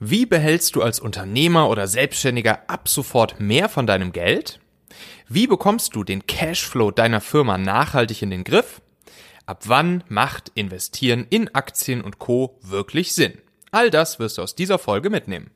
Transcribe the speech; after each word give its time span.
Wie 0.00 0.26
behältst 0.26 0.76
du 0.76 0.82
als 0.82 1.00
Unternehmer 1.00 1.68
oder 1.68 1.88
Selbstständiger 1.88 2.70
ab 2.70 2.88
sofort 2.88 3.40
mehr 3.40 3.68
von 3.68 3.84
deinem 3.84 4.12
Geld? 4.12 4.60
Wie 5.28 5.48
bekommst 5.48 5.96
du 5.96 6.04
den 6.04 6.24
Cashflow 6.24 6.92
deiner 6.92 7.20
Firma 7.20 7.58
nachhaltig 7.58 8.22
in 8.22 8.30
den 8.30 8.44
Griff? 8.44 8.80
Ab 9.44 9.64
wann 9.64 10.04
macht 10.06 10.52
Investieren 10.54 11.26
in 11.30 11.52
Aktien 11.52 12.00
und 12.00 12.20
Co 12.20 12.60
wirklich 12.62 13.12
Sinn? 13.12 13.38
All 13.72 13.90
das 13.90 14.20
wirst 14.20 14.38
du 14.38 14.42
aus 14.42 14.54
dieser 14.54 14.78
Folge 14.78 15.10
mitnehmen. 15.10 15.50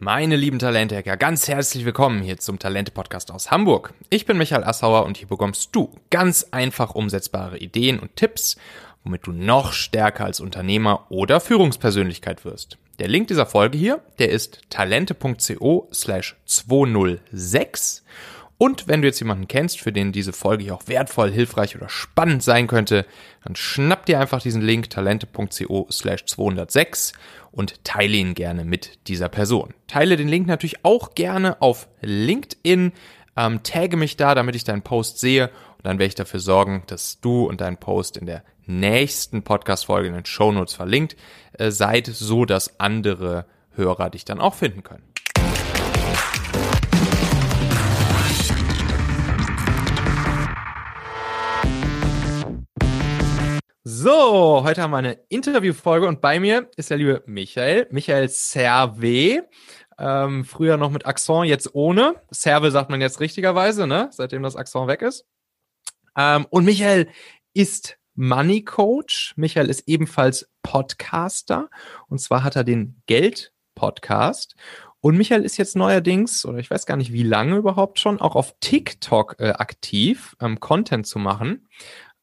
Meine 0.00 0.36
lieben 0.36 0.58
Talente-Hacker, 0.58 1.16
ganz 1.16 1.48
herzlich 1.48 1.84
willkommen 1.84 2.22
hier 2.22 2.36
zum 2.36 2.58
Talente-Podcast 2.58 3.32
aus 3.32 3.50
Hamburg. 3.50 3.94
Ich 4.10 4.26
bin 4.26 4.38
Michael 4.38 4.64
Assauer 4.64 5.04
und 5.06 5.16
hier 5.16 5.26
bekommst 5.26 5.70
du 5.72 5.92
ganz 6.10 6.48
einfach 6.50 6.94
umsetzbare 6.94 7.58
Ideen 7.58 7.98
und 7.98 8.14
Tipps, 8.14 8.56
womit 9.08 9.26
du 9.26 9.32
noch 9.32 9.72
stärker 9.72 10.26
als 10.26 10.38
Unternehmer 10.38 11.06
oder 11.08 11.40
Führungspersönlichkeit 11.40 12.44
wirst. 12.44 12.76
Der 12.98 13.08
Link 13.08 13.28
dieser 13.28 13.46
Folge 13.46 13.78
hier, 13.78 14.02
der 14.18 14.28
ist 14.28 14.60
talente.co 14.68 15.88
slash 15.94 16.36
206. 16.44 18.04
Und 18.58 18.86
wenn 18.86 19.00
du 19.00 19.08
jetzt 19.08 19.20
jemanden 19.20 19.48
kennst, 19.48 19.80
für 19.80 19.92
den 19.92 20.12
diese 20.12 20.34
Folge 20.34 20.64
hier 20.64 20.74
auch 20.74 20.88
wertvoll, 20.88 21.30
hilfreich 21.30 21.74
oder 21.74 21.88
spannend 21.88 22.42
sein 22.42 22.66
könnte, 22.66 23.06
dann 23.44 23.56
schnapp 23.56 24.04
dir 24.04 24.20
einfach 24.20 24.42
diesen 24.42 24.60
Link 24.60 24.90
talente.co 24.90 25.86
slash 25.90 26.26
206 26.26 27.14
und 27.50 27.82
teile 27.84 28.16
ihn 28.16 28.34
gerne 28.34 28.66
mit 28.66 29.08
dieser 29.08 29.30
Person. 29.30 29.72
Teile 29.86 30.16
den 30.16 30.28
Link 30.28 30.46
natürlich 30.46 30.84
auch 30.84 31.14
gerne 31.14 31.62
auf 31.62 31.88
LinkedIn, 32.02 32.92
ähm, 33.36 33.62
tagge 33.62 33.96
mich 33.96 34.18
da, 34.18 34.34
damit 34.34 34.54
ich 34.54 34.64
deinen 34.64 34.82
Post 34.82 35.18
sehe 35.18 35.48
und 35.78 35.86
dann 35.86 35.98
werde 35.98 36.08
ich 36.08 36.14
dafür 36.16 36.40
sorgen, 36.40 36.82
dass 36.88 37.20
du 37.20 37.46
und 37.46 37.62
dein 37.62 37.78
Post 37.78 38.18
in 38.18 38.26
der 38.26 38.42
nächsten 38.68 39.42
Podcast-Folge 39.42 40.08
in 40.08 40.14
den 40.14 40.26
Show 40.26 40.52
Notes 40.52 40.74
verlinkt 40.74 41.16
äh, 41.54 41.70
seid, 41.70 42.06
so 42.06 42.44
dass 42.44 42.78
andere 42.78 43.46
Hörer 43.70 44.10
dich 44.10 44.24
dann 44.24 44.40
auch 44.40 44.54
finden 44.54 44.82
können. 44.82 45.08
So, 53.84 54.62
heute 54.64 54.82
haben 54.82 54.90
wir 54.90 54.98
eine 54.98 55.18
Interviewfolge 55.28 56.06
und 56.06 56.20
bei 56.20 56.38
mir 56.38 56.70
ist 56.76 56.90
der 56.90 56.98
liebe 56.98 57.22
Michael, 57.26 57.88
Michael 57.90 58.28
Serve. 58.28 59.48
Ähm, 59.98 60.44
früher 60.44 60.76
noch 60.76 60.90
mit 60.90 61.06
Accent, 61.06 61.46
jetzt 61.46 61.74
ohne. 61.74 62.16
Serve 62.30 62.70
sagt 62.70 62.90
man 62.90 63.00
jetzt 63.00 63.18
richtigerweise, 63.18 63.86
ne? 63.86 64.08
Seitdem 64.12 64.42
das 64.42 64.56
Accent 64.56 64.88
weg 64.88 65.02
ist. 65.02 65.26
Ähm, 66.16 66.46
und 66.50 66.64
Michael 66.64 67.08
ist 67.54 67.97
Money 68.18 68.64
Coach. 68.64 69.32
Michael 69.36 69.70
ist 69.70 69.84
ebenfalls 69.86 70.50
Podcaster 70.62 71.70
und 72.08 72.20
zwar 72.20 72.42
hat 72.42 72.56
er 72.56 72.64
den 72.64 73.00
Geld 73.06 73.52
Podcast. 73.76 74.56
Und 75.00 75.16
Michael 75.16 75.44
ist 75.44 75.56
jetzt 75.56 75.76
neuerdings, 75.76 76.44
oder 76.44 76.58
ich 76.58 76.68
weiß 76.68 76.84
gar 76.84 76.96
nicht 76.96 77.12
wie 77.12 77.22
lange 77.22 77.56
überhaupt 77.56 78.00
schon, 78.00 78.20
auch 78.20 78.34
auf 78.34 78.56
TikTok 78.58 79.36
äh, 79.38 79.50
aktiv, 79.50 80.36
ähm, 80.40 80.58
Content 80.58 81.06
zu 81.06 81.20
machen. 81.20 81.68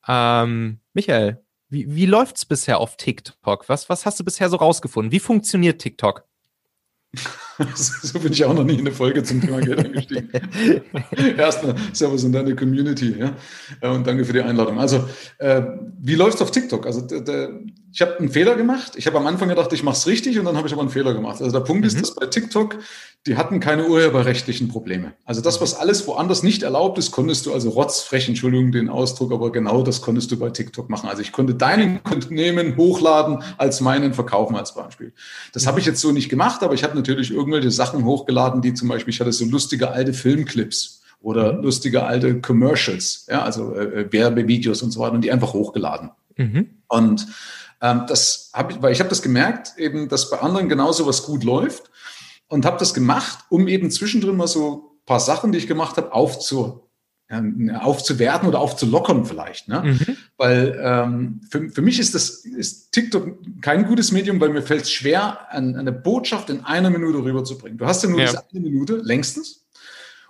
Ähm, 0.06 0.82
Michael, 0.94 1.42
wie, 1.70 1.96
wie 1.96 2.06
läuft's 2.06 2.46
bisher 2.46 2.80
auf 2.80 2.98
TikTok? 2.98 3.70
Was, 3.70 3.90
was 3.90 4.06
hast 4.06 4.20
du 4.20 4.26
bisher 4.26 4.50
so 4.50 4.58
rausgefunden? 4.58 5.14
Wie 5.14 5.22
funktioniert 5.22 5.82
TikTok? 5.82 6.28
So 7.76 8.20
bin 8.20 8.34
ich 8.34 8.44
auch 8.44 8.54
noch 8.54 8.64
nie 8.64 8.74
in 8.74 8.82
eine 8.82 8.92
Folge 8.92 9.24
zum 9.24 9.42
Thema 9.42 9.60
Geld 9.62 9.80
eingestiegen. 9.80 10.30
Erstmal 11.38 11.76
Servus 11.94 12.24
in 12.24 12.32
deine 12.32 12.56
Community 12.56 13.16
ja? 13.18 13.34
Äh, 13.82 13.90
und 13.90 14.06
danke 14.06 14.26
für 14.26 14.34
die 14.34 14.42
Einladung. 14.42 14.80
Also, 14.80 15.08
äh, 15.38 15.62
wie 16.02 16.16
läuft 16.16 16.36
es 16.36 16.42
auf 16.42 16.52
TikTok? 16.52 16.86
Also, 16.86 17.08
ich 17.92 18.02
habe 18.02 18.20
einen 18.20 18.30
Fehler 18.30 18.56
gemacht. 18.56 18.94
Ich 18.96 19.08
habe 19.08 19.18
am 19.18 19.28
Anfang 19.28 19.50
gedacht, 19.50 19.72
ich 19.74 19.84
mache 19.84 19.96
es 19.96 20.08
richtig 20.08 20.38
und 20.38 20.46
dann 20.46 20.58
habe 20.58 20.68
ich 20.68 20.74
aber 20.74 20.82
einen 20.82 20.92
Fehler 20.92 21.14
gemacht. 21.14 21.42
Also, 21.42 21.52
der 21.52 21.66
Punkt 21.66 21.82
mhm. 21.82 21.88
ist, 21.88 22.02
dass 22.02 22.16
bei 22.16 22.26
TikTok, 22.26 22.78
die 23.28 23.38
hatten 23.38 23.60
keine 23.60 23.88
urheberrechtlichen 23.88 24.68
Probleme. 24.68 25.14
Also, 25.26 25.42
das, 25.42 25.60
was 25.60 25.74
alles 25.74 26.06
woanders 26.08 26.44
nicht 26.44 26.62
erlaubt 26.62 27.00
ist, 27.00 27.12
konntest 27.12 27.46
du, 27.46 27.54
also 27.54 27.70
rotzfrech, 27.70 28.28
Entschuldigung 28.28 28.72
den 28.72 28.88
Ausdruck, 28.88 29.32
aber 29.32 29.52
genau 29.52 29.82
das 29.82 30.02
konntest 30.02 30.32
du 30.32 30.38
bei 30.38 30.52
TikTok 30.52 30.90
machen. 30.90 31.10
Also, 31.10 31.24
ich 31.24 31.32
konnte 31.32 31.56
deinen 31.56 32.00
nehmen, 32.30 32.78
hochladen, 32.78 33.40
als 33.58 33.82
meinen 33.82 34.14
verkaufen 34.14 34.56
als 34.56 34.76
Beispiel. 34.76 35.12
Das 35.54 35.66
habe 35.66 35.80
ich 35.80 35.88
jetzt 35.88 36.02
so 36.02 36.12
nicht 36.12 36.30
gemacht, 36.30 36.62
aber 36.62 36.76
ich 36.76 36.84
habe 36.84 36.96
natürlich 36.96 37.32
irgendwelche 37.32 37.72
Sachen 37.72 38.06
hochgeladen, 38.06 38.62
die 38.62 38.76
zum 38.76 38.90
Beispiel, 38.90 39.14
ich 39.14 39.20
hatte 39.20 39.32
so 39.32 39.46
lustige 39.46 39.90
alte 39.90 40.14
Filmclips 40.14 41.02
oder 41.20 41.54
mhm. 41.54 41.64
lustige 41.64 42.04
alte 42.04 42.40
Commercials, 42.42 43.26
ja, 43.28 43.42
also 43.42 43.74
äh, 43.74 44.02
äh, 44.02 44.12
Werbevideos 44.12 44.84
und 44.84 44.92
so 44.92 45.00
weiter 45.00 45.14
und 45.14 45.22
die 45.22 45.32
einfach 45.32 45.54
hochgeladen. 45.54 46.12
Mhm. 46.38 46.70
Und 46.88 47.26
ähm, 47.82 48.04
das 48.08 48.52
habe 48.54 48.74
ich, 48.74 48.82
weil 48.84 48.92
ich 48.92 49.00
habe 49.00 49.10
das 49.10 49.24
gemerkt, 49.24 49.80
eben, 49.80 50.08
dass 50.08 50.30
bei 50.30 50.38
anderen 50.40 50.70
genauso 50.70 51.08
was 51.08 51.24
gut 51.24 51.44
läuft 51.44 51.90
und 52.48 52.66
habe 52.66 52.78
das 52.78 52.94
gemacht, 52.94 53.46
um 53.50 53.68
eben 53.68 53.92
zwischendrin 53.92 54.38
mal 54.38 54.48
so 54.48 54.96
ein 55.02 55.06
paar 55.06 55.20
Sachen, 55.20 55.52
die 55.52 55.58
ich 55.58 55.68
gemacht 55.68 55.98
habe, 55.98 56.14
aufzu, 56.14 56.90
aufzuwerten 57.82 58.48
oder 58.48 58.60
aufzulockern 58.60 59.26
vielleicht. 59.26 59.68
Ne? 59.68 59.82
Mhm. 59.84 60.18
Weil 60.38 60.80
ähm, 60.80 61.42
für, 61.50 61.70
für 61.70 61.82
mich 61.82 62.00
ist 62.00 62.14
das 62.14 62.46
ist 62.46 62.92
TikTok 62.92 63.62
kein 63.62 63.88
gutes 63.88 64.12
Medium, 64.12 64.40
weil 64.40 64.50
mir 64.50 64.62
fällt 64.62 64.84
es 64.84 64.92
schwer, 64.92 65.52
an, 65.52 65.76
eine 65.76 65.92
Botschaft 65.92 66.50
in 66.52 66.64
einer 66.64 66.92
Minute 66.92 67.24
rüberzubringen. 67.24 67.78
Du 67.78 67.86
hast 67.86 68.04
ja 68.04 68.10
nur 68.10 68.20
ja. 68.20 68.28
diese 68.28 68.44
eine 68.50 68.60
Minute, 68.60 68.98
längstens. 68.98 69.65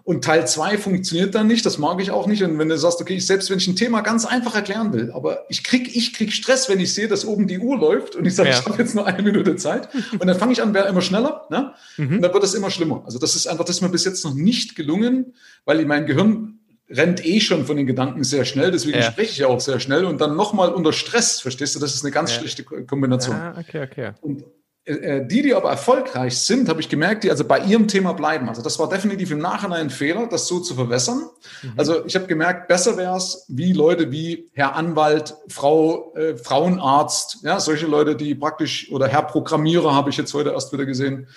Und 0.05 0.23
Teil 0.23 0.47
zwei 0.47 0.77
funktioniert 0.77 1.33
dann 1.33 1.47
nicht, 1.47 1.65
das 1.65 1.79
mag 1.79 1.99
ich 1.99 2.11
auch 2.11 2.27
nicht. 2.27 2.43
Und 2.43 2.59
wenn 2.59 2.69
du 2.69 2.77
sagst, 2.77 3.01
okay, 3.01 3.15
ich, 3.15 3.25
selbst 3.25 3.49
wenn 3.49 3.57
ich 3.57 3.67
ein 3.67 3.75
Thema 3.75 4.01
ganz 4.01 4.23
einfach 4.23 4.53
erklären 4.53 4.93
will, 4.93 5.11
aber 5.11 5.45
ich 5.49 5.63
krieg, 5.63 5.95
ich 5.95 6.13
krieg 6.13 6.31
Stress, 6.31 6.69
wenn 6.69 6.79
ich 6.79 6.93
sehe, 6.93 7.07
dass 7.07 7.25
oben 7.25 7.47
die 7.47 7.57
Uhr 7.57 7.75
läuft 7.75 8.15
und 8.15 8.23
ich 8.25 8.35
sage, 8.35 8.49
ja. 8.49 8.59
ich 8.59 8.65
habe 8.65 8.77
jetzt 8.77 8.93
nur 8.93 9.07
eine 9.07 9.23
Minute 9.23 9.55
Zeit. 9.55 9.89
Und 10.11 10.27
dann 10.27 10.37
fange 10.37 10.53
ich 10.53 10.61
an, 10.61 10.75
wäre 10.75 10.87
immer 10.87 11.01
schneller, 11.01 11.47
ne? 11.49 11.73
Mhm. 11.97 12.17
Und 12.17 12.21
dann 12.21 12.31
wird 12.31 12.43
es 12.43 12.53
immer 12.53 12.69
schlimmer. 12.69 13.01
Also 13.03 13.17
das 13.17 13.35
ist 13.35 13.47
einfach, 13.47 13.65
das 13.65 13.77
ist 13.77 13.81
mir 13.81 13.89
bis 13.89 14.05
jetzt 14.05 14.23
noch 14.23 14.35
nicht 14.35 14.75
gelungen, 14.75 15.33
weil 15.65 15.83
mein 15.85 16.05
Gehirn 16.05 16.59
rennt 16.87 17.25
eh 17.25 17.39
schon 17.39 17.65
von 17.65 17.75
den 17.75 17.87
Gedanken 17.87 18.23
sehr 18.23 18.45
schnell, 18.45 18.69
deswegen 18.69 18.99
ja. 18.99 19.11
spreche 19.11 19.31
ich 19.31 19.37
ja 19.39 19.47
auch 19.47 19.59
sehr 19.59 19.79
schnell 19.79 20.05
und 20.05 20.21
dann 20.21 20.35
nochmal 20.35 20.71
unter 20.71 20.93
Stress, 20.93 21.39
verstehst 21.39 21.75
du, 21.75 21.79
das 21.79 21.95
ist 21.95 22.03
eine 22.03 22.11
ganz 22.11 22.31
ja. 22.31 22.41
schlechte 22.41 22.63
Kombination. 22.63 23.35
Ah, 23.35 23.55
okay, 23.59 23.81
okay. 23.83 24.11
Und 24.21 24.43
die, 24.87 25.41
die 25.41 25.53
aber 25.55 25.71
erfolgreich 25.71 26.37
sind, 26.37 26.69
habe 26.69 26.79
ich 26.79 26.89
gemerkt, 26.89 27.23
die 27.23 27.31
also 27.31 27.43
bei 27.43 27.59
ihrem 27.59 27.87
Thema 27.87 28.13
bleiben. 28.13 28.47
Also 28.49 28.61
das 28.61 28.77
war 28.77 28.87
definitiv 28.87 29.31
im 29.31 29.39
Nachhinein 29.39 29.81
ein 29.81 29.89
Fehler, 29.89 30.27
das 30.27 30.47
so 30.47 30.59
zu 30.59 30.75
verwässern. 30.75 31.23
Mhm. 31.63 31.73
Also 31.75 32.05
ich 32.05 32.15
habe 32.15 32.27
gemerkt, 32.27 32.67
besser 32.67 32.95
wäre 32.95 33.17
es, 33.17 33.45
wie 33.47 33.73
Leute 33.73 34.11
wie 34.11 34.51
Herr 34.53 34.75
Anwalt, 34.75 35.33
Frau 35.47 36.13
äh, 36.13 36.37
Frauenarzt, 36.37 37.39
ja, 37.41 37.59
solche 37.59 37.87
Leute, 37.87 38.15
die 38.15 38.35
praktisch, 38.35 38.91
oder 38.91 39.07
Herr 39.07 39.23
Programmierer 39.23 39.95
habe 39.95 40.11
ich 40.11 40.17
jetzt 40.17 40.33
heute 40.35 40.51
erst 40.51 40.71
wieder 40.71 40.85
gesehen, 40.85 41.27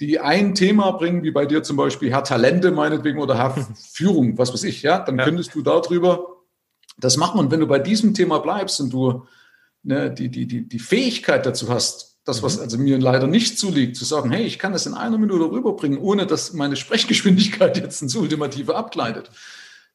die 0.00 0.18
ein 0.18 0.54
Thema 0.54 0.92
bringen, 0.92 1.22
wie 1.22 1.30
bei 1.30 1.44
dir 1.44 1.62
zum 1.62 1.76
Beispiel 1.76 2.10
Herr 2.10 2.24
Talente 2.24 2.70
meinetwegen 2.70 3.20
oder 3.20 3.36
Herr 3.36 3.54
Führung, 3.92 4.38
was 4.38 4.54
weiß 4.54 4.64
ich, 4.64 4.82
ja, 4.82 4.98
dann 4.98 5.18
ja. 5.18 5.24
könntest 5.24 5.54
du 5.54 5.60
darüber 5.60 6.28
das 6.96 7.18
machen. 7.18 7.38
Und 7.38 7.50
wenn 7.50 7.60
du 7.60 7.66
bei 7.66 7.78
diesem 7.78 8.14
Thema 8.14 8.38
bleibst 8.38 8.80
und 8.80 8.94
du 8.94 9.26
ne, 9.82 10.10
die, 10.10 10.30
die, 10.30 10.46
die, 10.46 10.66
die 10.66 10.78
Fähigkeit 10.78 11.44
dazu 11.44 11.68
hast, 11.68 12.13
das, 12.24 12.42
was 12.42 12.56
mhm. 12.56 12.62
also 12.62 12.78
mir 12.78 12.98
leider 12.98 13.26
nicht 13.26 13.58
zuliegt, 13.58 13.96
zu 13.96 14.04
sagen, 14.04 14.30
hey, 14.30 14.44
ich 14.44 14.58
kann 14.58 14.72
das 14.72 14.86
in 14.86 14.94
einer 14.94 15.18
Minute 15.18 15.44
rüberbringen, 15.44 15.98
ohne 15.98 16.26
dass 16.26 16.52
meine 16.52 16.76
Sprechgeschwindigkeit 16.76 17.76
jetzt 17.82 18.02
ins 18.02 18.16
Ultimative 18.16 18.74
abgleitet, 18.74 19.30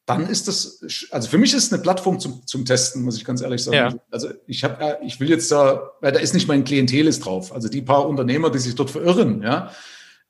dann 0.05 0.27
ist 0.27 0.47
das, 0.47 1.07
also 1.11 1.29
für 1.29 1.37
mich 1.37 1.53
ist 1.53 1.65
es 1.65 1.73
eine 1.73 1.83
Plattform 1.83 2.19
zum, 2.19 2.45
zum 2.47 2.65
Testen, 2.65 3.03
muss 3.03 3.17
ich 3.17 3.25
ganz 3.25 3.41
ehrlich 3.41 3.63
sagen. 3.63 3.95
Ja. 3.95 3.95
Also 4.09 4.29
ich 4.47 4.63
habe, 4.63 4.97
ich 5.05 5.19
will 5.19 5.29
jetzt 5.29 5.51
da, 5.51 5.91
weil 6.01 6.11
da 6.11 6.19
ist 6.19 6.33
nicht 6.33 6.47
mein 6.47 6.63
Klientel 6.63 7.11
drauf, 7.19 7.53
also 7.53 7.69
die 7.69 7.83
paar 7.83 8.07
Unternehmer, 8.07 8.49
die 8.49 8.57
sich 8.57 8.73
dort 8.73 8.89
verirren, 8.89 9.43
ja. 9.43 9.71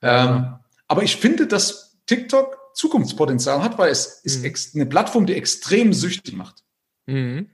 Ähm, 0.02 0.56
aber 0.88 1.04
ich 1.04 1.18
finde, 1.18 1.48
dass 1.48 1.98
TikTok 2.08 2.58
Zukunftspotenzial 2.74 3.62
hat, 3.62 3.78
weil 3.78 3.92
es 3.92 4.22
ist 4.24 4.44
mhm. 4.76 4.82
eine 4.82 4.90
Plattform, 4.90 5.26
die 5.26 5.34
extrem 5.34 5.94
süchtig 5.94 6.36
macht. 6.36 6.64
Mhm. 7.08 7.50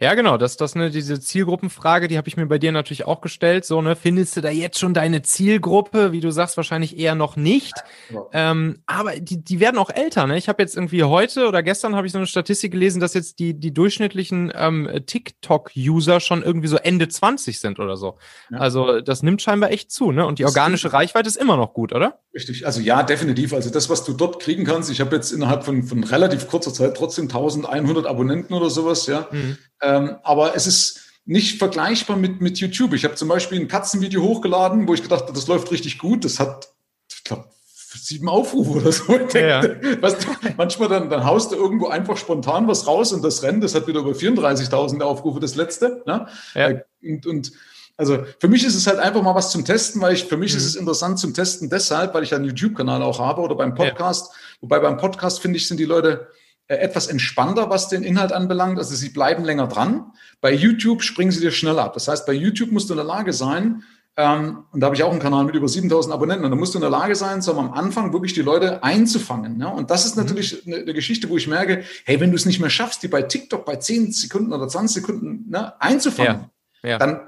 Ja, 0.00 0.14
genau, 0.14 0.36
das, 0.36 0.56
das 0.56 0.74
ne, 0.74 0.90
diese 0.90 1.20
Zielgruppenfrage, 1.20 2.08
die 2.08 2.16
habe 2.16 2.28
ich 2.28 2.36
mir 2.36 2.46
bei 2.46 2.58
dir 2.58 2.72
natürlich 2.72 3.06
auch 3.06 3.20
gestellt. 3.20 3.64
So, 3.64 3.80
ne, 3.80 3.96
findest 3.96 4.36
du 4.36 4.40
da 4.40 4.50
jetzt 4.50 4.78
schon 4.78 4.94
deine 4.94 5.22
Zielgruppe? 5.22 6.12
Wie 6.12 6.20
du 6.20 6.30
sagst, 6.30 6.56
wahrscheinlich 6.56 6.98
eher 6.98 7.14
noch 7.14 7.36
nicht. 7.36 7.74
Ja. 8.10 8.26
Ähm, 8.32 8.78
aber 8.86 9.16
die, 9.16 9.42
die 9.42 9.60
werden 9.60 9.78
auch 9.78 9.90
älter, 9.90 10.26
ne? 10.26 10.36
Ich 10.36 10.48
habe 10.48 10.62
jetzt 10.62 10.76
irgendwie 10.76 11.02
heute 11.04 11.48
oder 11.48 11.62
gestern 11.62 11.96
habe 11.96 12.06
ich 12.06 12.12
so 12.12 12.18
eine 12.18 12.26
Statistik 12.26 12.72
gelesen, 12.72 13.00
dass 13.00 13.14
jetzt 13.14 13.38
die, 13.38 13.54
die 13.54 13.72
durchschnittlichen 13.72 14.52
ähm, 14.54 14.88
TikTok-User 15.06 16.20
schon 16.20 16.42
irgendwie 16.42 16.68
so 16.68 16.76
Ende 16.76 17.08
20 17.08 17.58
sind 17.58 17.78
oder 17.78 17.96
so. 17.96 18.18
Ja. 18.50 18.58
Also 18.58 19.00
das 19.00 19.22
nimmt 19.22 19.42
scheinbar 19.42 19.70
echt 19.70 19.90
zu, 19.90 20.12
ne? 20.12 20.26
Und 20.26 20.38
die 20.38 20.44
organische 20.44 20.92
Reichweite 20.92 21.28
ist 21.28 21.36
immer 21.36 21.56
noch 21.56 21.72
gut, 21.72 21.92
oder? 21.92 22.20
Richtig, 22.34 22.66
also 22.66 22.80
ja, 22.80 23.02
definitiv. 23.02 23.54
Also 23.54 23.70
das, 23.70 23.88
was 23.88 24.04
du 24.04 24.12
dort 24.12 24.40
kriegen 24.40 24.64
kannst, 24.64 24.90
ich 24.90 25.00
habe 25.00 25.16
jetzt 25.16 25.32
innerhalb 25.32 25.64
von, 25.64 25.82
von 25.82 26.04
relativ 26.04 26.48
kurzer 26.48 26.72
Zeit 26.72 26.96
trotzdem 26.96 27.24
1100 27.24 28.06
Abonnenten 28.06 28.54
oder 28.54 28.68
sowas, 28.68 29.06
ja. 29.06 29.28
Mhm. 29.30 29.56
Ähm, 29.82 30.16
aber 30.22 30.54
es 30.56 30.66
ist 30.66 31.06
nicht 31.24 31.58
vergleichbar 31.58 32.16
mit, 32.16 32.40
mit 32.40 32.58
YouTube. 32.58 32.94
Ich 32.94 33.04
habe 33.04 33.16
zum 33.16 33.28
Beispiel 33.28 33.60
ein 33.60 33.68
Katzenvideo 33.68 34.22
hochgeladen, 34.22 34.86
wo 34.86 34.94
ich 34.94 35.02
gedacht 35.02 35.22
habe, 35.22 35.32
das 35.32 35.48
läuft 35.48 35.70
richtig 35.72 35.98
gut. 35.98 36.24
Das 36.24 36.38
hat, 36.38 36.68
ich 37.10 37.24
glaube, 37.24 37.46
sieben 37.94 38.28
Aufrufe 38.28 38.70
oder 38.70 38.92
so. 38.92 39.18
Ja, 39.34 39.62
ja. 39.62 40.02
Weißt 40.02 40.24
du, 40.24 40.28
manchmal 40.56 40.88
dann, 40.88 41.10
dann 41.10 41.24
haust 41.24 41.50
du 41.50 41.56
irgendwo 41.56 41.88
einfach 41.88 42.16
spontan 42.16 42.68
was 42.68 42.86
raus 42.86 43.12
und 43.12 43.22
das 43.22 43.42
rennt. 43.42 43.64
Das 43.64 43.74
hat 43.74 43.86
wieder 43.86 44.00
über 44.00 44.12
34.000 44.12 45.00
Aufrufe, 45.02 45.40
das 45.40 45.56
letzte. 45.56 46.02
Ne? 46.06 46.28
Ja. 46.54 46.70
Und, 47.02 47.26
und 47.26 47.52
Also 47.96 48.18
für 48.38 48.48
mich 48.48 48.64
ist 48.64 48.76
es 48.76 48.86
halt 48.86 48.98
einfach 48.98 49.22
mal 49.22 49.34
was 49.34 49.50
zum 49.50 49.64
Testen, 49.64 50.00
weil 50.00 50.14
ich, 50.14 50.24
für 50.24 50.36
mich 50.36 50.52
mhm. 50.52 50.58
ist 50.58 50.66
es 50.66 50.76
interessant 50.76 51.18
zum 51.18 51.34
Testen 51.34 51.70
deshalb, 51.70 52.14
weil 52.14 52.22
ich 52.22 52.34
einen 52.34 52.44
YouTube-Kanal 52.44 53.02
auch 53.02 53.18
habe 53.18 53.40
oder 53.40 53.56
beim 53.56 53.74
Podcast. 53.74 54.32
Wobei 54.60 54.78
beim 54.78 54.96
Podcast, 54.96 55.40
finde 55.40 55.56
ich, 55.56 55.66
sind 55.66 55.80
die 55.80 55.84
Leute 55.84 56.28
äh, 56.30 56.45
etwas 56.68 57.06
entspannter, 57.06 57.70
was 57.70 57.88
den 57.88 58.02
Inhalt 58.02 58.32
anbelangt. 58.32 58.78
Also 58.78 58.94
sie 58.94 59.10
bleiben 59.10 59.44
länger 59.44 59.68
dran. 59.68 60.12
Bei 60.40 60.52
YouTube 60.52 61.02
springen 61.02 61.30
sie 61.30 61.40
dir 61.40 61.52
schneller 61.52 61.84
ab. 61.84 61.94
Das 61.94 62.08
heißt, 62.08 62.26
bei 62.26 62.32
YouTube 62.32 62.72
musst 62.72 62.88
du 62.88 62.94
in 62.94 62.98
der 62.98 63.06
Lage 63.06 63.32
sein, 63.32 63.82
ähm, 64.18 64.64
und 64.72 64.80
da 64.80 64.86
habe 64.86 64.96
ich 64.96 65.02
auch 65.02 65.10
einen 65.10 65.20
Kanal 65.20 65.44
mit 65.44 65.54
über 65.54 65.68
7000 65.68 66.14
Abonnenten, 66.14 66.44
und 66.44 66.50
da 66.50 66.56
musst 66.56 66.72
du 66.72 66.78
in 66.78 66.82
der 66.82 66.90
Lage 66.90 67.14
sein, 67.14 67.42
so 67.42 67.56
am 67.58 67.72
Anfang 67.72 68.14
wirklich 68.14 68.32
die 68.32 68.42
Leute 68.42 68.82
einzufangen. 68.82 69.60
Ja? 69.60 69.68
Und 69.68 69.90
das 69.90 70.06
ist 70.06 70.16
mhm. 70.16 70.22
natürlich 70.22 70.66
eine, 70.66 70.76
eine, 70.76 70.94
Geschichte, 70.94 71.28
wo 71.28 71.36
ich 71.36 71.46
merke, 71.46 71.84
hey, 72.04 72.18
wenn 72.18 72.30
du 72.30 72.36
es 72.36 72.46
nicht 72.46 72.58
mehr 72.58 72.70
schaffst, 72.70 73.02
die 73.02 73.08
bei 73.08 73.22
TikTok 73.22 73.66
bei 73.66 73.76
10 73.76 74.12
Sekunden 74.12 74.52
oder 74.54 74.68
20 74.68 75.02
Sekunden 75.02 75.50
ne, 75.50 75.78
einzufangen, 75.80 76.46
ja. 76.82 76.90
Ja. 76.90 76.98
dann 76.98 77.20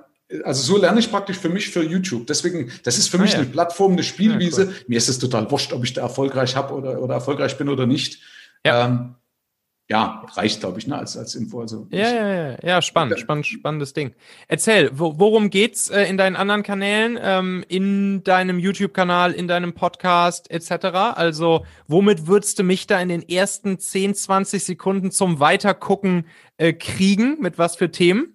also 0.45 0.63
so 0.63 0.79
lerne 0.79 1.01
ich 1.01 1.11
praktisch 1.11 1.39
für 1.39 1.49
mich 1.49 1.71
für 1.71 1.83
YouTube. 1.83 2.27
Deswegen, 2.27 2.71
das 2.83 2.99
ist 2.99 3.09
für 3.09 3.19
ah, 3.19 3.23
mich 3.23 3.33
ja. 3.33 3.39
eine 3.39 3.49
Plattform, 3.49 3.93
eine 3.93 4.03
Spielwiese. 4.03 4.67
Cool. 4.67 4.75
Mir 4.87 4.99
ist 4.99 5.09
es 5.09 5.19
total 5.19 5.51
wurscht, 5.51 5.73
ob 5.73 5.85
ich 5.85 5.95
da 5.95 6.03
erfolgreich 6.03 6.55
habe 6.55 6.75
oder, 6.75 7.01
oder 7.01 7.15
erfolgreich 7.15 7.57
bin 7.57 7.71
oder 7.71 7.87
nicht. 7.87 8.21
Ähm, 8.65 9.15
ja 9.89 10.27
reicht, 10.35 10.61
glaube 10.61 10.79
ich, 10.79 10.87
ne, 10.87 10.99
als, 10.99 11.17
als 11.17 11.35
Info. 11.35 11.61
Also 11.61 11.87
ja, 11.91 12.11
ja, 12.11 12.35
ja, 12.35 12.57
ja, 12.63 12.83
spannend, 12.83 13.19
spannend, 13.19 13.47
spannendes 13.47 13.95
Ding. 13.95 14.15
Erzähl, 14.47 14.91
wo, 14.93 15.19
worum 15.19 15.51
geht's 15.51 15.89
äh, 15.89 16.05
in 16.05 16.19
deinen 16.19 16.37
anderen 16.37 16.63
Kanälen, 16.63 17.19
ähm, 17.21 17.65
in 17.69 18.23
deinem 18.23 18.59
YouTube-Kanal, 18.59 19.33
in 19.33 19.49
deinem 19.49 19.73
Podcast 19.73 20.51
etc.? 20.51 20.85
Also, 21.15 21.65
womit 21.87 22.27
würdest 22.27 22.59
du 22.59 22.65
mich 22.65 22.87
da 22.87 23.01
in 23.01 23.09
den 23.09 23.27
ersten 23.27 23.79
10, 23.79 24.15
20 24.15 24.63
Sekunden 24.63 25.11
zum 25.11 25.41
Weitergucken 25.41 26.27
äh, 26.59 26.73
kriegen? 26.75 27.41
Mit 27.41 27.59
was 27.59 27.77
für 27.77 27.91
Themen? 27.91 28.35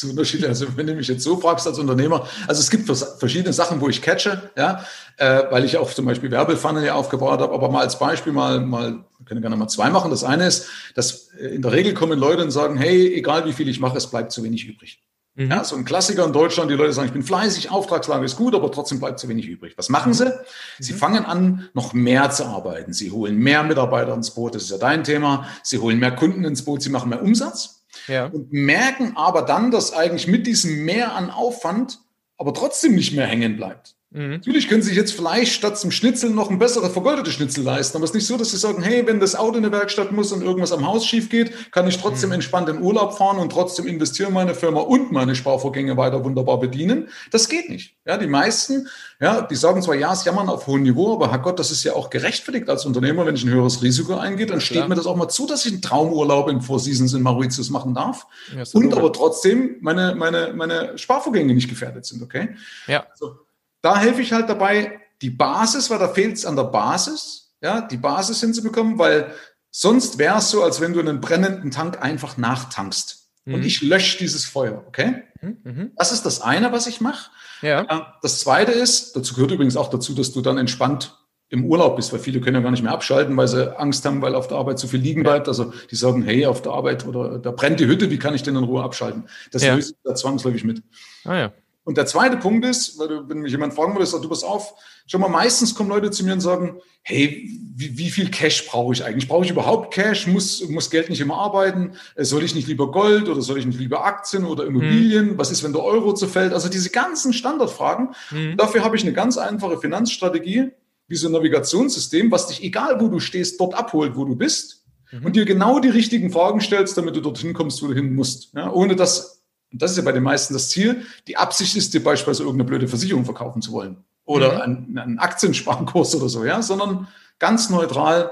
So 0.00 0.08
unterschiedlich. 0.08 0.48
Also 0.48 0.66
wenn 0.76 0.86
du 0.86 0.94
mich 0.94 1.08
jetzt 1.08 1.22
so 1.22 1.38
fragst 1.38 1.66
als 1.66 1.78
Unternehmer, 1.78 2.26
also 2.46 2.60
es 2.60 2.70
gibt 2.70 2.90
verschiedene 3.18 3.52
Sachen, 3.52 3.80
wo 3.80 3.88
ich 3.88 4.02
catche, 4.02 4.50
ja, 4.56 4.84
äh, 5.16 5.42
weil 5.50 5.64
ich 5.64 5.76
auch 5.76 5.92
zum 5.92 6.06
Beispiel 6.06 6.30
Werbefunnel 6.30 6.84
ja 6.84 6.94
aufgebaut 6.94 7.40
habe, 7.40 7.52
aber 7.52 7.70
mal 7.70 7.80
als 7.80 7.98
Beispiel 7.98 8.32
mal, 8.32 8.60
mal, 8.60 9.04
wir 9.18 9.26
können 9.26 9.40
gerne 9.40 9.56
mal 9.56 9.68
zwei 9.68 9.90
machen. 9.90 10.10
Das 10.10 10.24
eine 10.24 10.46
ist, 10.46 10.68
dass 10.94 11.28
äh, 11.38 11.48
in 11.48 11.62
der 11.62 11.72
Regel 11.72 11.94
kommen 11.94 12.18
Leute 12.18 12.42
und 12.42 12.50
sagen, 12.50 12.76
hey, 12.76 13.14
egal 13.14 13.44
wie 13.46 13.52
viel 13.52 13.68
ich 13.68 13.80
mache, 13.80 13.98
es 13.98 14.06
bleibt 14.06 14.32
zu 14.32 14.42
wenig 14.42 14.66
übrig. 14.66 15.02
Mhm. 15.36 15.50
Ja, 15.50 15.64
so 15.64 15.74
ein 15.74 15.84
Klassiker 15.84 16.24
in 16.24 16.32
Deutschland, 16.32 16.70
die 16.70 16.74
Leute 16.74 16.92
sagen, 16.92 17.08
ich 17.08 17.12
bin 17.12 17.24
fleißig, 17.24 17.70
Auftragslage 17.70 18.24
ist 18.24 18.36
gut, 18.36 18.54
aber 18.54 18.70
trotzdem 18.70 19.00
bleibt 19.00 19.18
zu 19.18 19.28
wenig 19.28 19.46
übrig. 19.46 19.74
Was 19.76 19.88
machen 19.88 20.14
sie? 20.14 20.32
Sie 20.78 20.92
mhm. 20.92 20.98
fangen 20.98 21.24
an, 21.24 21.68
noch 21.74 21.92
mehr 21.92 22.30
zu 22.30 22.44
arbeiten. 22.44 22.92
Sie 22.92 23.10
holen 23.10 23.36
mehr 23.36 23.64
Mitarbeiter 23.64 24.14
ins 24.14 24.30
Boot, 24.30 24.54
das 24.54 24.64
ist 24.64 24.70
ja 24.70 24.78
dein 24.78 25.02
Thema. 25.02 25.48
Sie 25.62 25.78
holen 25.78 25.98
mehr 25.98 26.14
Kunden 26.14 26.44
ins 26.44 26.64
Boot, 26.64 26.82
sie 26.82 26.90
machen 26.90 27.08
mehr 27.08 27.22
Umsatz 27.22 27.73
ja. 28.08 28.26
und 28.26 28.52
merken 28.52 29.16
aber 29.16 29.42
dann, 29.42 29.70
dass 29.70 29.92
eigentlich 29.92 30.26
mit 30.26 30.46
diesem 30.46 30.84
Mehr 30.84 31.14
an 31.14 31.30
Aufwand 31.30 32.00
aber 32.36 32.52
trotzdem 32.52 32.94
nicht 32.94 33.14
mehr 33.14 33.26
hängen 33.26 33.56
bleibt. 33.56 33.96
Mhm. 34.14 34.30
Natürlich 34.30 34.68
können 34.68 34.80
Sie 34.80 34.90
sich 34.90 34.96
jetzt 34.96 35.12
Fleisch 35.12 35.52
statt 35.52 35.76
zum 35.76 35.90
Schnitzel 35.90 36.30
noch 36.30 36.48
ein 36.48 36.60
besseres 36.60 36.92
vergoldete 36.92 37.32
Schnitzel 37.32 37.64
leisten, 37.64 37.96
aber 37.96 38.04
es 38.04 38.10
ist 38.10 38.14
nicht 38.14 38.26
so, 38.28 38.36
dass 38.36 38.52
Sie 38.52 38.56
sagen, 38.56 38.80
hey, 38.80 39.04
wenn 39.08 39.18
das 39.18 39.34
Auto 39.34 39.56
in 39.56 39.64
der 39.64 39.72
Werkstatt 39.72 40.12
muss 40.12 40.30
und 40.30 40.40
irgendwas 40.40 40.70
am 40.70 40.86
Haus 40.86 41.04
schief 41.04 41.28
geht, 41.28 41.72
kann 41.72 41.88
ich 41.88 41.98
trotzdem 41.98 42.28
mhm. 42.28 42.34
entspannt 42.34 42.68
in 42.68 42.80
Urlaub 42.80 43.18
fahren 43.18 43.38
und 43.38 43.50
trotzdem 43.50 43.88
investieren 43.88 44.32
meine 44.32 44.54
Firma 44.54 44.82
und 44.82 45.10
meine 45.10 45.34
Sparvorgänge 45.34 45.96
weiter 45.96 46.24
wunderbar 46.24 46.60
bedienen. 46.60 47.08
Das 47.32 47.48
geht 47.48 47.68
nicht. 47.68 47.96
Ja, 48.06 48.16
die 48.16 48.28
meisten, 48.28 48.86
ja, 49.20 49.42
die 49.42 49.56
sagen 49.56 49.82
zwar, 49.82 49.96
ja, 49.96 50.12
es 50.12 50.24
jammern 50.24 50.48
auf 50.48 50.68
hohem 50.68 50.84
Niveau, 50.84 51.14
aber 51.14 51.32
Herrgott, 51.32 51.58
das 51.58 51.72
ist 51.72 51.82
ja 51.82 51.94
auch 51.94 52.08
gerechtfertigt 52.08 52.68
als 52.68 52.86
Unternehmer, 52.86 53.26
wenn 53.26 53.34
ich 53.34 53.42
ein 53.42 53.50
höheres 53.50 53.82
Risiko 53.82 54.14
eingehe, 54.14 54.46
dann 54.46 54.60
steht 54.60 54.76
Klar. 54.76 54.88
mir 54.88 54.94
das 54.94 55.06
auch 55.06 55.16
mal 55.16 55.28
zu, 55.28 55.44
dass 55.48 55.66
ich 55.66 55.72
einen 55.72 55.82
Traumurlaub 55.82 56.48
in 56.50 56.60
Four 56.60 56.78
Seasons 56.78 57.14
in 57.14 57.22
Mauritius 57.22 57.68
machen 57.68 57.94
darf 57.94 58.28
ja, 58.54 58.62
und 58.74 58.94
aber 58.96 59.12
trotzdem 59.12 59.76
meine, 59.80 60.14
meine, 60.14 60.52
meine 60.54 60.96
Sparvorgänge 60.96 61.52
nicht 61.52 61.68
gefährdet 61.68 62.04
sind, 62.04 62.22
okay? 62.22 62.50
Ja. 62.86 63.06
Also, 63.10 63.43
da 63.84 63.98
helfe 63.98 64.22
ich 64.22 64.32
halt 64.32 64.48
dabei, 64.48 64.98
die 65.20 65.30
Basis, 65.30 65.90
weil 65.90 65.98
da 65.98 66.08
fehlt 66.08 66.36
es 66.36 66.46
an 66.46 66.56
der 66.56 66.64
Basis, 66.64 67.54
ja, 67.60 67.82
die 67.82 67.98
Basis 67.98 68.40
hinzubekommen, 68.40 68.98
weil 68.98 69.32
sonst 69.70 70.18
wäre 70.18 70.38
es 70.38 70.50
so, 70.50 70.62
als 70.62 70.80
wenn 70.80 70.94
du 70.94 71.00
einen 71.00 71.20
brennenden 71.20 71.70
Tank 71.70 72.00
einfach 72.02 72.36
nachtankst. 72.38 73.28
Mhm. 73.44 73.54
Und 73.54 73.64
ich 73.64 73.82
lösche 73.82 74.18
dieses 74.18 74.46
Feuer, 74.46 74.84
okay? 74.88 75.24
Mhm, 75.42 75.58
mhm. 75.64 75.92
Das 75.96 76.12
ist 76.12 76.24
das 76.24 76.40
eine, 76.40 76.72
was 76.72 76.86
ich 76.86 77.02
mache. 77.02 77.30
Ja. 77.60 77.82
Äh, 77.82 78.00
das 78.22 78.40
zweite 78.40 78.72
ist, 78.72 79.14
dazu 79.16 79.34
gehört 79.34 79.50
übrigens 79.50 79.76
auch 79.76 79.90
dazu, 79.90 80.14
dass 80.14 80.32
du 80.32 80.40
dann 80.40 80.56
entspannt 80.56 81.18
im 81.50 81.66
Urlaub 81.66 81.96
bist, 81.96 82.10
weil 82.12 82.20
viele 82.20 82.40
können 82.40 82.56
ja 82.56 82.62
gar 82.62 82.70
nicht 82.70 82.82
mehr 82.82 82.92
abschalten, 82.92 83.36
weil 83.36 83.48
sie 83.48 83.78
Angst 83.78 84.04
haben, 84.06 84.22
weil 84.22 84.34
auf 84.34 84.48
der 84.48 84.56
Arbeit 84.56 84.78
zu 84.78 84.88
viel 84.88 85.00
liegen 85.00 85.22
bleibt. 85.22 85.46
Also 85.46 85.74
die 85.90 85.96
sagen, 85.96 86.22
hey, 86.22 86.46
auf 86.46 86.62
der 86.62 86.72
Arbeit 86.72 87.06
oder 87.06 87.38
da 87.38 87.50
brennt 87.50 87.80
die 87.80 87.86
Hütte, 87.86 88.10
wie 88.10 88.18
kann 88.18 88.34
ich 88.34 88.42
denn 88.42 88.56
in 88.56 88.64
Ruhe 88.64 88.82
abschalten? 88.82 89.24
Das 89.52 89.62
ja. 89.62 89.74
löst 89.74 89.94
da 90.04 90.14
zwangsläufig 90.14 90.64
mit. 90.64 90.82
Ah 91.24 91.36
ja. 91.36 91.52
Und 91.84 91.98
der 91.98 92.06
zweite 92.06 92.38
Punkt 92.38 92.64
ist, 92.64 92.98
weil 92.98 93.08
du, 93.08 93.28
wenn 93.28 93.38
mich 93.40 93.52
jemand 93.52 93.74
fragen 93.74 93.94
würde, 93.94 94.06
sagt, 94.06 94.24
du 94.24 94.28
pass 94.28 94.42
auf, 94.42 94.74
schau 95.06 95.18
mal, 95.18 95.28
meistens 95.28 95.74
kommen 95.74 95.90
Leute 95.90 96.10
zu 96.10 96.24
mir 96.24 96.32
und 96.32 96.40
sagen, 96.40 96.80
hey, 97.02 97.50
wie, 97.76 97.98
wie 97.98 98.10
viel 98.10 98.30
Cash 98.30 98.66
brauche 98.68 98.94
ich 98.94 99.04
eigentlich? 99.04 99.28
Brauche 99.28 99.44
ich 99.44 99.50
überhaupt 99.50 99.92
Cash? 99.92 100.26
Muss, 100.26 100.66
muss 100.68 100.90
Geld 100.90 101.10
nicht 101.10 101.20
immer 101.20 101.36
arbeiten? 101.36 101.92
Äh, 102.14 102.24
soll 102.24 102.42
ich 102.42 102.54
nicht 102.54 102.68
lieber 102.68 102.90
Gold 102.90 103.28
oder 103.28 103.42
soll 103.42 103.58
ich 103.58 103.66
nicht 103.66 103.78
lieber 103.78 104.04
Aktien 104.04 104.44
oder 104.44 104.64
Immobilien? 104.64 105.32
Mhm. 105.32 105.38
Was 105.38 105.50
ist, 105.50 105.62
wenn 105.62 105.72
der 105.72 105.82
Euro 105.82 106.14
zerfällt? 106.14 106.54
Also 106.54 106.70
diese 106.70 106.90
ganzen 106.90 107.32
Standardfragen. 107.34 108.14
Mhm. 108.30 108.56
Dafür 108.56 108.82
habe 108.82 108.96
ich 108.96 109.02
eine 109.02 109.12
ganz 109.12 109.36
einfache 109.36 109.78
Finanzstrategie, 109.78 110.70
wie 111.08 111.16
so 111.16 111.28
ein 111.28 111.32
Navigationssystem, 111.32 112.30
was 112.30 112.46
dich, 112.46 112.62
egal 112.62 113.00
wo 113.00 113.08
du 113.08 113.20
stehst, 113.20 113.60
dort 113.60 113.74
abholt, 113.74 114.16
wo 114.16 114.24
du 114.24 114.36
bist 114.36 114.84
mhm. 115.10 115.26
und 115.26 115.36
dir 115.36 115.44
genau 115.44 115.80
die 115.80 115.90
richtigen 115.90 116.30
Fragen 116.30 116.60
stellst, 116.60 116.96
damit 116.96 117.16
du 117.16 117.20
dorthin 117.20 117.52
kommst, 117.52 117.82
wo 117.82 117.88
du 117.88 117.94
hin 117.94 118.14
musst. 118.14 118.52
Ja, 118.54 118.72
ohne 118.72 118.96
dass 118.96 119.33
und 119.74 119.82
das 119.82 119.90
ist 119.90 119.96
ja 119.96 120.04
bei 120.04 120.12
den 120.12 120.22
meisten 120.22 120.54
das 120.54 120.68
Ziel, 120.68 121.04
die 121.26 121.36
Absicht 121.36 121.76
ist 121.76 121.92
dir 121.94 122.04
beispielsweise 122.04 122.44
irgendeine 122.44 122.68
blöde 122.68 122.86
Versicherung 122.86 123.24
verkaufen 123.24 123.60
zu 123.60 123.72
wollen 123.72 123.96
oder 124.24 124.54
mhm. 124.54 124.60
einen, 124.60 124.98
einen 124.98 125.18
Aktiensparkurs 125.18 126.14
oder 126.14 126.28
so, 126.28 126.44
ja, 126.44 126.62
sondern 126.62 127.08
ganz 127.40 127.70
neutral 127.70 128.30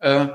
äh, 0.00 0.28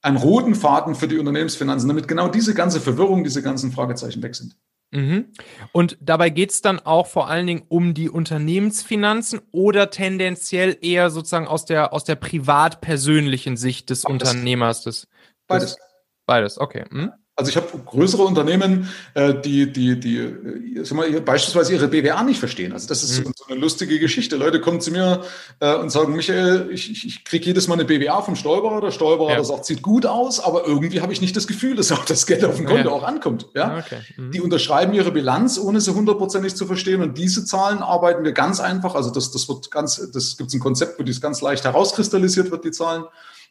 einen 0.00 0.16
roten 0.16 0.54
Faden 0.54 0.94
für 0.94 1.08
die 1.08 1.18
Unternehmensfinanzen, 1.18 1.88
damit 1.88 2.08
genau 2.08 2.28
diese 2.28 2.54
ganze 2.54 2.80
Verwirrung, 2.80 3.22
diese 3.22 3.42
ganzen 3.42 3.70
Fragezeichen 3.70 4.22
weg 4.22 4.34
sind. 4.34 4.56
Mhm. 4.92 5.26
Und 5.72 5.98
dabei 6.00 6.30
geht 6.30 6.52
es 6.52 6.62
dann 6.62 6.80
auch 6.80 7.06
vor 7.06 7.28
allen 7.28 7.46
Dingen 7.46 7.64
um 7.68 7.92
die 7.92 8.08
Unternehmensfinanzen 8.08 9.42
oder 9.52 9.90
tendenziell 9.90 10.78
eher 10.80 11.10
sozusagen 11.10 11.46
aus 11.46 11.66
der, 11.66 11.92
aus 11.92 12.04
der 12.04 12.14
privat-persönlichen 12.14 13.58
Sicht 13.58 13.90
des 13.90 14.04
Beides. 14.04 14.30
Unternehmers. 14.30 14.84
Des, 14.84 15.02
des, 15.02 15.08
Beides. 15.46 15.76
Beides, 16.24 16.58
okay. 16.58 16.86
Mhm. 16.88 17.12
Also 17.38 17.50
ich 17.50 17.56
habe 17.56 17.68
größere 17.86 18.24
Unternehmen, 18.24 18.88
äh, 19.14 19.32
die, 19.32 19.72
die, 19.72 20.00
die 20.00 20.18
äh, 20.18 20.92
mal, 20.92 21.08
beispielsweise 21.20 21.72
ihre 21.72 21.86
BWA 21.86 22.24
nicht 22.24 22.40
verstehen. 22.40 22.72
Also 22.72 22.88
das 22.88 23.04
ist 23.04 23.24
mhm. 23.24 23.32
so 23.36 23.44
eine 23.46 23.60
lustige 23.60 24.00
Geschichte. 24.00 24.34
Leute 24.34 24.60
kommen 24.60 24.80
zu 24.80 24.90
mir 24.90 25.22
äh, 25.60 25.76
und 25.76 25.90
sagen, 25.90 26.16
Michael, 26.16 26.68
ich, 26.72 27.06
ich, 27.06 27.24
kriege 27.24 27.46
jedes 27.46 27.68
Mal 27.68 27.74
eine 27.74 27.84
BWA 27.84 28.22
vom 28.22 28.34
Steuerberater. 28.34 28.86
Der 28.86 28.90
Steuerberater 28.90 29.36
ja. 29.36 29.44
sagt, 29.44 29.66
sieht 29.66 29.82
gut 29.82 30.04
aus, 30.04 30.40
aber 30.40 30.66
irgendwie 30.66 31.00
habe 31.00 31.12
ich 31.12 31.20
nicht 31.20 31.36
das 31.36 31.46
Gefühl, 31.46 31.76
dass 31.76 31.92
auch 31.92 32.04
das 32.04 32.26
Geld 32.26 32.44
auf 32.44 32.56
dem 32.56 32.66
Konto 32.66 32.88
ja. 32.88 32.90
auch 32.90 33.04
ankommt. 33.04 33.46
Ja? 33.54 33.68
Ah, 33.68 33.78
okay. 33.86 34.00
Mhm. 34.16 34.32
Die 34.32 34.40
unterschreiben 34.40 34.92
ihre 34.92 35.12
Bilanz, 35.12 35.60
ohne 35.60 35.80
sie 35.80 35.94
hundertprozentig 35.94 36.56
zu 36.56 36.66
verstehen. 36.66 37.02
Und 37.02 37.18
diese 37.18 37.44
Zahlen 37.44 37.78
arbeiten 37.78 38.24
wir 38.24 38.32
ganz 38.32 38.58
einfach. 38.58 38.96
Also 38.96 39.10
das, 39.10 39.30
das 39.30 39.48
wird 39.48 39.70
ganz, 39.70 40.10
das 40.12 40.36
gibt 40.36 40.52
ein 40.52 40.58
Konzept, 40.58 40.98
wo 40.98 41.04
das 41.04 41.20
ganz 41.20 41.40
leicht 41.40 41.62
herauskristallisiert 41.62 42.50
wird, 42.50 42.64
die 42.64 42.72
Zahlen. 42.72 43.04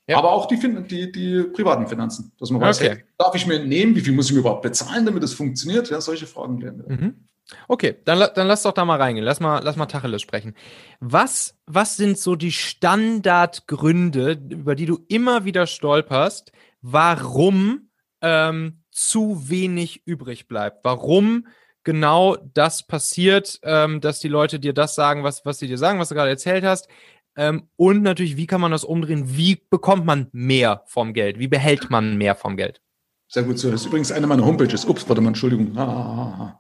Ja. 0.07 0.17
Aber 0.17 0.31
auch 0.31 0.47
die, 0.47 0.57
die, 0.87 1.11
die 1.11 1.43
privaten 1.43 1.85
Finanzen. 1.87 2.31
Dass 2.39 2.49
man 2.49 2.61
weiß, 2.61 2.79
okay. 2.79 2.89
hey, 2.89 3.03
darf 3.17 3.35
ich 3.35 3.45
mir 3.45 3.59
nehmen, 3.59 3.95
wie 3.95 4.01
viel 4.01 4.13
muss 4.13 4.27
ich 4.27 4.33
mir 4.33 4.39
überhaupt 4.39 4.61
bezahlen, 4.61 5.05
damit 5.05 5.21
es 5.23 5.33
funktioniert? 5.33 5.89
Ja, 5.89 5.99
solche 5.99 6.27
Fragen 6.27 6.59
klären 6.59 6.79
wir. 6.79 6.95
Mhm. 6.95 7.27
Okay, 7.67 7.95
dann, 8.05 8.29
dann 8.35 8.47
lass 8.47 8.63
doch 8.63 8.73
da 8.73 8.85
mal 8.85 8.99
reingehen. 8.99 9.25
Lass 9.25 9.39
mal, 9.39 9.61
lass 9.63 9.75
mal 9.75 9.85
Tacheles 9.85 10.21
sprechen. 10.21 10.55
Was, 10.99 11.55
was 11.65 11.95
sind 11.97 12.17
so 12.17 12.35
die 12.35 12.51
Standardgründe, 12.51 14.39
über 14.49 14.75
die 14.75 14.85
du 14.85 14.99
immer 15.07 15.45
wieder 15.45 15.67
stolperst, 15.67 16.51
warum 16.81 17.89
ähm, 18.21 18.83
zu 18.91 19.49
wenig 19.49 20.05
übrig 20.05 20.47
bleibt? 20.47 20.83
Warum 20.83 21.47
genau 21.83 22.35
das 22.53 22.83
passiert, 22.83 23.61
ähm, 23.63 24.01
dass 24.01 24.19
die 24.19 24.27
Leute 24.27 24.59
dir 24.59 24.73
das 24.73 24.93
sagen, 24.93 25.23
was, 25.23 25.45
was 25.45 25.59
sie 25.59 25.67
dir 25.67 25.77
sagen, 25.77 25.99
was 25.99 26.09
du 26.09 26.15
gerade 26.15 26.29
erzählt 26.29 26.65
hast? 26.65 26.89
Ähm, 27.38 27.70
und 27.75 28.01
natürlich, 28.01 28.36
wie 28.36 28.48
kann 28.48 28.60
man 28.60 28.72
das 28.72 28.84
umdrehen? 28.84 29.38
Wie 29.38 29.62
bekommt 29.70 30.06
man 30.06 30.27
mehr 30.32 30.82
vom 30.88 31.13
Geld? 31.13 31.38
Wie 31.38 31.48
behält 31.48 31.91
man 31.91 32.17
mehr 32.17 32.34
vom 32.34 32.58
Geld? 32.58 32.82
Sehr 33.29 33.44
gut 33.44 33.60
so. 33.60 33.70
Das 33.70 33.82
ist 33.82 33.88
übrigens 33.88 34.12
eine 34.12 34.25
meiner 34.25 34.44
Homepages. 34.44 34.86
Ups, 34.86 35.08
warte 35.08 35.22
mal, 35.22 35.29
Entschuldigung. 35.29 35.77
Ah, 35.77 35.84
ah, 35.84 36.41
ah. 36.41 36.60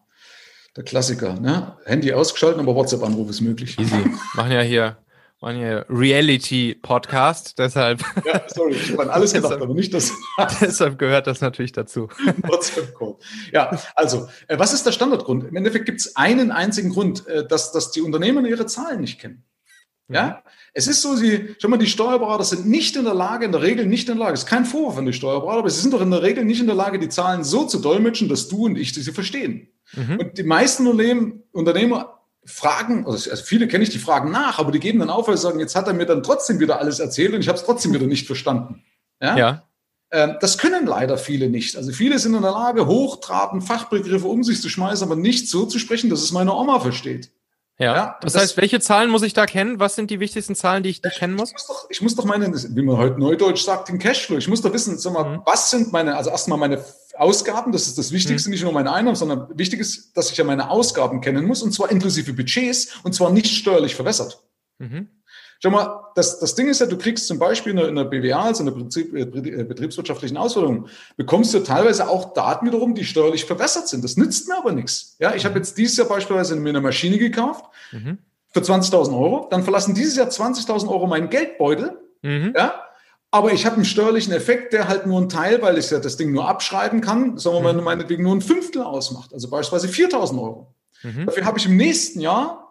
Der 0.75 0.83
Klassiker. 0.83 1.39
Ne? 1.39 1.75
Handy 1.85 2.13
ausgeschalten, 2.13 2.61
aber 2.61 2.75
WhatsApp-Anruf 2.75 3.27
ist 3.31 3.41
möglich. 3.41 3.79
Easy. 3.79 4.05
Machen 4.35 4.51
ja 4.51 4.61
hier, 4.61 4.97
machen 5.41 5.57
hier 5.57 5.87
Reality-Podcast, 5.89 7.57
deshalb. 7.57 8.03
Ja, 8.23 8.43
sorry, 8.47 8.73
ich 8.73 8.91
habe 8.91 9.01
an 9.01 9.09
alles 9.09 9.33
gedacht, 9.33 9.53
aber 9.53 9.73
nicht 9.73 9.91
das. 9.95 10.13
deshalb 10.61 10.99
gehört 10.99 11.25
das 11.25 11.41
natürlich 11.41 11.71
dazu. 11.71 12.09
WhatsApp-Call. 12.43 13.15
Ja, 13.51 13.75
also, 13.95 14.27
äh, 14.47 14.59
was 14.59 14.73
ist 14.73 14.85
der 14.85 14.91
Standardgrund? 14.91 15.45
Im 15.45 15.55
Endeffekt 15.55 15.87
gibt 15.87 16.01
es 16.01 16.15
einen 16.15 16.51
einzigen 16.51 16.91
Grund, 16.91 17.25
äh, 17.25 17.47
dass, 17.47 17.71
dass 17.71 17.89
die 17.89 18.01
Unternehmen 18.01 18.45
ihre 18.45 18.67
Zahlen 18.67 19.01
nicht 19.01 19.19
kennen. 19.19 19.43
Ja, 20.09 20.41
es 20.73 20.87
ist 20.87 21.01
so, 21.01 21.15
sie, 21.15 21.55
schon 21.59 21.69
mal, 21.69 21.77
die 21.77 21.87
Steuerberater 21.87 22.45
sind 22.45 22.65
nicht 22.65 22.95
in 22.95 23.03
der 23.03 23.13
Lage, 23.13 23.45
in 23.45 23.51
der 23.51 23.61
Regel 23.61 23.85
nicht 23.85 24.07
in 24.07 24.15
der 24.15 24.25
Lage, 24.25 24.35
es 24.35 24.43
ist 24.43 24.49
kein 24.49 24.65
Vorwurf 24.65 24.97
an 24.97 25.05
die 25.05 25.11
Steuerberater, 25.11 25.59
aber 25.59 25.69
sie 25.69 25.81
sind 25.81 25.93
doch 25.93 26.01
in 26.01 26.11
der 26.11 26.21
Regel 26.21 26.45
nicht 26.45 26.61
in 26.61 26.67
der 26.67 26.75
Lage, 26.75 26.97
die 26.97 27.09
Zahlen 27.09 27.43
so 27.43 27.65
zu 27.65 27.79
dolmetschen, 27.79 28.29
dass 28.29 28.47
du 28.47 28.65
und 28.65 28.77
ich 28.77 28.93
sie 28.93 29.11
verstehen. 29.11 29.67
Mhm. 29.93 30.19
Und 30.19 30.37
die 30.37 30.43
meisten 30.43 30.87
Unternehmen, 30.87 31.43
Unternehmer 31.51 32.21
fragen, 32.45 33.05
also 33.05 33.35
viele 33.35 33.67
kenne 33.67 33.83
ich, 33.83 33.89
die 33.89 33.99
fragen 33.99 34.31
nach, 34.31 34.59
aber 34.59 34.71
die 34.71 34.79
geben 34.79 34.99
dann 34.99 35.09
auf, 35.09 35.27
weil 35.27 35.35
sie 35.35 35.43
sagen, 35.43 35.59
jetzt 35.59 35.75
hat 35.75 35.87
er 35.87 35.93
mir 35.93 36.05
dann 36.05 36.23
trotzdem 36.23 36.59
wieder 36.59 36.79
alles 36.79 36.99
erzählt 36.99 37.33
und 37.33 37.41
ich 37.41 37.49
habe 37.49 37.57
es 37.57 37.65
trotzdem 37.65 37.93
wieder 37.93 38.07
nicht 38.07 38.25
verstanden. 38.25 38.83
Ja. 39.21 39.37
ja. 39.37 39.63
Ähm, 40.11 40.37
das 40.39 40.57
können 40.57 40.85
leider 40.85 41.17
viele 41.17 41.49
nicht. 41.49 41.75
Also 41.75 41.91
viele 41.91 42.17
sind 42.19 42.33
in 42.33 42.41
der 42.41 42.51
Lage, 42.51 42.87
hochtrabend 42.87 43.65
Fachbegriffe 43.65 44.27
um 44.27 44.43
sich 44.43 44.61
zu 44.61 44.69
schmeißen, 44.69 45.05
aber 45.05 45.17
nicht 45.17 45.49
so 45.49 45.65
zu 45.65 45.79
sprechen, 45.79 46.09
dass 46.09 46.21
es 46.21 46.31
meine 46.31 46.53
Oma 46.53 46.79
versteht. 46.79 47.31
Ja. 47.79 47.95
ja 47.95 48.17
das, 48.21 48.33
das, 48.33 48.41
heißt, 48.41 48.57
welche 48.57 48.79
Zahlen 48.79 49.09
muss 49.09 49.21
ich 49.21 49.33
da 49.33 49.45
kennen? 49.45 49.79
Was 49.79 49.95
sind 49.95 50.09
die 50.09 50.19
wichtigsten 50.19 50.55
Zahlen, 50.55 50.83
die 50.83 50.89
ich 50.89 51.01
da 51.01 51.09
kennen 51.09 51.35
muss? 51.35 51.49
Ich 51.49 51.53
muss, 51.53 51.67
doch, 51.67 51.89
ich 51.89 52.01
muss 52.01 52.15
doch 52.15 52.25
meine, 52.25 52.51
wie 52.51 52.81
man 52.81 52.97
heute 52.97 53.19
Neudeutsch 53.19 53.63
sagt, 53.63 53.89
den 53.89 53.99
Cashflow. 53.99 54.37
Ich 54.37 54.47
muss 54.47 54.61
doch 54.61 54.73
wissen, 54.73 54.97
sag 54.97 55.13
mal, 55.13 55.37
mhm. 55.37 55.41
was 55.45 55.69
sind 55.69 55.91
meine, 55.91 56.17
also 56.17 56.29
erstmal 56.29 56.57
meine 56.57 56.83
Ausgaben, 57.15 57.71
das 57.71 57.87
ist 57.87 57.97
das 57.97 58.11
Wichtigste, 58.11 58.49
mhm. 58.49 58.53
nicht 58.53 58.63
nur 58.63 58.73
meine 58.73 58.91
Einnahmen, 58.91 59.15
sondern 59.15 59.47
wichtig 59.57 59.79
ist, 59.79 60.15
dass 60.15 60.31
ich 60.31 60.37
ja 60.37 60.43
meine 60.43 60.69
Ausgaben 60.69 61.21
kennen 61.21 61.45
muss, 61.45 61.61
und 61.61 61.71
zwar 61.71 61.91
inklusive 61.91 62.33
Budgets, 62.33 62.95
und 63.03 63.13
zwar 63.13 63.31
nicht 63.31 63.47
steuerlich 63.47 63.95
verwässert. 63.95 64.43
Mhm. 64.79 65.09
Schau 65.61 65.69
mal, 65.71 66.05
das, 66.15 66.39
das 66.39 66.55
Ding 66.55 66.67
ist 66.67 66.79
ja, 66.79 66.85
du 66.85 66.97
kriegst 66.97 67.27
zum 67.27 67.39
Beispiel 67.39 67.71
in 67.71 67.77
der, 67.77 67.87
in 67.87 67.95
der 67.95 68.03
BWA, 68.05 68.45
also 68.45 68.63
in 68.63 68.73
der 68.73 68.83
Betrieb, 68.83 69.13
äh, 69.13 69.21
äh, 69.21 69.63
betriebswirtschaftlichen 69.63 70.37
Ausbildung, 70.37 70.87
bekommst 71.15 71.53
du 71.53 71.59
teilweise 71.59 72.07
auch 72.09 72.33
Daten 72.33 72.67
wiederum, 72.67 72.95
die 72.95 73.05
steuerlich 73.05 73.45
verwässert 73.45 73.87
sind. 73.87 74.03
Das 74.03 74.17
nützt 74.17 74.47
mir 74.47 74.57
aber 74.57 74.71
nichts. 74.71 75.15
Ja, 75.19 75.33
ich 75.33 75.45
habe 75.45 75.55
mhm. 75.55 75.61
jetzt 75.61 75.77
dieses 75.77 75.97
Jahr 75.97 76.07
beispielsweise 76.07 76.55
mir 76.55 76.69
eine 76.69 76.81
Maschine 76.81 77.17
gekauft 77.17 77.65
mhm. 77.91 78.19
für 78.49 78.59
20.000 78.59 79.17
Euro. 79.17 79.47
Dann 79.49 79.63
verlassen 79.63 79.95
dieses 79.95 80.15
Jahr 80.15 80.27
20.000 80.27 80.87
Euro 80.89 81.07
meinen 81.07 81.29
Geldbeutel. 81.29 81.97
Mhm. 82.21 82.53
Ja, 82.55 82.83
aber 83.29 83.51
ich 83.51 83.65
habe 83.65 83.75
einen 83.75 83.85
steuerlichen 83.85 84.33
Effekt, 84.33 84.73
der 84.73 84.87
halt 84.87 85.05
nur 85.05 85.19
ein 85.19 85.29
Teil, 85.29 85.61
weil 85.61 85.77
ich 85.77 85.89
ja 85.91 85.99
das 85.99 86.17
Ding 86.17 86.31
nur 86.31 86.47
abschreiben 86.47 87.01
kann, 87.01 87.37
sagen 87.37 87.57
wir 87.57 87.61
mal, 87.61 87.73
mhm. 87.73 87.83
meinetwegen 87.83 88.23
nur 88.23 88.35
ein 88.35 88.41
Fünftel 88.41 88.81
ausmacht. 88.81 89.33
Also 89.33 89.49
beispielsweise 89.49 89.93
4.000 89.93 90.41
Euro. 90.41 90.73
Mhm. 91.03 91.25
Dafür 91.25 91.45
habe 91.45 91.59
ich 91.59 91.65
im 91.65 91.75
nächsten 91.75 92.21
Jahr 92.21 92.66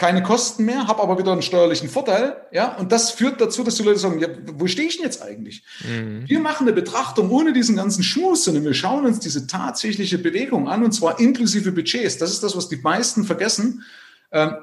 keine 0.00 0.22
Kosten 0.22 0.64
mehr, 0.64 0.86
habe 0.86 1.02
aber 1.02 1.18
wieder 1.18 1.30
einen 1.30 1.42
steuerlichen 1.42 1.90
Vorteil, 1.90 2.34
ja, 2.52 2.74
und 2.76 2.90
das 2.90 3.10
führt 3.10 3.38
dazu, 3.38 3.62
dass 3.64 3.74
die 3.74 3.82
Leute 3.82 3.98
sagen, 3.98 4.18
ja, 4.18 4.28
wo 4.54 4.66
stehe 4.66 4.88
ich 4.88 4.96
denn 4.96 5.04
jetzt 5.04 5.20
eigentlich? 5.20 5.62
Mhm. 5.86 6.26
Wir 6.26 6.40
machen 6.40 6.66
eine 6.66 6.74
Betrachtung 6.74 7.30
ohne 7.30 7.52
diesen 7.52 7.76
ganzen 7.76 8.02
Schmus, 8.02 8.44
sondern 8.44 8.64
wir 8.64 8.72
schauen 8.72 9.04
uns 9.04 9.20
diese 9.20 9.46
tatsächliche 9.46 10.16
Bewegung 10.16 10.70
an, 10.70 10.82
und 10.84 10.92
zwar 10.92 11.20
inklusive 11.20 11.70
Budgets. 11.70 12.16
Das 12.16 12.30
ist 12.30 12.42
das, 12.42 12.56
was 12.56 12.70
die 12.70 12.76
meisten 12.76 13.24
vergessen. 13.24 13.84
Ähm, 14.32 14.54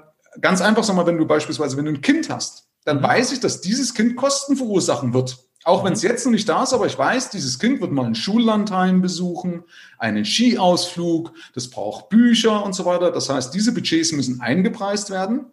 ganz 0.41 0.59
einfach, 0.59 0.83
sag 0.83 0.95
mal, 0.95 1.05
wenn 1.05 1.19
du 1.19 1.27
beispielsweise, 1.27 1.77
wenn 1.77 1.85
du 1.85 1.91
ein 1.91 2.01
Kind 2.01 2.31
hast, 2.31 2.65
dann 2.83 2.97
mhm. 2.97 3.03
weiß 3.03 3.31
ich, 3.31 3.39
dass 3.39 3.61
dieses 3.61 3.93
Kind 3.93 4.15
Kosten 4.15 4.57
verursachen 4.57 5.13
wird. 5.13 5.37
Auch 5.63 5.83
wenn 5.83 5.93
es 5.93 6.01
jetzt 6.01 6.25
noch 6.25 6.31
nicht 6.31 6.47
da 6.47 6.63
ist, 6.63 6.73
aber 6.73 6.85
ich 6.85 6.97
weiß, 6.97 7.29
dieses 7.31 7.59
Kind 7.59 7.81
wird 7.81 7.91
mal 7.91 8.05
einen 8.05 8.15
Schullandheim 8.15 9.01
besuchen, 9.01 9.63
einen 9.97 10.23
Skiausflug, 10.23 11.33
das 11.53 11.69
braucht 11.69 12.09
Bücher 12.09 12.63
und 12.63 12.73
so 12.73 12.85
weiter. 12.85 13.11
Das 13.11 13.29
heißt, 13.29 13.53
diese 13.53 13.73
Budgets 13.73 14.11
müssen 14.13 14.39
eingepreist 14.39 15.09
werden, 15.09 15.47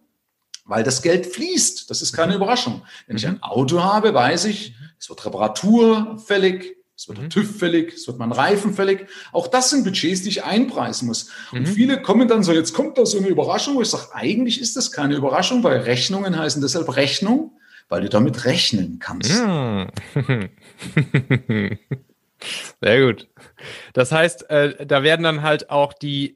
weil 0.66 0.84
das 0.84 1.02
Geld 1.02 1.26
fließt. 1.26 1.90
Das 1.90 2.00
ist 2.00 2.12
keine 2.12 2.32
mhm. 2.32 2.36
Überraschung. 2.36 2.82
Wenn 3.06 3.16
ich 3.16 3.26
ein 3.26 3.42
Auto 3.42 3.82
habe, 3.82 4.14
weiß 4.14 4.44
ich, 4.44 4.74
es 4.98 5.08
wird 5.08 5.24
Reparatur 5.24 6.18
fällig, 6.24 6.76
es 6.96 7.08
wird 7.08 7.20
mhm. 7.20 7.30
TÜV 7.30 7.58
fällig, 7.58 7.94
es 7.94 8.06
wird 8.06 8.18
mein 8.18 8.30
Reifen 8.30 8.72
fällig. 8.72 9.08
Auch 9.32 9.48
das 9.48 9.70
sind 9.70 9.84
Budgets, 9.84 10.22
die 10.22 10.28
ich 10.28 10.44
einpreisen 10.44 11.08
muss. 11.08 11.28
Mhm. 11.50 11.58
Und 11.58 11.66
viele 11.66 12.00
kommen 12.02 12.28
dann 12.28 12.44
so, 12.44 12.52
jetzt 12.52 12.72
kommt 12.72 12.98
da 12.98 13.06
so 13.06 13.18
eine 13.18 13.28
Überraschung, 13.28 13.74
wo 13.74 13.82
ich 13.82 13.90
sage, 13.90 14.14
eigentlich 14.14 14.60
ist 14.60 14.76
das 14.76 14.92
keine 14.92 15.16
Überraschung, 15.16 15.64
weil 15.64 15.78
Rechnungen 15.78 16.38
heißen 16.38 16.62
deshalb 16.62 16.94
Rechnung 16.94 17.50
weil 17.94 18.02
du 18.02 18.08
damit 18.08 18.44
rechnen 18.44 18.98
kannst. 18.98 19.30
Ja. 19.30 19.86
Sehr 22.80 23.06
gut. 23.06 23.28
Das 23.92 24.10
heißt, 24.10 24.50
äh, 24.50 24.84
da 24.84 25.04
werden 25.04 25.22
dann 25.22 25.42
halt 25.42 25.70
auch 25.70 25.92
die 25.92 26.34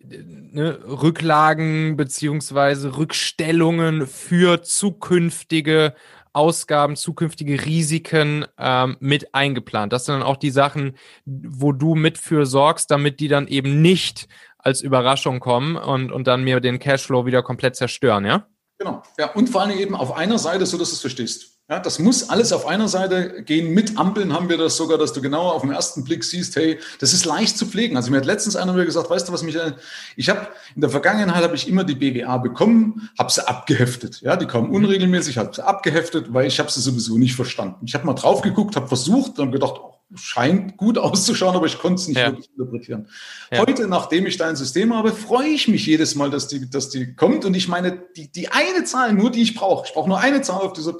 ne, 0.52 0.78
Rücklagen 0.86 1.96
beziehungsweise 1.96 2.96
Rückstellungen 2.96 4.06
für 4.06 4.62
zukünftige 4.62 5.94
Ausgaben, 6.32 6.94
zukünftige 6.94 7.64
Risiken 7.64 8.46
ähm, 8.56 8.96
mit 9.00 9.34
eingeplant. 9.34 9.92
Das 9.92 10.04
sind 10.04 10.14
dann 10.14 10.22
auch 10.22 10.36
die 10.36 10.52
Sachen, 10.52 10.96
wo 11.24 11.72
du 11.72 11.96
mit 11.96 12.18
für 12.18 12.46
sorgst, 12.46 12.88
damit 12.92 13.18
die 13.18 13.26
dann 13.26 13.48
eben 13.48 13.82
nicht 13.82 14.28
als 14.58 14.80
Überraschung 14.80 15.40
kommen 15.40 15.74
und, 15.74 16.12
und 16.12 16.28
dann 16.28 16.44
mir 16.44 16.60
den 16.60 16.78
Cashflow 16.78 17.26
wieder 17.26 17.42
komplett 17.42 17.74
zerstören, 17.74 18.24
ja? 18.24 18.46
Genau. 18.78 19.02
Ja, 19.18 19.32
und 19.32 19.48
vor 19.48 19.62
allem 19.62 19.76
eben 19.76 19.96
auf 19.96 20.16
einer 20.16 20.38
Seite, 20.38 20.64
so 20.64 20.78
dass 20.78 20.90
du 20.90 20.94
es 20.94 21.00
verstehst. 21.00 21.58
Ja, 21.70 21.80
das 21.80 21.98
muss 21.98 22.30
alles 22.30 22.52
auf 22.52 22.66
einer 22.66 22.88
Seite 22.88 23.42
gehen. 23.42 23.74
Mit 23.74 23.98
Ampeln 23.98 24.32
haben 24.32 24.48
wir 24.48 24.56
das 24.56 24.78
sogar, 24.78 24.96
dass 24.96 25.12
du 25.12 25.20
genau 25.20 25.50
auf 25.50 25.60
den 25.60 25.70
ersten 25.70 26.02
Blick 26.02 26.24
siehst, 26.24 26.56
hey, 26.56 26.78
das 26.98 27.12
ist 27.12 27.26
leicht 27.26 27.58
zu 27.58 27.66
pflegen. 27.66 27.96
Also 27.96 28.10
mir 28.10 28.16
hat 28.16 28.24
letztens 28.24 28.56
einer 28.56 28.72
gesagt, 28.86 29.10
weißt 29.10 29.28
du, 29.28 29.32
was 29.34 29.42
mich, 29.42 29.56
äh, 29.56 29.72
ich 30.16 30.30
habe 30.30 30.48
in 30.74 30.80
der 30.80 30.88
Vergangenheit 30.88 31.42
habe 31.42 31.56
ich 31.56 31.68
immer 31.68 31.84
die 31.84 31.94
BWA 31.94 32.38
bekommen, 32.38 33.10
habe 33.18 33.30
sie 33.30 33.46
abgeheftet. 33.46 34.22
Ja, 34.22 34.36
die 34.36 34.46
kamen 34.46 34.70
unregelmäßig, 34.70 35.36
habe 35.36 35.54
sie 35.54 35.62
abgeheftet, 35.62 36.32
weil 36.32 36.46
ich 36.46 36.58
habe 36.58 36.70
sie 36.70 36.80
sowieso 36.80 37.18
nicht 37.18 37.34
verstanden. 37.34 37.84
Ich 37.84 37.94
habe 37.94 38.06
mal 38.06 38.14
drauf 38.14 38.40
geguckt, 38.40 38.74
habe 38.74 38.88
versucht 38.88 39.38
und 39.38 39.52
gedacht, 39.52 39.74
oh, 39.76 39.97
scheint 40.14 40.76
gut 40.76 40.96
auszuschauen, 40.98 41.54
aber 41.54 41.66
ich 41.66 41.78
konnte 41.78 42.00
es 42.00 42.08
nicht 42.08 42.18
ja. 42.18 42.28
wirklich 42.28 42.50
interpretieren. 42.50 43.08
Ja. 43.52 43.58
Heute, 43.58 43.86
nachdem 43.86 44.26
ich 44.26 44.36
dein 44.36 44.56
System 44.56 44.94
habe, 44.94 45.12
freue 45.12 45.48
ich 45.48 45.68
mich 45.68 45.84
jedes 45.86 46.14
Mal, 46.14 46.30
dass 46.30 46.48
die, 46.48 46.68
dass 46.68 46.88
die 46.88 47.14
kommt. 47.14 47.44
Und 47.44 47.54
ich 47.54 47.68
meine, 47.68 48.02
die, 48.16 48.32
die 48.32 48.48
eine 48.48 48.84
Zahl, 48.84 49.12
nur 49.12 49.30
die 49.30 49.42
ich 49.42 49.54
brauche, 49.54 49.86
ich 49.86 49.92
brauche 49.92 50.08
nur 50.08 50.18
eine 50.18 50.40
Zahl 50.40 50.62
auf 50.62 50.72
dieser, 50.72 50.94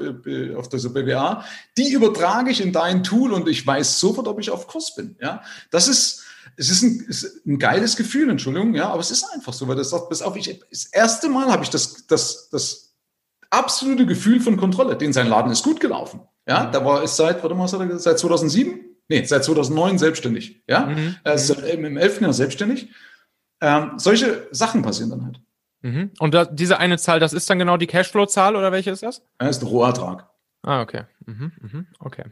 auf 0.57 0.69
dieser 0.69 0.91
BWA, 0.91 1.45
die 1.79 1.91
übertrage 1.93 2.51
ich 2.51 2.61
in 2.61 2.73
dein 2.73 3.03
Tool 3.03 3.33
und 3.33 3.49
ich 3.49 3.67
weiß 3.67 3.99
sofort, 3.99 4.29
ob 4.29 4.41
ich 4.41 4.51
auf 4.51 4.67
Kurs 4.67 4.95
bin. 4.95 5.17
Ja, 5.21 5.43
das 5.71 5.89
ist, 5.89 6.25
es 6.57 6.69
ist 6.71 6.83
ein, 6.83 7.05
ist 7.09 7.47
ein 7.47 7.59
geiles 7.59 7.97
Gefühl, 7.97 8.29
Entschuldigung, 8.29 8.75
ja, 8.75 8.91
aber 8.91 9.01
es 9.01 9.11
ist 9.11 9.25
einfach 9.33 9.55
so, 9.55 9.69
weil 9.69 9.77
das 9.77 9.91
sagt, 9.91 10.11
bis 10.11 10.23
auf 10.23 10.37
ich, 10.37 10.61
das 10.71 10.85
erste 10.87 11.29
Mal 11.29 11.51
habe 11.51 11.63
ich 11.63 11.71
das, 11.71 12.07
das, 12.07 12.51
das 12.51 12.95
absolute 13.49 14.05
Gefühl 14.05 14.41
von 14.41 14.59
Kontrolle. 14.59 14.97
Den 14.97 15.15
sein 15.15 15.29
Laden 15.29 15.51
ist 15.51 15.65
gut 15.65 15.81
gelaufen. 15.81 16.21
Ja, 16.47 16.65
mhm. 16.65 16.73
da 16.73 16.85
war 16.85 17.03
es 17.03 17.17
seit, 17.17 17.43
warte 17.43 17.55
mal, 17.55 17.69
seit 17.69 18.19
2007 18.19 18.88
nee, 19.09 19.25
seit 19.25 19.45
2009 19.45 19.99
selbstständig, 19.99 20.63
ja, 20.69 20.87
mhm. 20.87 21.17
also 21.25 21.55
im 21.55 21.97
11. 21.97 22.21
Jahr 22.21 22.33
selbstständig. 22.33 22.89
Ähm, 23.61 23.93
solche 23.97 24.47
Sachen 24.53 24.83
passieren 24.83 25.11
dann 25.11 25.25
halt. 25.25 25.41
Mhm. 25.83 26.11
Und 26.19 26.35
da, 26.35 26.45
diese 26.45 26.79
eine 26.79 26.99
Zahl, 26.99 27.21
das 27.21 27.33
ist 27.33 27.49
dann 27.51 27.59
genau 27.59 27.77
die 27.77 27.87
Cashflow-Zahl 27.87 28.57
oder 28.57 28.73
welche 28.73 28.91
ist 28.91 29.03
das? 29.03 29.23
Das 29.39 29.51
ist 29.51 29.61
der 29.61 29.69
Rohertrag. 29.69 30.29
Ah, 30.63 30.83
okay. 30.83 31.03
Mhm, 31.27 31.53
mhm, 31.61 31.87
okay. 31.99 32.25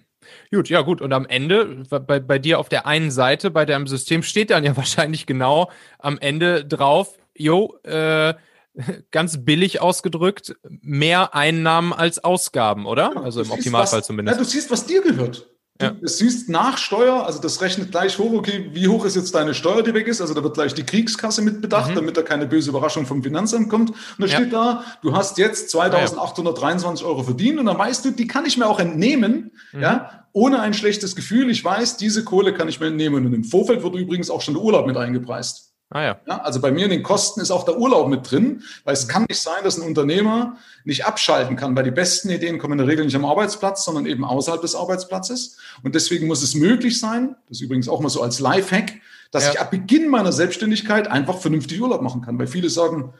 Gut, 0.52 0.68
ja 0.68 0.80
gut. 0.82 1.00
Und 1.00 1.12
am 1.12 1.26
Ende, 1.26 1.84
bei, 1.88 2.20
bei 2.20 2.38
dir 2.38 2.58
auf 2.58 2.68
der 2.68 2.86
einen 2.86 3.10
Seite, 3.10 3.50
bei 3.50 3.64
deinem 3.64 3.86
System 3.86 4.22
steht 4.22 4.50
dann 4.50 4.64
ja 4.64 4.76
wahrscheinlich 4.76 5.26
genau 5.26 5.70
am 5.98 6.18
Ende 6.18 6.64
drauf, 6.64 7.16
jo, 7.36 7.78
äh, 7.84 8.34
ganz 9.10 9.44
billig 9.44 9.80
ausgedrückt, 9.80 10.56
mehr 10.68 11.34
Einnahmen 11.34 11.92
als 11.92 12.22
Ausgaben, 12.22 12.86
oder? 12.86 13.12
Ja, 13.14 13.22
also 13.22 13.42
im 13.42 13.50
Optimalfall 13.50 14.00
was, 14.00 14.06
zumindest. 14.06 14.38
Ja, 14.38 14.44
du 14.44 14.48
siehst, 14.48 14.70
was 14.70 14.86
dir 14.86 15.02
gehört. 15.02 15.46
Du, 15.78 15.86
ja. 15.86 15.92
Das 16.00 16.18
siehst 16.18 16.48
nach 16.48 16.78
Steuer, 16.78 17.26
also 17.26 17.40
das 17.40 17.60
rechnet 17.60 17.90
gleich 17.90 18.18
hoch, 18.18 18.32
okay, 18.32 18.70
wie 18.72 18.88
hoch 18.88 19.04
ist 19.04 19.16
jetzt 19.16 19.34
deine 19.34 19.54
Steuer, 19.54 19.82
die 19.82 19.92
weg 19.94 20.06
ist? 20.06 20.20
Also 20.20 20.34
da 20.34 20.42
wird 20.42 20.54
gleich 20.54 20.74
die 20.74 20.84
Kriegskasse 20.84 21.42
mit 21.42 21.60
bedacht, 21.60 21.90
mhm. 21.90 21.96
damit 21.96 22.16
da 22.16 22.22
keine 22.22 22.46
böse 22.46 22.70
Überraschung 22.70 23.06
vom 23.06 23.22
Finanzamt 23.22 23.68
kommt. 23.68 23.90
Und 23.90 23.98
da 24.18 24.26
ja. 24.26 24.36
steht 24.36 24.52
da, 24.52 24.84
du 25.02 25.14
hast 25.14 25.38
jetzt 25.38 25.70
2823 25.70 27.04
Euro 27.04 27.22
verdient 27.22 27.58
und 27.58 27.66
dann 27.66 27.78
weißt 27.78 28.04
du, 28.04 28.10
die 28.10 28.26
kann 28.26 28.46
ich 28.46 28.56
mir 28.56 28.66
auch 28.66 28.78
entnehmen, 28.78 29.52
mhm. 29.72 29.82
ja, 29.82 30.24
ohne 30.32 30.60
ein 30.60 30.74
schlechtes 30.74 31.16
Gefühl. 31.16 31.50
Ich 31.50 31.64
weiß, 31.64 31.96
diese 31.96 32.24
Kohle 32.24 32.52
kann 32.52 32.68
ich 32.68 32.78
mir 32.78 32.88
entnehmen. 32.88 33.24
Und 33.24 33.32
im 33.32 33.44
Vorfeld 33.44 33.82
wird 33.82 33.94
übrigens 33.94 34.28
auch 34.28 34.42
schon 34.42 34.54
der 34.54 34.62
Urlaub 34.62 34.86
mit 34.86 34.96
eingepreist. 34.96 35.65
Ah, 35.90 36.02
ja. 36.02 36.20
ja. 36.26 36.38
Also 36.38 36.60
bei 36.60 36.72
mir 36.72 36.84
in 36.84 36.90
den 36.90 37.02
Kosten 37.02 37.40
ist 37.40 37.50
auch 37.50 37.64
der 37.64 37.78
Urlaub 37.78 38.08
mit 38.08 38.28
drin, 38.28 38.62
weil 38.84 38.94
es 38.94 39.06
kann 39.06 39.24
nicht 39.28 39.40
sein, 39.40 39.62
dass 39.62 39.78
ein 39.78 39.86
Unternehmer 39.86 40.56
nicht 40.84 41.06
abschalten 41.06 41.54
kann, 41.56 41.76
weil 41.76 41.84
die 41.84 41.92
besten 41.92 42.28
Ideen 42.28 42.58
kommen 42.58 42.72
in 42.72 42.78
der 42.78 42.88
Regel 42.88 43.04
nicht 43.04 43.14
am 43.14 43.24
Arbeitsplatz, 43.24 43.84
sondern 43.84 44.06
eben 44.06 44.24
außerhalb 44.24 44.60
des 44.60 44.74
Arbeitsplatzes. 44.74 45.58
Und 45.84 45.94
deswegen 45.94 46.26
muss 46.26 46.42
es 46.42 46.54
möglich 46.56 46.98
sein, 46.98 47.36
das 47.48 47.58
ist 47.58 47.62
übrigens 47.62 47.88
auch 47.88 48.00
mal 48.00 48.08
so 48.08 48.20
als 48.20 48.40
Lifehack, 48.40 48.94
dass 49.30 49.44
ja. 49.44 49.52
ich 49.52 49.60
ab 49.60 49.70
Beginn 49.70 50.08
meiner 50.08 50.32
Selbstständigkeit 50.32 51.08
einfach 51.08 51.38
vernünftig 51.38 51.80
Urlaub 51.80 52.02
machen 52.02 52.20
kann. 52.20 52.38
Weil 52.38 52.48
viele 52.48 52.68
sagen, 52.68 53.12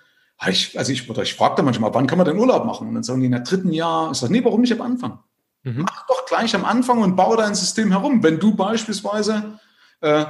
ich, 0.48 0.76
also 0.76 0.92
ich, 0.92 1.08
ich 1.08 1.34
frage 1.34 1.54
da 1.56 1.62
manchmal, 1.62 1.94
wann 1.94 2.08
kann 2.08 2.18
man 2.18 2.26
denn 2.26 2.38
Urlaub 2.38 2.64
machen? 2.64 2.88
Und 2.88 2.94
dann 2.94 3.04
sagen 3.04 3.20
die 3.20 3.26
in 3.26 3.32
der 3.32 3.40
dritten 3.42 3.72
Jahr, 3.72 4.10
ich 4.10 4.18
sage, 4.18 4.32
nee, 4.32 4.44
warum 4.44 4.60
nicht 4.60 4.72
am 4.72 4.82
Anfang? 4.82 5.20
Mhm. 5.62 5.82
Mach 5.82 6.06
doch 6.08 6.26
gleich 6.26 6.54
am 6.54 6.64
Anfang 6.64 7.00
und 7.00 7.14
baue 7.14 7.36
dein 7.36 7.54
System 7.54 7.92
herum. 7.92 8.22
Wenn 8.22 8.38
du 8.38 8.54
beispielsweise, 8.54 9.58
äh, 10.00 10.26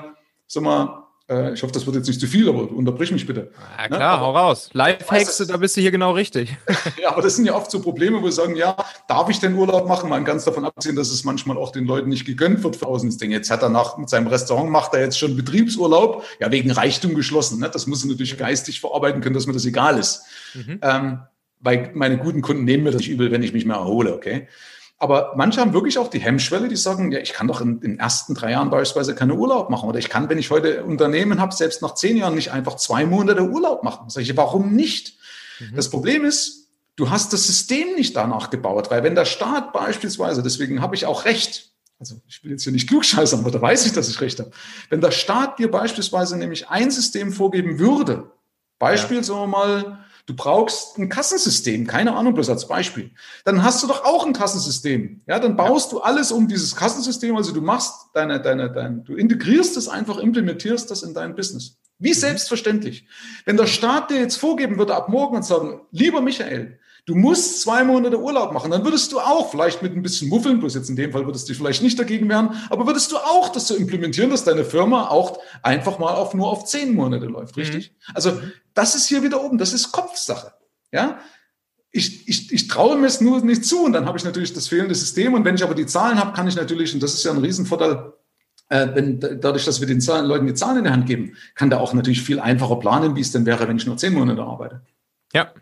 sag 0.47 0.63
mal, 0.63 1.06
äh, 1.29 1.55
ich 1.55 1.63
hoffe, 1.63 1.73
das 1.73 1.85
wird 1.87 1.97
jetzt 1.97 2.07
nicht 2.07 2.21
zu 2.21 2.27
viel, 2.27 2.49
aber 2.49 2.71
unterbrich 2.71 3.11
mich 3.11 3.27
bitte. 3.27 3.51
Ja, 3.77 3.83
ne? 3.83 3.97
klar, 3.97 4.17
ne? 4.19 4.23
hau 4.23 4.31
raus. 4.37 4.71
Lifehacks, 4.73 5.39
da 5.39 5.57
bist 5.57 5.77
du 5.77 5.81
hier 5.81 5.91
genau 5.91 6.13
richtig. 6.13 6.57
ja, 7.03 7.11
aber 7.11 7.23
das 7.23 7.37
sind 7.37 7.47
ja 7.47 7.55
oft 7.55 7.71
so 7.71 7.81
Probleme, 7.81 8.21
wo 8.21 8.25
wir 8.25 8.33
sagen, 8.33 8.55
ja, 8.55 8.77
darf 9.09 9.29
ich 9.29 9.41
denn 9.41 9.55
Urlaub 9.55 9.89
machen? 9.89 10.09
Man 10.09 10.25
kann 10.25 10.37
es 10.37 10.45
davon 10.45 10.65
absehen, 10.65 10.95
dass 10.95 11.11
es 11.11 11.25
manchmal 11.25 11.57
auch 11.57 11.73
den 11.73 11.85
Leuten 11.85 12.11
nicht 12.11 12.25
gegönnt 12.25 12.63
wird 12.63 12.77
für 12.77 12.87
außen. 12.87 13.07
Ding. 13.19 13.31
Jetzt 13.31 13.51
hat 13.51 13.63
er 13.63 13.69
nach 13.69 13.97
mit 13.97 14.09
seinem 14.09 14.27
Restaurant 14.27 14.71
macht 14.71 14.93
er 14.95 15.01
jetzt 15.01 15.19
schon 15.19 15.37
Betriebsurlaub, 15.37 16.25
ja, 16.41 16.51
wegen 16.51 16.71
Reichtum 16.71 17.15
geschlossen. 17.15 17.61
Ne? 17.61 17.71
Das 17.73 17.87
muss 17.87 18.05
er 18.05 18.11
natürlich 18.11 18.37
geistig 18.37 18.81
verarbeiten 18.81 19.21
können, 19.21 19.35
dass 19.35 19.47
mir 19.47 19.53
das 19.53 19.65
egal 19.65 19.99
ist. 19.99 20.23
Mhm. 20.55 20.81
Ähm, 20.83 21.19
weil 21.61 21.91
meine 21.95 22.19
guten 22.19 22.43
Kunden 22.43 22.65
nehmen 22.65 22.85
mir 22.85 22.91
das 22.91 23.01
nicht 23.01 23.11
übel, 23.11 23.31
wenn 23.31 23.43
ich 23.43 23.53
mich 23.53 23.65
mehr 23.65 23.77
erhole, 23.77 24.15
okay? 24.15 24.49
Aber 24.99 25.35
manche 25.37 25.61
haben 25.61 25.75
wirklich 25.75 25.99
auch 25.99 26.09
die 26.09 26.21
Hemmschwelle, 26.21 26.69
die 26.69 26.77
sagen, 26.77 27.13
ja, 27.13 27.19
ich 27.19 27.35
kann 27.35 27.47
doch 27.47 27.61
in 27.61 27.81
den 27.81 27.99
ersten 27.99 28.35
drei 28.35 28.53
Jahren 28.53 28.71
beispielsweise 28.71 29.15
keine 29.15 29.35
Urlaub 29.35 29.69
machen. 29.69 29.89
Oder 29.89 29.99
ich 29.99 30.09
kann, 30.09 30.31
wenn 30.31 30.39
ich 30.39 30.51
heute 30.51 30.85
Unternehmen 30.85 31.39
habe, 31.39 31.55
selbst 31.55 31.83
nach 31.83 31.95
zehn 31.95 32.17
Jahren 32.17 32.35
nicht 32.35 32.51
einfach 32.51 32.77
zwei 32.77 33.05
Monate 33.05 33.43
Urlaub 33.43 33.83
machen. 33.83 34.09
Sag 34.09 34.23
ich, 34.23 34.35
warum 34.37 34.73
nicht? 34.73 35.19
Mhm. 35.61 35.77
Das 35.77 35.91
Problem 35.91 36.25
ist, 36.25 36.69
du 36.97 37.11
hast 37.11 37.33
das 37.35 37.47
System 37.47 37.95
nicht 37.95 38.17
danach 38.17 38.49
gebaut, 38.49 38.91
weil 38.91 39.03
wenn 39.03 39.15
der 39.15 39.27
Staat 39.27 39.75
beispielsweise, 39.75 40.43
deswegen 40.43 40.81
habe 40.81 40.95
ich 40.95 41.05
auch 41.05 41.27
recht, 41.27 41.73
also 41.99 42.17
ich 42.27 42.43
will 42.43 42.53
jetzt 42.53 42.65
hier 42.65 42.73
nicht 42.73 42.89
klugscheißern, 42.89 43.41
aber 43.41 43.51
da 43.51 43.61
weiß 43.61 43.85
ich, 43.85 43.93
dass 43.93 44.09
ich 44.09 44.21
recht 44.23 44.39
habe. 44.39 44.51
Wenn 44.89 45.03
der 45.03 45.11
Staat 45.11 45.59
dir 45.59 45.71
beispielsweise 45.71 46.39
nämlich 46.39 46.71
ein 46.71 46.91
System 46.91 47.33
vorgeben 47.33 47.79
würde, 47.79 48.31
Beispiel, 48.79 49.19
ja. 49.19 49.23
sagen 49.23 49.41
wir 49.41 49.47
mal, 49.47 50.06
Du 50.27 50.35
brauchst 50.35 50.99
ein 50.99 51.09
Kassensystem, 51.09 51.87
keine 51.87 52.17
Ahnung, 52.17 52.35
bloß 52.35 52.51
als 52.51 52.67
Beispiel. 52.67 53.13
Dann 53.45 53.63
hast 53.63 53.83
du 53.83 53.87
doch 53.87 54.05
auch 54.05 54.27
ein 54.27 54.33
Kassensystem. 54.33 55.23
Ja, 55.27 55.39
dann 55.39 55.57
baust 55.57 55.93
ja. 55.93 55.99
du 55.99 56.03
alles 56.03 56.33
um 56.33 56.49
dieses 56.49 56.75
Kassensystem. 56.75 57.37
Also 57.37 57.53
du 57.53 57.61
machst 57.61 58.09
deine, 58.13 58.41
deine, 58.41 58.71
deine, 58.73 58.99
du 58.99 59.15
integrierst 59.15 59.77
es 59.77 59.89
einfach, 59.89 60.19
implementierst 60.19 60.91
das 60.91 61.05
in 61.05 61.15
dein 61.15 61.37
Business. 61.37 61.79
Wie 62.01 62.11
mhm. 62.11 62.15
selbstverständlich. 62.15 63.07
Wenn 63.45 63.57
der 63.57 63.67
Staat 63.67 64.11
dir 64.11 64.19
jetzt 64.19 64.37
vorgeben 64.37 64.79
würde 64.79 64.97
ab 64.97 65.09
morgen 65.09 65.37
und 65.37 65.45
sagen, 65.45 65.83
lieber 65.93 66.21
Michael, 66.21 66.81
du 67.07 67.15
musst 67.15 67.63
zwei 67.63 67.85
Monate 67.85 68.21
Urlaub 68.21 68.53
machen, 68.53 68.71
dann 68.71 68.85
würdest 68.85 69.13
du 69.13 69.21
auch, 69.21 69.51
vielleicht 69.51 69.81
mit 69.83 69.95
ein 69.95 70.03
bisschen 70.03 70.29
Muffeln, 70.29 70.59
bloß 70.59 70.75
jetzt 70.75 70.91
in 70.91 70.97
dem 70.97 71.13
Fall 71.13 71.25
würdest 71.25 71.49
du 71.49 71.55
vielleicht 71.55 71.83
nicht 71.83 71.99
dagegen 71.99 72.29
wehren, 72.29 72.55
aber 72.69 72.87
würdest 72.87 73.13
du 73.13 73.17
auch 73.17 73.49
das 73.49 73.69
so 73.69 73.75
implementieren, 73.75 74.31
dass 74.31 74.45
deine 74.45 74.65
Firma 74.65 75.09
auch 75.09 75.39
einfach 75.63 75.99
mal 75.99 76.15
auf 76.15 76.35
nur 76.35 76.51
auf 76.51 76.65
zehn 76.65 76.95
Monate 76.95 77.27
läuft, 77.27 77.57
richtig? 77.57 77.93
Mhm. 77.93 78.13
Also 78.15 78.41
das 78.75 78.95
ist 78.95 79.09
hier 79.09 79.23
wieder 79.23 79.43
oben, 79.43 79.57
das 79.57 79.73
ist 79.73 79.93
Kopfsache. 79.93 80.53
Ja, 80.93 81.21
ich, 81.93 82.29
ich, 82.29 82.53
ich 82.53 82.69
traue 82.69 82.99
mir 82.99 83.07
es 83.07 83.21
nur 83.21 83.41
nicht 83.41 83.65
zu 83.65 83.85
und 83.85 83.93
dann 83.93 84.07
habe 84.07 84.19
ich 84.19 84.25
natürlich 84.25 84.53
das 84.53 84.69
fehlende 84.69 84.95
System 84.95 85.35
und 85.35 85.45
wenn 85.45 85.55
ich 85.55 85.63
aber 85.63 85.75
die 85.75 85.87
Zahlen 85.87 86.19
habe, 86.19 86.33
kann 86.33 86.49
ich 86.49 86.57
natürlich, 86.57 86.93
und 86.93 87.03
das 87.03 87.15
ist 87.15 87.25
ja 87.25 87.31
ein 87.31 87.39
Riesenvorteil, 87.39 88.13
äh, 88.69 88.89
wenn, 88.95 89.21
dadurch, 89.21 89.65
dass 89.65 89.81
wir 89.81 89.87
den 89.87 90.01
Zahlen, 90.01 90.27
Leuten 90.27 90.47
die 90.47 90.55
Zahlen 90.55 90.79
in 90.79 90.85
der 90.85 90.93
Hand 90.93 91.07
geben, 91.07 91.37
kann 91.55 91.71
da 91.71 91.79
auch 91.79 91.95
natürlich 91.95 92.23
viel 92.23 92.41
einfacher 92.41 92.77
planen, 92.77 93.15
wie 93.15 93.21
es 93.21 93.31
denn 93.31 93.47
wäre, 93.47 93.69
wenn 93.69 93.77
ich 93.77 93.87
nur 93.87 93.97
zehn 93.97 94.13
Monate 94.13 94.43
arbeite. 94.43 94.83
Ja, 95.33 95.53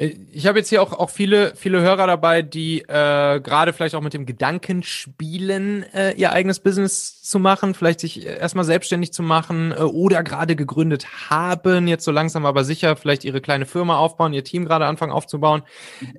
ich 0.00 0.46
habe 0.46 0.60
jetzt 0.60 0.68
hier 0.68 0.80
auch, 0.80 0.92
auch 0.92 1.10
viele, 1.10 1.56
viele 1.56 1.80
Hörer 1.80 2.06
dabei, 2.06 2.42
die 2.42 2.82
äh, 2.82 3.40
gerade 3.40 3.72
vielleicht 3.72 3.96
auch 3.96 4.00
mit 4.00 4.14
dem 4.14 4.26
Gedanken 4.26 4.84
spielen, 4.84 5.82
äh, 5.92 6.12
ihr 6.12 6.30
eigenes 6.30 6.60
Business 6.60 7.20
zu 7.20 7.40
machen, 7.40 7.74
vielleicht 7.74 7.98
sich 7.98 8.24
erstmal 8.24 8.64
selbstständig 8.64 9.12
zu 9.12 9.24
machen 9.24 9.72
äh, 9.72 9.80
oder 9.80 10.22
gerade 10.22 10.54
gegründet 10.54 11.30
haben, 11.30 11.88
jetzt 11.88 12.04
so 12.04 12.12
langsam 12.12 12.46
aber 12.46 12.62
sicher 12.62 12.94
vielleicht 12.94 13.24
ihre 13.24 13.40
kleine 13.40 13.66
Firma 13.66 13.98
aufbauen, 13.98 14.32
ihr 14.32 14.44
Team 14.44 14.66
gerade 14.66 14.86
anfangen 14.86 15.10
aufzubauen. 15.10 15.62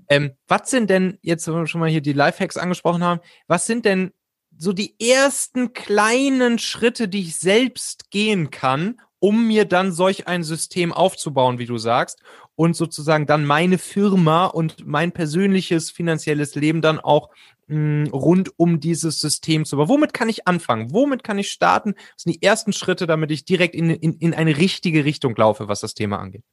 Ähm, 0.09 0.31
was 0.49 0.69
sind 0.69 0.89
denn, 0.89 1.17
jetzt 1.21 1.47
wenn 1.47 1.55
wir 1.55 1.67
schon 1.67 1.79
mal 1.79 1.89
hier 1.89 2.01
die 2.01 2.11
Lifehacks 2.11 2.57
angesprochen 2.57 3.01
haben, 3.01 3.21
was 3.47 3.65
sind 3.65 3.85
denn 3.85 4.11
so 4.57 4.73
die 4.73 4.99
ersten 4.99 5.71
kleinen 5.71 6.59
Schritte, 6.59 7.07
die 7.07 7.21
ich 7.21 7.39
selbst 7.39 8.11
gehen 8.11 8.51
kann, 8.51 8.99
um 9.19 9.47
mir 9.47 9.65
dann 9.65 9.91
solch 9.91 10.27
ein 10.27 10.43
System 10.43 10.91
aufzubauen, 10.91 11.59
wie 11.59 11.65
du 11.65 11.77
sagst, 11.77 12.21
und 12.59 12.75
sozusagen 12.75 13.25
dann 13.25 13.45
meine 13.45 13.77
Firma 13.77 14.45
und 14.47 14.85
mein 14.85 15.13
persönliches 15.13 15.91
finanzielles 15.91 16.55
Leben 16.55 16.81
dann 16.81 16.99
auch 16.99 17.29
mh, 17.67 18.07
hm, 18.07 18.07
rund 18.11 18.51
um 18.57 18.81
dieses 18.81 19.21
System 19.21 19.63
zu. 19.63 19.77
Aber 19.77 19.87
womit 19.87 20.13
kann 20.13 20.27
ich 20.27 20.45
anfangen? 20.45 20.91
Womit 20.91 21.23
kann 21.23 21.39
ich 21.39 21.51
starten? 21.51 21.93
Das 21.93 22.23
sind 22.23 22.33
die 22.33 22.43
ersten 22.45 22.73
Schritte, 22.73 23.07
damit 23.07 23.31
ich 23.31 23.45
direkt 23.45 23.75
in, 23.75 23.89
in, 23.89 24.11
in 24.15 24.33
eine 24.33 24.57
richtige 24.57 25.05
Richtung 25.05 25.37
laufe, 25.37 25.69
was 25.69 25.79
das 25.79 25.93
Thema 25.93 26.19
angeht. 26.19 26.43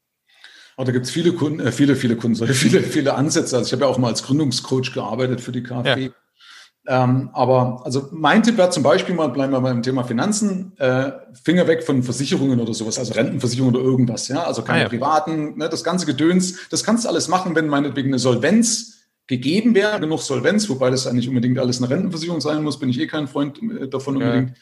Oh, 0.77 0.85
da 0.85 0.93
gibt 0.93 1.07
es 1.07 1.11
viele 1.11 1.33
Kunden, 1.33 1.59
äh, 1.59 1.73
viele, 1.73 1.97
viele 1.97 2.15
Kunden, 2.15 2.47
viele, 2.55 2.85
viele 2.85 3.15
Ansätze. 3.15 3.57
Also 3.57 3.67
ich 3.67 3.73
habe 3.73 3.83
ja 3.83 3.89
auch 3.89 3.99
mal 3.99 4.07
als 4.07 4.23
Gründungscoach 4.23 4.93
gearbeitet 4.95 5.41
für 5.41 5.51
die 5.51 5.65
KfW. 5.65 6.05
Ja. 6.05 6.11
Ähm, 6.89 7.31
aber 7.33 7.83
also 7.85 8.09
mein 8.13 8.43
Tipp 8.43 8.57
wäre 8.57 8.71
zum 8.71 8.85
Beispiel 8.85 9.15
mal, 9.15 9.29
bleiben 9.29 9.53
wir 9.53 9.61
beim 9.61 9.83
Thema 9.83 10.05
Finanzen, 10.05 10.73
äh, 10.79 11.13
Finger 11.43 11.67
weg 11.67 11.83
von 11.83 12.03
Versicherungen 12.03 12.61
oder 12.61 12.75
sowas, 12.75 12.99
also 12.99 13.13
Rentenversicherung 13.15 13.71
oder 13.75 13.81
irgendwas, 13.81 14.29
ja, 14.29 14.45
also 14.45 14.63
keine 14.63 14.81
ah, 14.81 14.83
ja. 14.83 14.89
privaten, 14.89 15.59
ne, 15.59 15.69
das 15.69 15.83
ganze 15.83 16.07
Gedöns, 16.07 16.69
das 16.71 16.85
kannst 16.85 17.05
du 17.05 17.09
alles 17.09 17.27
machen, 17.27 17.57
wenn 17.57 17.67
meinetwegen 17.67 18.11
eine 18.11 18.21
Solvenz 18.21 18.99
gegeben 19.27 19.75
wäre, 19.75 19.99
genug 19.99 20.23
Solvenz, 20.23 20.69
wobei 20.69 20.91
das 20.91 21.09
eigentlich 21.09 21.29
unbedingt 21.29 21.59
alles 21.59 21.79
eine 21.79 21.91
Rentenversicherung 21.91 22.41
sein 22.41 22.63
muss, 22.63 22.79
bin 22.79 22.89
ich 22.89 23.01
eh 23.01 23.09
kein 23.09 23.27
Freund 23.27 23.59
äh, 23.63 23.89
davon 23.89 24.17
unbedingt, 24.17 24.53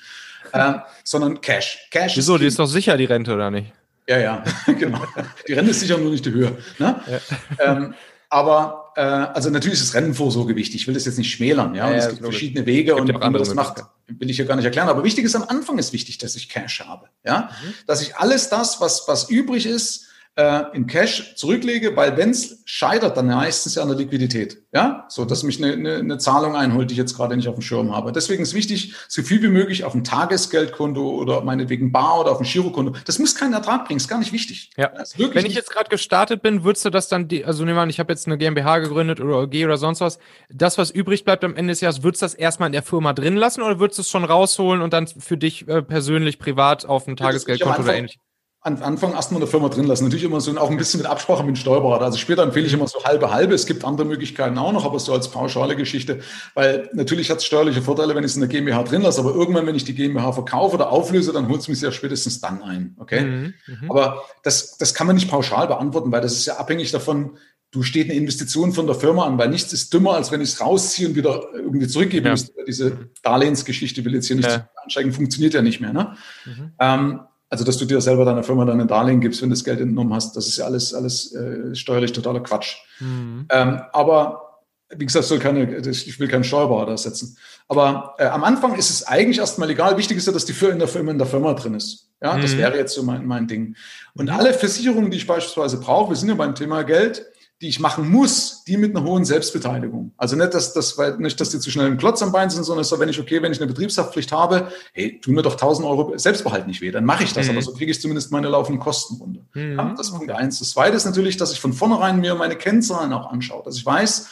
ja. 0.54 0.76
äh, 0.76 0.78
sondern 1.04 1.42
Cash. 1.42 1.88
Cash 1.90 2.16
Wieso, 2.16 2.38
die 2.38 2.46
ist 2.46 2.58
doch 2.58 2.66
sicher, 2.66 2.96
die 2.96 3.04
Rente, 3.04 3.34
oder 3.34 3.50
nicht? 3.50 3.70
Ja, 4.08 4.18
ja, 4.18 4.44
genau. 4.78 5.02
Die 5.46 5.52
Rente 5.52 5.72
ist 5.72 5.80
sicher 5.80 5.98
nur 5.98 6.10
nicht 6.10 6.24
die 6.24 6.32
Höhe. 6.32 6.56
Ne? 6.78 7.00
Ja. 7.06 7.72
Ähm, 7.72 7.94
aber 8.28 8.92
äh, 8.96 9.00
also 9.00 9.50
natürlich 9.50 9.80
ist 9.80 9.88
das 9.88 9.94
Rentenvorsorge 9.94 10.56
wichtig. 10.56 10.82
Ich 10.82 10.86
will 10.86 10.94
das 10.94 11.04
jetzt 11.04 11.18
nicht 11.18 11.30
schmälern, 11.30 11.74
ja. 11.74 11.90
ja, 11.90 11.96
es 11.96 12.08
gibt 12.08 12.22
verschiedene 12.22 12.66
Wege 12.66 12.94
und 12.94 13.08
wie 13.08 13.12
man 13.12 13.32
das 13.32 13.54
macht, 13.54 13.84
will 14.06 14.30
ich 14.30 14.38
ja 14.38 14.44
gar 14.44 14.56
nicht 14.56 14.64
erklären. 14.64 14.88
Aber 14.88 15.04
wichtig 15.04 15.24
ist 15.24 15.34
am 15.34 15.44
Anfang 15.44 15.78
ist 15.78 15.92
wichtig, 15.92 16.18
dass 16.18 16.36
ich 16.36 16.48
Cash 16.48 16.80
habe, 16.80 17.08
ja, 17.24 17.50
mhm. 17.64 17.74
dass 17.86 18.02
ich 18.02 18.16
alles 18.16 18.48
das, 18.48 18.80
was 18.80 19.06
was 19.06 19.28
übrig 19.28 19.66
ist, 19.66 20.03
äh, 20.36 20.62
in 20.72 20.86
Cash 20.86 21.36
zurücklege, 21.36 21.94
weil 21.96 22.16
wenn 22.16 22.30
es 22.30 22.62
scheitert, 22.64 23.16
dann 23.16 23.26
meistens 23.26 23.76
ja 23.76 23.82
an 23.82 23.88
der 23.88 23.96
Liquidität. 23.96 24.62
Ja, 24.72 25.06
so 25.08 25.24
dass 25.24 25.44
mich 25.44 25.62
eine, 25.62 25.74
eine, 25.74 25.94
eine 25.96 26.18
Zahlung 26.18 26.56
einholt, 26.56 26.90
die 26.90 26.94
ich 26.94 26.98
jetzt 26.98 27.16
gerade 27.16 27.36
nicht 27.36 27.46
auf 27.46 27.54
dem 27.54 27.62
Schirm 27.62 27.94
habe. 27.94 28.10
Deswegen 28.10 28.42
ist 28.42 28.54
wichtig, 28.54 28.94
so 29.06 29.22
viel 29.22 29.40
wie 29.42 29.48
möglich 29.48 29.84
auf 29.84 29.94
ein 29.94 30.02
Tagesgeldkonto 30.02 31.08
oder 31.08 31.42
meinetwegen 31.42 31.92
Bar 31.92 32.20
oder 32.20 32.32
auf 32.32 32.40
ein 32.40 32.46
Girokonto. 32.46 32.94
Das 33.04 33.20
muss 33.20 33.36
keinen 33.36 33.52
Ertrag 33.52 33.84
bringen, 33.84 33.98
ist 33.98 34.08
gar 34.08 34.18
nicht 34.18 34.32
wichtig. 34.32 34.70
Ja. 34.76 34.90
Wenn 35.16 35.46
ich 35.46 35.54
jetzt 35.54 35.70
gerade 35.70 35.88
gestartet 35.88 36.42
bin, 36.42 36.64
würdest 36.64 36.84
du 36.84 36.90
das 36.90 37.08
dann, 37.08 37.28
die, 37.28 37.44
also 37.44 37.64
nehmen 37.64 37.76
wir 37.76 37.82
an, 37.82 37.90
ich 37.90 38.00
habe 38.00 38.12
jetzt 38.12 38.26
eine 38.26 38.36
GmbH 38.36 38.78
gegründet 38.78 39.20
oder 39.20 39.42
OG 39.42 39.54
oder 39.64 39.76
sonst 39.76 40.00
was, 40.00 40.18
das, 40.50 40.78
was 40.78 40.90
übrig 40.90 41.24
bleibt 41.24 41.44
am 41.44 41.54
Ende 41.54 41.70
des 41.70 41.80
Jahres, 41.80 42.02
würdest 42.02 42.22
du 42.22 42.24
das 42.24 42.34
erstmal 42.34 42.66
in 42.66 42.72
der 42.72 42.82
Firma 42.82 43.12
drin 43.12 43.36
lassen 43.36 43.62
oder 43.62 43.78
würdest 43.78 43.98
du 43.98 44.02
es 44.02 44.10
schon 44.10 44.24
rausholen 44.24 44.82
und 44.82 44.92
dann 44.92 45.06
für 45.06 45.36
dich 45.36 45.68
äh, 45.68 45.82
persönlich 45.82 46.40
privat 46.40 46.84
auf 46.86 47.06
ein 47.06 47.16
Tagesgeldkonto 47.16 47.82
oder 47.82 47.94
ähnlich? 47.94 48.18
An 48.64 48.80
Anfang 48.80 49.12
erstmal 49.12 49.36
in 49.36 49.44
der 49.44 49.50
Firma 49.50 49.68
drin 49.68 49.84
lassen. 49.84 50.04
Natürlich 50.04 50.24
immer 50.24 50.40
so 50.40 50.56
auch 50.56 50.70
ein 50.70 50.78
bisschen 50.78 50.98
mit 50.98 51.06
Absprache 51.06 51.42
mit 51.42 51.54
dem 51.54 51.56
Steuerberater. 51.56 52.06
Also 52.06 52.16
später 52.16 52.42
empfehle 52.42 52.66
ich 52.66 52.72
immer 52.72 52.88
so 52.88 53.04
halbe 53.04 53.30
halbe. 53.30 53.52
Es 53.52 53.66
gibt 53.66 53.84
andere 53.84 54.06
Möglichkeiten 54.06 54.56
auch 54.56 54.72
noch, 54.72 54.86
aber 54.86 54.98
so 54.98 55.12
als 55.12 55.30
pauschale 55.30 55.76
Geschichte, 55.76 56.20
weil 56.54 56.88
natürlich 56.94 57.30
hat 57.30 57.38
es 57.38 57.44
steuerliche 57.44 57.82
Vorteile, 57.82 58.14
wenn 58.14 58.24
ich 58.24 58.30
es 58.30 58.36
in 58.36 58.40
der 58.40 58.48
GmbH 58.48 58.82
drin 58.84 59.02
lasse, 59.02 59.20
aber 59.20 59.34
irgendwann, 59.34 59.66
wenn 59.66 59.74
ich 59.74 59.84
die 59.84 59.94
GmbH 59.94 60.32
verkaufe 60.32 60.76
oder 60.76 60.90
auflöse, 60.90 61.34
dann 61.34 61.48
holt 61.48 61.60
es 61.60 61.68
mich 61.68 61.78
ja 61.82 61.92
spätestens 61.92 62.40
dann 62.40 62.62
ein. 62.62 62.96
Okay? 62.98 63.20
Mhm, 63.20 63.54
mh. 63.66 63.90
Aber 63.90 64.24
das, 64.42 64.78
das 64.78 64.94
kann 64.94 65.06
man 65.06 65.16
nicht 65.16 65.30
pauschal 65.30 65.66
beantworten, 65.66 66.10
weil 66.10 66.22
das 66.22 66.32
ist 66.32 66.46
ja 66.46 66.56
abhängig 66.56 66.90
davon, 66.90 67.36
du 67.70 67.82
steht 67.82 68.08
eine 68.08 68.18
Investition 68.18 68.72
von 68.72 68.86
der 68.86 68.94
Firma 68.94 69.26
an, 69.26 69.36
weil 69.36 69.50
nichts 69.50 69.74
ist 69.74 69.92
dümmer, 69.92 70.12
als 70.12 70.32
wenn 70.32 70.40
ich 70.40 70.50
es 70.50 70.60
rausziehe 70.62 71.08
und 71.08 71.16
wieder 71.16 71.48
irgendwie 71.52 71.86
zurückgeben 71.86 72.26
ja. 72.26 72.32
müsste. 72.32 72.52
Diese 72.66 73.10
Darlehensgeschichte 73.22 74.02
will 74.06 74.14
jetzt 74.14 74.28
hier 74.28 74.36
nicht 74.36 74.48
ja. 74.48 74.70
ansteigen, 74.82 75.12
funktioniert 75.12 75.52
ja 75.52 75.60
nicht 75.60 75.82
mehr. 75.82 75.92
Ne? 75.92 76.16
Mhm. 76.46 76.72
Ähm, 76.78 77.20
also, 77.54 77.62
dass 77.62 77.78
du 77.78 77.84
dir 77.84 78.00
selber 78.00 78.24
deiner 78.24 78.42
Firma 78.42 78.64
dann 78.64 78.80
ein 78.80 78.88
Darlehen 78.88 79.20
gibst, 79.20 79.40
wenn 79.40 79.48
du 79.48 79.54
das 79.54 79.62
Geld 79.62 79.80
entnommen 79.80 80.12
hast, 80.12 80.36
das 80.36 80.48
ist 80.48 80.56
ja 80.56 80.64
alles, 80.64 80.92
alles 80.92 81.32
äh, 81.36 81.72
steuerlich 81.76 82.10
totaler 82.10 82.40
Quatsch. 82.40 82.78
Mhm. 82.98 83.46
Ähm, 83.48 83.80
aber 83.92 84.64
wie 84.96 85.06
gesagt, 85.06 85.24
soll 85.26 85.38
keine, 85.38 85.76
ich 85.86 86.18
will 86.18 86.26
keinen 86.26 86.42
Steuerberater 86.42 86.90
ersetzen. 86.90 87.38
Aber 87.68 88.16
äh, 88.18 88.26
am 88.26 88.42
Anfang 88.42 88.74
ist 88.74 88.90
es 88.90 89.06
eigentlich 89.06 89.38
erstmal 89.38 89.70
egal. 89.70 89.96
Wichtig 89.96 90.16
ist 90.16 90.26
ja, 90.26 90.32
dass 90.32 90.46
die 90.46 90.52
Firma 90.52 90.72
in 90.72 90.78
der 90.80 90.88
Firma, 90.88 91.12
in 91.12 91.18
der 91.18 91.28
Firma 91.28 91.54
drin 91.54 91.74
ist. 91.74 92.10
Ja, 92.20 92.34
mhm. 92.34 92.42
das 92.42 92.56
wäre 92.56 92.76
jetzt 92.76 92.92
so 92.92 93.04
mein, 93.04 93.24
mein 93.24 93.46
Ding. 93.46 93.76
Und 94.14 94.30
alle 94.30 94.52
Versicherungen, 94.52 95.12
die 95.12 95.18
ich 95.18 95.26
beispielsweise 95.28 95.78
brauche, 95.78 96.10
wir 96.10 96.16
sind 96.16 96.30
ja 96.30 96.34
beim 96.34 96.56
Thema 96.56 96.82
Geld, 96.82 97.24
die 97.64 97.70
ich 97.70 97.80
machen 97.80 98.10
muss, 98.10 98.62
die 98.64 98.76
mit 98.76 98.94
einer 98.94 99.06
hohen 99.06 99.24
Selbstbeteiligung. 99.24 100.12
Also 100.18 100.36
nicht, 100.36 100.52
dass, 100.52 100.74
dass, 100.74 100.98
weil, 100.98 101.16
nicht, 101.16 101.40
dass 101.40 101.48
die 101.48 101.58
zu 101.58 101.70
schnell 101.70 101.86
ein 101.86 101.96
Klotz 101.96 102.20
am 102.22 102.30
Bein 102.30 102.50
sind, 102.50 102.64
sondern 102.64 102.84
so, 102.84 103.00
wenn 103.00 103.08
ich, 103.08 103.18
okay, 103.18 103.40
wenn 103.40 103.52
ich 103.52 103.58
eine 103.58 103.68
Betriebshaftpflicht 103.68 104.32
habe, 104.32 104.68
hey, 104.92 105.18
tun 105.18 105.34
mir 105.34 105.40
doch 105.40 105.54
1000 105.54 105.88
Euro 105.88 106.12
Selbstbehalt 106.18 106.66
nicht 106.66 106.82
weh, 106.82 106.90
dann 106.90 107.06
mache 107.06 107.24
ich 107.24 107.32
das, 107.32 107.46
mhm. 107.46 107.52
aber 107.52 107.62
so 107.62 107.72
kriege 107.72 107.90
ich 107.90 107.98
zumindest 108.02 108.30
meine 108.32 108.48
laufenden 108.48 108.82
Kosten 108.82 109.16
runter. 109.16 109.40
Mhm. 109.54 109.78
Ja, 109.78 109.94
das 109.96 110.08
ist 110.08 110.14
Punkt 110.14 110.30
eins. 110.30 110.58
Das 110.58 110.72
zweite 110.72 110.94
ist 110.94 111.06
natürlich, 111.06 111.38
dass 111.38 111.52
ich 111.52 111.60
von 111.60 111.72
vornherein 111.72 112.20
mir 112.20 112.34
meine 112.34 112.56
Kennzahlen 112.56 113.14
auch 113.14 113.32
anschaue, 113.32 113.62
dass 113.64 113.76
ich 113.76 113.86
weiß, 113.86 114.28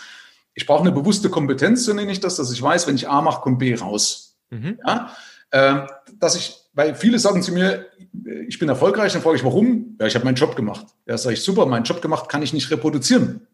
ich 0.53 0.67
brauche 0.67 0.83
eine 0.83 0.93
bewusste 0.93 1.31
Kompetenz, 1.31 1.87
so 1.87 1.95
nenne 1.95 2.13
ich 2.13 2.21
das, 2.21 2.37
dass 2.37 2.53
ich 2.53 2.61
weiß, 2.61 2.87
wenn 2.87 2.97
ich 2.97 3.09
A 3.09 3.23
mache, 3.23 3.41
kommt 3.41 3.61
B 3.61 3.75
raus. 3.75 4.37
Mhm. 4.51 4.79
Ja, 4.87 5.11
äh, 5.53 5.87
dass 6.19 6.37
ich, 6.37 6.55
weil 6.75 6.95
viele 6.95 7.19
sagen 7.19 7.43
zu 7.43 7.53
mir, 7.53 7.87
ich 8.49 8.59
bin 8.59 8.69
erfolgreich, 8.69 9.13
dann 9.13 9.23
frage 9.23 9.37
ich, 9.37 9.45
warum? 9.45 9.97
Ja, 10.01 10.07
ich 10.07 10.15
habe 10.15 10.25
meinen 10.25 10.37
Job 10.37 10.57
gemacht. 10.57 10.87
Ja, 11.07 11.19
sage 11.19 11.35
ich, 11.35 11.43
super, 11.43 11.67
meinen 11.67 11.85
Job 11.85 12.01
gemacht 12.01 12.29
kann 12.29 12.43
ich 12.43 12.53
nicht 12.53 12.71
reproduzieren. 12.71 13.47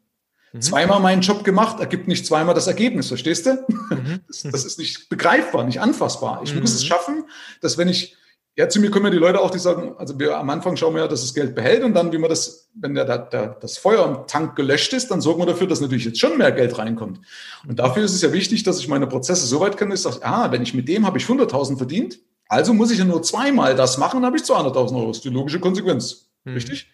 Mhm. 0.52 0.60
Zweimal 0.60 1.00
meinen 1.00 1.22
Job 1.22 1.44
gemacht, 1.44 1.80
ergibt 1.80 2.08
nicht 2.08 2.26
zweimal 2.26 2.54
das 2.54 2.66
Ergebnis, 2.66 3.08
verstehst 3.08 3.46
du? 3.46 3.52
Mhm. 3.90 4.20
Das, 4.28 4.42
das, 4.42 4.64
ist 4.64 4.78
nicht 4.78 5.08
begreifbar, 5.08 5.64
nicht 5.64 5.80
anfassbar. 5.80 6.40
Ich 6.44 6.54
mhm. 6.54 6.60
muss 6.60 6.74
es 6.74 6.84
schaffen, 6.84 7.24
dass 7.60 7.76
wenn 7.76 7.88
ich, 7.88 8.16
ja, 8.56 8.68
zu 8.68 8.80
mir 8.80 8.90
kommen 8.90 9.06
ja 9.06 9.10
die 9.10 9.18
Leute 9.18 9.40
auch, 9.40 9.50
die 9.50 9.58
sagen, 9.58 9.94
also 9.98 10.18
wir 10.18 10.36
am 10.36 10.50
Anfang 10.50 10.76
schauen 10.76 10.94
wir 10.94 11.02
ja, 11.02 11.08
dass 11.08 11.20
das 11.20 11.34
Geld 11.34 11.54
behält 11.54 11.84
und 11.84 11.94
dann, 11.94 12.12
wie 12.12 12.18
man 12.18 12.30
das, 12.30 12.68
wenn 12.74 12.94
der, 12.94 13.04
der, 13.04 13.18
der, 13.18 13.46
das 13.60 13.78
Feuer 13.78 14.04
im 14.06 14.26
Tank 14.26 14.56
gelöscht 14.56 14.92
ist, 14.92 15.10
dann 15.10 15.20
sorgen 15.20 15.40
wir 15.40 15.46
dafür, 15.46 15.66
dass 15.66 15.80
natürlich 15.80 16.04
jetzt 16.06 16.18
schon 16.18 16.38
mehr 16.38 16.50
Geld 16.52 16.78
reinkommt. 16.78 17.20
Und 17.68 17.78
dafür 17.78 18.04
ist 18.04 18.14
es 18.14 18.22
ja 18.22 18.32
wichtig, 18.32 18.62
dass 18.62 18.80
ich 18.80 18.88
meine 18.88 19.06
Prozesse 19.06 19.46
so 19.46 19.60
weit 19.60 19.76
kenne, 19.76 19.90
dass 19.90 20.00
ich 20.00 20.12
sage, 20.12 20.24
ah, 20.24 20.50
wenn 20.50 20.62
ich 20.62 20.74
mit 20.74 20.88
dem 20.88 21.06
habe 21.06 21.18
ich 21.18 21.24
100.000 21.24 21.76
verdient, 21.76 22.18
also 22.48 22.74
muss 22.74 22.90
ich 22.90 22.98
ja 22.98 23.04
nur 23.04 23.22
zweimal 23.22 23.74
das 23.74 23.98
machen, 23.98 24.16
dann 24.16 24.26
habe 24.26 24.36
ich 24.36 24.42
200.000 24.42 24.96
Euro. 24.96 25.08
Das 25.08 25.18
ist 25.18 25.24
die 25.24 25.30
logische 25.30 25.60
Konsequenz. 25.60 26.28
Mhm. 26.44 26.54
Richtig? 26.54 26.90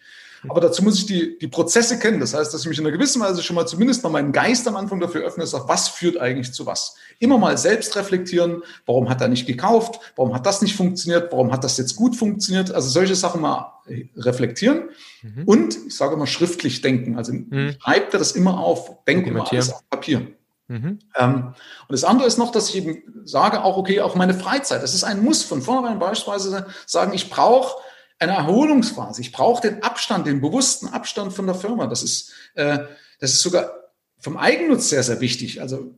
Aber 0.49 0.61
dazu 0.61 0.83
muss 0.83 0.97
ich 0.97 1.05
die, 1.05 1.37
die 1.39 1.47
Prozesse 1.47 1.97
kennen. 1.99 2.19
Das 2.19 2.33
heißt, 2.33 2.53
dass 2.53 2.61
ich 2.61 2.67
mich 2.67 2.77
in 2.77 2.85
einer 2.85 2.95
gewissen 2.95 3.21
Weise 3.21 3.41
schon 3.41 3.55
mal 3.55 3.65
zumindest 3.65 4.03
mal 4.03 4.09
meinen 4.09 4.31
Geist 4.31 4.67
am 4.67 4.75
Anfang 4.75 4.99
dafür 4.99 5.23
öffne, 5.23 5.45
sage, 5.47 5.67
was 5.67 5.87
führt 5.87 6.17
eigentlich 6.17 6.53
zu 6.53 6.65
was? 6.65 6.95
Immer 7.19 7.37
mal 7.37 7.57
selbst 7.57 7.95
reflektieren. 7.95 8.61
Warum 8.85 9.09
hat 9.09 9.21
er 9.21 9.27
nicht 9.27 9.47
gekauft? 9.47 9.99
Warum 10.15 10.33
hat 10.33 10.45
das 10.45 10.61
nicht 10.61 10.75
funktioniert? 10.75 11.31
Warum 11.31 11.51
hat 11.51 11.63
das 11.63 11.77
jetzt 11.77 11.95
gut 11.95 12.15
funktioniert? 12.15 12.71
Also 12.71 12.89
solche 12.89 13.15
Sachen 13.15 13.41
mal 13.41 13.73
reflektieren. 14.17 14.89
Mhm. 15.23 15.43
Und 15.45 15.77
ich 15.87 15.95
sage 15.95 16.13
immer 16.13 16.27
schriftlich 16.27 16.81
denken. 16.81 17.17
Also 17.17 17.33
mhm. 17.33 17.75
schreibt 17.79 18.13
er 18.13 18.19
das 18.19 18.33
immer 18.33 18.59
auf, 18.59 19.03
denkt 19.05 19.27
immer 19.27 19.49
alles 19.51 19.71
auf 19.71 19.89
Papier. 19.89 20.27
Mhm. 20.67 20.99
Ähm, 21.15 21.53
und 21.87 21.91
das 21.91 22.03
andere 22.03 22.27
ist 22.27 22.37
noch, 22.37 22.51
dass 22.51 22.69
ich 22.69 22.77
eben 22.77 23.03
sage, 23.23 23.63
auch 23.63 23.77
okay, 23.77 24.01
auch 24.01 24.15
meine 24.15 24.33
Freizeit. 24.33 24.81
Das 24.81 24.93
ist 24.93 25.03
ein 25.03 25.23
Muss 25.23 25.43
von 25.43 25.61
vornherein 25.61 25.99
beispielsweise 25.99 26.67
sagen, 26.85 27.13
ich 27.13 27.29
brauche 27.29 27.75
eine 28.19 28.33
Erholungsphase. 28.33 29.21
Ich 29.21 29.31
brauche 29.31 29.67
den 29.67 29.83
Abstand, 29.83 30.27
den 30.27 30.41
bewussten 30.41 30.87
Abstand 30.87 31.33
von 31.33 31.45
der 31.45 31.55
Firma. 31.55 31.87
Das 31.87 32.01
ist, 32.01 32.31
äh, 32.55 32.79
das 33.19 33.33
ist 33.33 33.41
sogar 33.41 33.71
vom 34.19 34.37
Eigennutz 34.37 34.89
sehr, 34.89 35.03
sehr 35.03 35.19
wichtig. 35.21 35.61
Also 35.61 35.95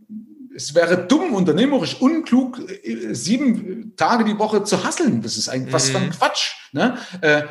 es 0.56 0.74
wäre 0.74 1.06
dumm, 1.08 1.34
unternehmerisch 1.34 2.02
unklug, 2.02 2.60
äh, 2.84 3.14
sieben 3.14 3.94
Tage 3.96 4.26
die 4.26 4.40
Woche 4.40 4.64
zu 4.64 4.84
hasseln. 4.84 5.22
Das 5.22 5.38
ist 5.38 5.50
eigentlich 5.50 5.74
was 5.74 5.90
für 5.90 5.98
ein 5.98 6.08
mhm. 6.08 6.12
Quatsch. 6.12 6.56
Ne? 6.72 6.98
Äh, 7.22 7.44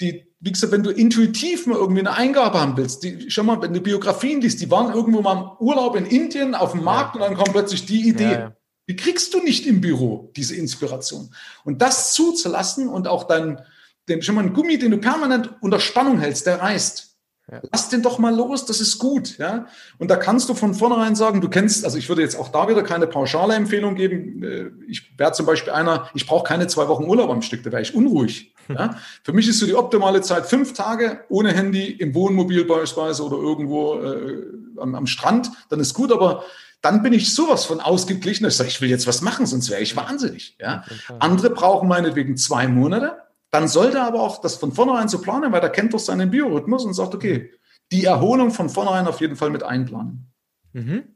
die, 0.00 0.26
wie 0.44 0.52
gesagt, 0.52 0.72
wenn 0.72 0.82
du 0.82 0.90
intuitiv 0.90 1.66
mal 1.66 1.78
irgendwie 1.78 2.00
eine 2.00 2.12
Eingabe 2.12 2.60
haben 2.60 2.76
willst, 2.76 3.02
die, 3.02 3.30
schau 3.30 3.44
mal, 3.44 3.62
wenn 3.62 3.72
du 3.72 3.80
Biografien 3.80 4.42
liest, 4.42 4.60
die 4.60 4.70
waren 4.70 4.92
irgendwo 4.92 5.22
mal 5.22 5.32
im 5.32 5.66
Urlaub 5.66 5.96
in 5.96 6.04
Indien 6.04 6.54
auf 6.54 6.72
dem 6.72 6.84
Markt 6.84 7.16
ja. 7.16 7.22
und 7.22 7.28
dann 7.28 7.36
kommt 7.36 7.52
plötzlich 7.52 7.86
die 7.86 8.06
Idee. 8.06 8.24
Ja, 8.24 8.38
ja. 8.38 8.56
Die 8.86 8.94
kriegst 8.94 9.32
du 9.32 9.42
nicht 9.42 9.66
im 9.66 9.80
Büro, 9.80 10.30
diese 10.36 10.54
Inspiration. 10.54 11.34
Und 11.64 11.80
das 11.80 12.12
zuzulassen 12.12 12.88
und 12.88 13.08
auch 13.08 13.24
dein, 13.24 13.58
den, 14.06 14.20
schon 14.20 14.34
mal 14.34 14.42
einen 14.42 14.52
Gummi, 14.52 14.78
den 14.78 14.90
du 14.90 14.98
permanent 14.98 15.50
unter 15.62 15.80
Spannung 15.80 16.20
hältst, 16.20 16.46
der 16.46 16.60
reißt. 16.60 17.13
Ja. 17.50 17.60
Lass 17.72 17.90
den 17.90 18.00
doch 18.00 18.18
mal 18.18 18.34
los, 18.34 18.64
das 18.64 18.80
ist 18.80 18.98
gut, 18.98 19.36
ja. 19.36 19.66
Und 19.98 20.10
da 20.10 20.16
kannst 20.16 20.48
du 20.48 20.54
von 20.54 20.72
vornherein 20.72 21.14
sagen, 21.14 21.42
du 21.42 21.50
kennst, 21.50 21.84
also 21.84 21.98
ich 21.98 22.08
würde 22.08 22.22
jetzt 22.22 22.36
auch 22.36 22.48
da 22.48 22.68
wieder 22.68 22.82
keine 22.82 23.06
pauschale 23.06 23.54
Empfehlung 23.54 23.96
geben. 23.96 24.42
Äh, 24.42 24.70
ich 24.88 25.12
wäre 25.18 25.32
zum 25.32 25.44
Beispiel 25.44 25.72
einer, 25.74 26.08
ich 26.14 26.26
brauche 26.26 26.44
keine 26.44 26.68
zwei 26.68 26.88
Wochen 26.88 27.04
Urlaub 27.04 27.28
am 27.28 27.42
Stück, 27.42 27.62
da 27.62 27.70
wäre 27.70 27.82
ich 27.82 27.94
unruhig. 27.94 28.54
Ja? 28.68 28.96
Für 29.22 29.34
mich 29.34 29.46
ist 29.46 29.58
so 29.58 29.66
die 29.66 29.74
optimale 29.74 30.22
Zeit 30.22 30.46
fünf 30.46 30.72
Tage 30.72 31.20
ohne 31.28 31.52
Handy 31.52 31.90
im 31.90 32.14
Wohnmobil 32.14 32.64
beispielsweise 32.64 33.22
oder 33.22 33.36
irgendwo 33.36 34.00
äh, 34.00 34.46
am, 34.78 34.94
am 34.94 35.06
Strand, 35.06 35.50
dann 35.68 35.80
ist 35.80 35.92
gut, 35.92 36.12
aber 36.12 36.44
dann 36.80 37.02
bin 37.02 37.12
ich 37.12 37.34
sowas 37.34 37.66
von 37.66 37.80
ausgeglichen, 37.80 38.44
dass 38.44 38.54
ich 38.54 38.58
sage, 38.58 38.70
ich 38.70 38.80
will 38.80 38.88
jetzt 38.88 39.06
was 39.06 39.20
machen, 39.20 39.44
sonst 39.44 39.68
wäre 39.68 39.82
ich 39.82 39.96
wahnsinnig. 39.96 40.56
Ja? 40.58 40.84
Andere 41.18 41.50
brauchen 41.50 41.88
meinetwegen 41.88 42.38
zwei 42.38 42.68
Monate 42.68 43.23
dann 43.54 43.68
sollte 43.68 43.98
er 43.98 44.06
aber 44.06 44.20
auch 44.20 44.40
das 44.40 44.56
von 44.56 44.72
vornherein 44.72 45.08
so 45.08 45.20
planen, 45.20 45.52
weil 45.52 45.62
er 45.62 45.70
kennt 45.70 45.94
doch 45.94 46.00
seinen 46.00 46.28
Biorhythmus 46.28 46.84
und 46.84 46.92
sagt, 46.92 47.14
okay, 47.14 47.52
die 47.92 48.04
Erholung 48.04 48.50
von 48.50 48.68
vornherein 48.68 49.06
auf 49.06 49.20
jeden 49.20 49.36
Fall 49.36 49.50
mit 49.50 49.62
einplanen. 49.62 50.32
Mhm. 50.72 51.14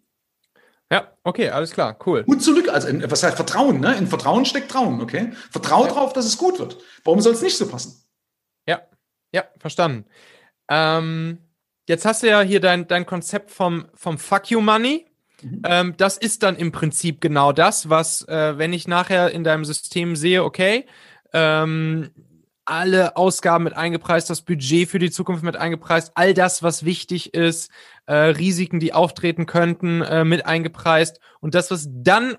Ja, 0.92 1.12
okay, 1.24 1.51
alles 1.51 1.72
klar, 1.72 1.98
cool. 2.07 2.22
Gut 2.22 2.40
zurück, 2.40 2.68
also 2.68 2.87
in, 2.87 3.11
was 3.11 3.24
heißt 3.24 3.35
Vertrauen, 3.35 3.81
ne? 3.81 3.96
In 3.96 4.07
Vertrauen 4.07 4.44
steckt 4.44 4.70
Trauen, 4.70 5.01
okay? 5.01 5.33
Vertrau 5.51 5.83
ja. 5.83 5.88
darauf, 5.88 6.12
dass 6.12 6.27
es 6.27 6.38
gut 6.38 6.61
wird. 6.61 6.79
Warum 7.03 7.20
soll 7.20 7.33
es 7.33 7.42
nicht 7.42 7.57
so 7.57 7.68
passen? 7.68 8.05
Ja, 8.68 8.83
ja, 9.33 9.42
verstanden. 9.59 10.05
Ähm, 10.68 11.38
jetzt 11.88 12.05
hast 12.05 12.22
du 12.22 12.29
ja 12.29 12.40
hier 12.42 12.61
dein, 12.61 12.87
dein 12.87 13.05
Konzept 13.05 13.51
vom, 13.51 13.88
vom 13.94 14.16
Fuck 14.16 14.53
You 14.53 14.61
Money. 14.61 15.07
Mhm. 15.42 15.62
Ähm, 15.64 15.94
das 15.96 16.16
ist 16.16 16.44
dann 16.44 16.55
im 16.55 16.70
Prinzip 16.70 17.20
genau 17.20 17.51
das, 17.51 17.90
was, 17.90 18.27
äh, 18.29 18.57
wenn 18.59 18.72
ich 18.72 18.87
nachher 18.87 19.33
in 19.33 19.42
deinem 19.42 19.64
System 19.64 20.14
sehe, 20.14 20.44
okay, 20.44 20.87
ähm, 21.33 22.11
alle 22.68 23.16
Ausgaben 23.16 23.64
mit 23.64 23.74
eingepreist, 23.74 24.28
das 24.28 24.42
Budget 24.42 24.90
für 24.90 24.98
die 24.98 25.11
Zukunft 25.11 25.42
mit 25.42 25.57
eingepreist, 25.57 26.12
all 26.16 26.35
das, 26.35 26.62
was 26.62 26.85
wichtig 26.85 27.33
ist, 27.33 27.70
äh, 28.04 28.14
Risiken, 28.14 28.78
die 28.78 28.92
auftreten 28.92 29.46
könnten, 29.46 30.02
äh, 30.02 30.22
mit 30.24 30.44
eingepreist. 30.44 31.18
Und 31.40 31.54
das, 31.54 31.70
was 31.70 31.88
dann 31.90 32.37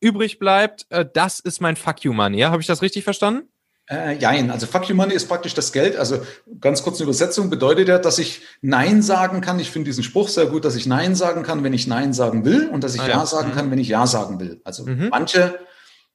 übrig 0.00 0.38
bleibt, 0.38 0.86
äh, 0.88 1.04
das 1.12 1.40
ist 1.40 1.60
mein 1.60 1.76
Fuck 1.76 2.04
You 2.04 2.14
Money. 2.14 2.38
Ja, 2.38 2.50
habe 2.50 2.62
ich 2.62 2.66
das 2.66 2.80
richtig 2.80 3.04
verstanden? 3.04 3.48
Äh, 3.88 4.16
jein, 4.16 4.50
also 4.50 4.66
Fuck 4.66 4.88
You 4.88 4.96
Money 4.96 5.12
ist 5.12 5.28
praktisch 5.28 5.52
das 5.52 5.72
Geld. 5.72 5.96
Also 5.96 6.20
ganz 6.58 6.82
kurz 6.82 6.96
eine 6.96 7.04
Übersetzung 7.04 7.50
bedeutet 7.50 7.88
ja, 7.88 7.98
dass 7.98 8.18
ich 8.18 8.40
Nein 8.62 9.02
sagen 9.02 9.42
kann. 9.42 9.60
Ich 9.60 9.70
finde 9.70 9.90
diesen 9.90 10.02
Spruch 10.02 10.28
sehr 10.28 10.46
gut, 10.46 10.64
dass 10.64 10.74
ich 10.74 10.86
Nein 10.86 11.14
sagen 11.14 11.42
kann, 11.42 11.62
wenn 11.64 11.74
ich 11.74 11.86
Nein 11.86 12.14
sagen 12.14 12.46
will 12.46 12.68
und 12.68 12.82
dass 12.82 12.94
ich 12.94 13.02
ah, 13.02 13.08
Ja, 13.08 13.18
ja 13.18 13.26
sagen 13.26 13.50
mhm. 13.50 13.54
kann, 13.54 13.70
wenn 13.70 13.78
ich 13.78 13.88
Ja 13.88 14.06
sagen 14.06 14.40
will. 14.40 14.62
Also 14.64 14.86
mhm. 14.86 15.08
manche 15.10 15.58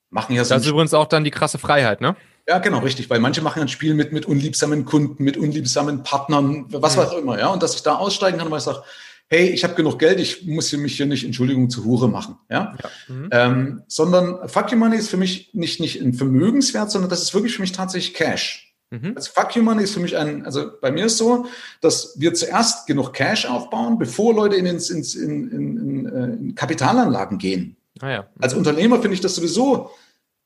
machen 0.10 0.36
ja 0.36 0.43
so. 0.43 0.56
Das 0.56 0.63
ist 0.63 0.69
übrigens 0.69 0.95
auch 0.95 1.06
dann 1.06 1.24
die 1.24 1.32
krasse 1.32 1.60
Freiheit, 1.60 2.02
ne? 2.02 2.15
Ja, 2.47 2.60
genau, 2.60 2.80
richtig, 2.80 3.10
weil 3.10 3.19
manche 3.19 3.41
machen 3.41 3.62
ein 3.62 3.67
Spiel 3.67 3.93
mit, 3.93 4.12
mit 4.12 4.25
unliebsamen 4.25 4.86
Kunden, 4.86 5.23
mit 5.23 5.38
unliebsamen 5.38 6.04
Partnern, 6.04 6.65
was 6.69 6.95
mhm. 6.95 7.01
auch 7.01 7.17
immer, 7.17 7.39
ja, 7.39 7.47
und 7.47 7.62
dass 7.63 7.75
ich 7.75 7.84
da 7.84 7.95
aussteigen 7.95 8.39
kann, 8.39 8.49
weil 8.51 8.60
ich 8.60 8.63
sage, 8.63 8.84
hey, 9.27 9.49
ich 9.49 9.63
habe 9.63 9.75
genug 9.75 9.99
Geld, 9.99 10.19
ich 10.19 10.45
muss 10.45 10.71
mich 10.73 10.97
hier 10.97 11.06
nicht, 11.06 11.23
Entschuldigung, 11.23 11.69
zu 11.69 11.86
Hure 11.86 12.10
machen, 12.10 12.38
ja, 12.49 12.75
ja. 12.82 13.13
Mhm. 13.13 13.30
Ähm, 13.32 13.82
sondern 13.88 14.49
Fuck 14.49 14.71
You 14.71 14.77
Money 14.77 14.97
ist 14.97 15.10
für 15.10 15.17
mich 15.17 15.51
nicht, 15.54 15.80
nicht 15.80 16.01
ein 16.01 16.13
Vermögenswert, 16.13 16.91
sondern 16.91 17.10
das 17.10 17.21
ist 17.21 17.34
wirklich 17.34 17.56
für 17.56 17.62
mich 17.62 17.71
tatsächlich 17.71 18.13
Cash. 18.13 18.73
Mhm. 18.89 19.13
Also 19.15 19.32
Fuck 19.34 19.56
You 19.56 19.63
Money 19.63 19.84
ist 19.84 19.93
für 19.93 20.01
mich 20.01 20.17
ein, 20.17 20.45
also 20.45 20.71
bei 20.82 20.91
mir 20.91 21.06
ist 21.06 21.17
so, 21.17 21.45
dass 21.80 22.19
wir 22.19 22.34
zuerst 22.34 22.88
genug 22.88 23.13
Cash 23.13 23.45
aufbauen, 23.45 23.97
bevor 23.97 24.36
Leute 24.36 24.58
in, 24.58 24.65
ins, 24.65 24.89
ins, 24.89 25.15
in, 25.15 25.49
in, 25.49 25.77
in, 25.77 26.06
äh, 26.08 26.25
in 26.34 26.56
Kapitalanlagen 26.56 27.38
gehen. 27.38 27.77
Ah 28.01 28.10
ja. 28.10 28.27
Als 28.39 28.54
Unternehmer 28.54 28.99
finde 28.99 29.13
ich 29.13 29.21
das 29.21 29.36
sowieso 29.36 29.91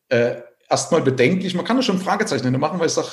äh, 0.09 0.35
erstmal 0.69 1.01
bedenklich. 1.01 1.53
Man 1.55 1.65
kann 1.65 1.77
da 1.77 1.83
schon 1.83 1.99
Fragezeichen 1.99 2.51
machen, 2.59 2.79
weil 2.79 2.87
ich 2.87 2.93
sage, 2.93 3.09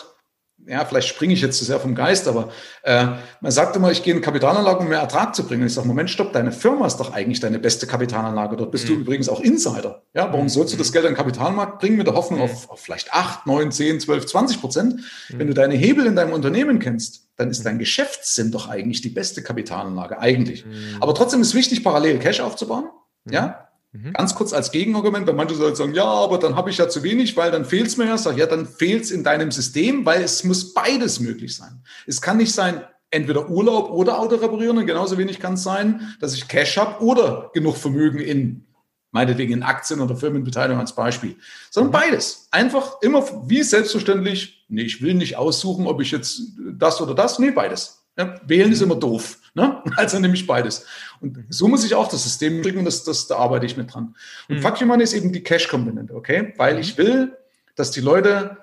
ja, 0.66 0.84
vielleicht 0.84 1.08
springe 1.08 1.34
ich 1.34 1.40
jetzt 1.40 1.58
zu 1.58 1.64
sehr 1.64 1.80
vom 1.80 1.94
Geist, 1.94 2.28
aber 2.28 2.50
äh, 2.84 3.06
man 3.40 3.50
sagt 3.50 3.74
immer, 3.74 3.90
ich 3.90 4.02
gehe 4.02 4.14
in 4.14 4.20
Kapitalanlage, 4.20 4.80
um 4.80 4.88
mehr 4.88 5.00
Ertrag 5.00 5.34
zu 5.34 5.44
bringen. 5.44 5.62
Und 5.62 5.66
ich 5.66 5.74
sage, 5.74 5.88
Moment, 5.88 6.08
stopp, 6.08 6.32
deine 6.32 6.52
Firma 6.52 6.86
ist 6.86 6.98
doch 6.98 7.12
eigentlich 7.12 7.40
deine 7.40 7.58
beste 7.58 7.86
Kapitalanlage. 7.86 8.56
Dort 8.56 8.70
bist 8.70 8.84
mhm. 8.84 8.94
du 8.94 9.00
übrigens 9.00 9.28
auch 9.28 9.40
Insider. 9.40 10.02
Ja, 10.14 10.32
warum 10.32 10.48
sollst 10.48 10.72
du 10.72 10.78
das 10.78 10.92
Geld 10.92 11.04
in 11.04 11.12
den 11.12 11.16
Kapitalmarkt 11.16 11.80
bringen 11.80 11.96
mit 11.96 12.06
der 12.06 12.14
Hoffnung 12.14 12.38
mhm. 12.38 12.44
auf, 12.44 12.70
auf, 12.70 12.80
vielleicht 12.80 13.12
8, 13.12 13.46
9, 13.46 13.72
10, 13.72 14.00
12, 14.00 14.26
20 14.26 14.60
Prozent? 14.60 14.96
Mhm. 14.96 15.38
Wenn 15.38 15.46
du 15.48 15.54
deine 15.54 15.74
Hebel 15.74 16.06
in 16.06 16.14
deinem 16.14 16.32
Unternehmen 16.32 16.78
kennst, 16.78 17.28
dann 17.36 17.50
ist 17.50 17.66
dein 17.66 17.78
Geschäftssinn 17.78 18.52
doch 18.52 18.68
eigentlich 18.68 19.00
die 19.00 19.08
beste 19.08 19.42
Kapitalanlage, 19.42 20.20
eigentlich. 20.20 20.64
Mhm. 20.64 20.98
Aber 21.00 21.14
trotzdem 21.14 21.40
ist 21.40 21.54
wichtig, 21.54 21.82
parallel 21.82 22.18
Cash 22.18 22.40
aufzubauen. 22.40 22.88
Ja, 23.28 23.68
Mhm. 23.92 24.14
Ganz 24.14 24.34
kurz 24.34 24.52
als 24.52 24.72
Gegenargument, 24.72 25.26
weil 25.26 25.34
manche 25.34 25.54
Leute 25.54 25.76
sagen, 25.76 25.94
ja, 25.94 26.04
aber 26.04 26.38
dann 26.38 26.56
habe 26.56 26.70
ich 26.70 26.78
ja 26.78 26.88
zu 26.88 27.02
wenig, 27.02 27.36
weil 27.36 27.50
dann 27.50 27.66
fehlt 27.66 27.86
es 27.86 27.96
mir 27.98 28.06
ja. 28.06 28.16
Sag, 28.16 28.38
ja, 28.38 28.46
dann 28.46 28.66
fehlt 28.66 29.04
es 29.04 29.10
in 29.10 29.22
deinem 29.22 29.50
System, 29.50 30.06
weil 30.06 30.22
es 30.22 30.44
muss 30.44 30.72
beides 30.72 31.20
möglich 31.20 31.54
sein. 31.54 31.82
Es 32.06 32.22
kann 32.22 32.38
nicht 32.38 32.52
sein, 32.52 32.82
entweder 33.10 33.50
Urlaub 33.50 33.90
oder 33.90 34.18
Auto 34.18 34.36
reparieren 34.36 34.78
und 34.78 34.86
genauso 34.86 35.18
wenig 35.18 35.38
kann 35.38 35.54
es 35.54 35.62
sein, 35.62 36.14
dass 36.20 36.34
ich 36.34 36.48
Cash 36.48 36.78
habe 36.78 37.04
oder 37.04 37.50
genug 37.52 37.76
Vermögen 37.76 38.18
in, 38.18 38.64
meinetwegen 39.10 39.52
in 39.52 39.62
Aktien 39.62 40.00
oder 40.00 40.16
Firmenbeteiligung 40.16 40.80
als 40.80 40.94
Beispiel. 40.94 41.36
Sondern 41.70 41.90
mhm. 41.90 41.92
beides. 41.92 42.48
Einfach 42.50 43.02
immer 43.02 43.22
wie 43.46 43.62
selbstverständlich, 43.62 44.64
nee, 44.68 44.82
ich 44.82 45.02
will 45.02 45.12
nicht 45.12 45.36
aussuchen, 45.36 45.86
ob 45.86 46.00
ich 46.00 46.10
jetzt 46.10 46.52
das 46.78 46.98
oder 47.02 47.14
das, 47.14 47.38
nee, 47.38 47.50
beides. 47.50 48.06
Ja, 48.16 48.40
wählen 48.46 48.72
ist 48.72 48.80
immer 48.80 48.96
doof. 48.96 49.38
Ne? 49.54 49.82
Also 49.96 50.18
nehme 50.18 50.34
ich 50.34 50.46
beides. 50.46 50.86
Und 51.20 51.44
so 51.50 51.68
muss 51.68 51.84
ich 51.84 51.94
auch 51.94 52.08
das 52.08 52.22
System 52.22 52.62
bringen, 52.62 52.84
das, 52.84 53.04
das, 53.04 53.26
da 53.26 53.36
arbeite 53.36 53.66
ich 53.66 53.76
mit 53.76 53.92
dran. 53.92 54.14
Und 54.48 54.56
mhm. 54.56 54.62
Fuck 54.62 54.80
Money 54.82 55.04
ist 55.04 55.14
eben 55.14 55.32
die 55.32 55.42
Cash-Komponente, 55.42 56.14
okay? 56.14 56.54
Weil 56.56 56.78
ich 56.78 56.96
will, 56.98 57.36
dass 57.74 57.90
die 57.90 58.00
Leute 58.00 58.58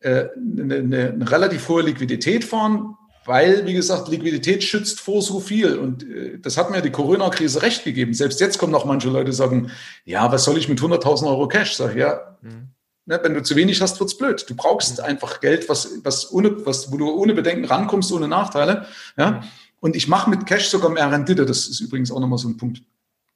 äh, 0.00 0.28
eine, 0.36 0.76
eine, 0.76 1.08
eine 1.10 1.30
relativ 1.30 1.68
hohe 1.68 1.82
Liquidität 1.82 2.44
fahren, 2.44 2.96
weil, 3.26 3.66
wie 3.66 3.74
gesagt, 3.74 4.08
Liquidität 4.08 4.64
schützt 4.64 5.00
vor 5.00 5.22
so 5.22 5.40
viel. 5.40 5.76
Und 5.76 6.02
äh, 6.08 6.38
das 6.38 6.56
hat 6.56 6.70
mir 6.70 6.80
die 6.80 6.90
Corona-Krise 6.90 7.62
recht 7.62 7.84
gegeben. 7.84 8.14
Selbst 8.14 8.40
jetzt 8.40 8.58
kommen 8.58 8.72
noch 8.72 8.86
manche 8.86 9.10
Leute, 9.10 9.32
sagen, 9.32 9.70
ja, 10.04 10.30
was 10.32 10.44
soll 10.44 10.58
ich 10.58 10.68
mit 10.68 10.80
100.000 10.80 11.26
Euro 11.26 11.46
Cash? 11.48 11.74
Sag 11.74 11.96
ja, 11.96 12.38
mhm. 12.40 12.68
ne, 13.06 13.20
wenn 13.22 13.34
du 13.34 13.42
zu 13.42 13.56
wenig 13.56 13.82
hast, 13.82 14.00
wird's 14.00 14.16
blöd. 14.16 14.48
Du 14.48 14.54
brauchst 14.56 14.98
mhm. 14.98 15.04
einfach 15.04 15.40
Geld, 15.40 15.68
was, 15.68 15.90
was 16.02 16.32
ohne, 16.32 16.64
was, 16.64 16.90
wo 16.90 16.96
du 16.96 17.10
ohne 17.10 17.34
Bedenken 17.34 17.66
rankommst, 17.66 18.10
ohne 18.12 18.26
Nachteile. 18.26 18.86
Ja. 19.18 19.42
Und 19.80 19.96
ich 19.96 20.08
mache 20.08 20.30
mit 20.30 20.46
Cash 20.46 20.68
sogar 20.68 20.90
mehr 20.90 21.10
Rendite. 21.10 21.46
Das 21.46 21.66
ist 21.66 21.80
übrigens 21.80 22.12
auch 22.12 22.20
nochmal 22.20 22.38
so 22.38 22.48
ein 22.48 22.56
Punkt. 22.56 22.82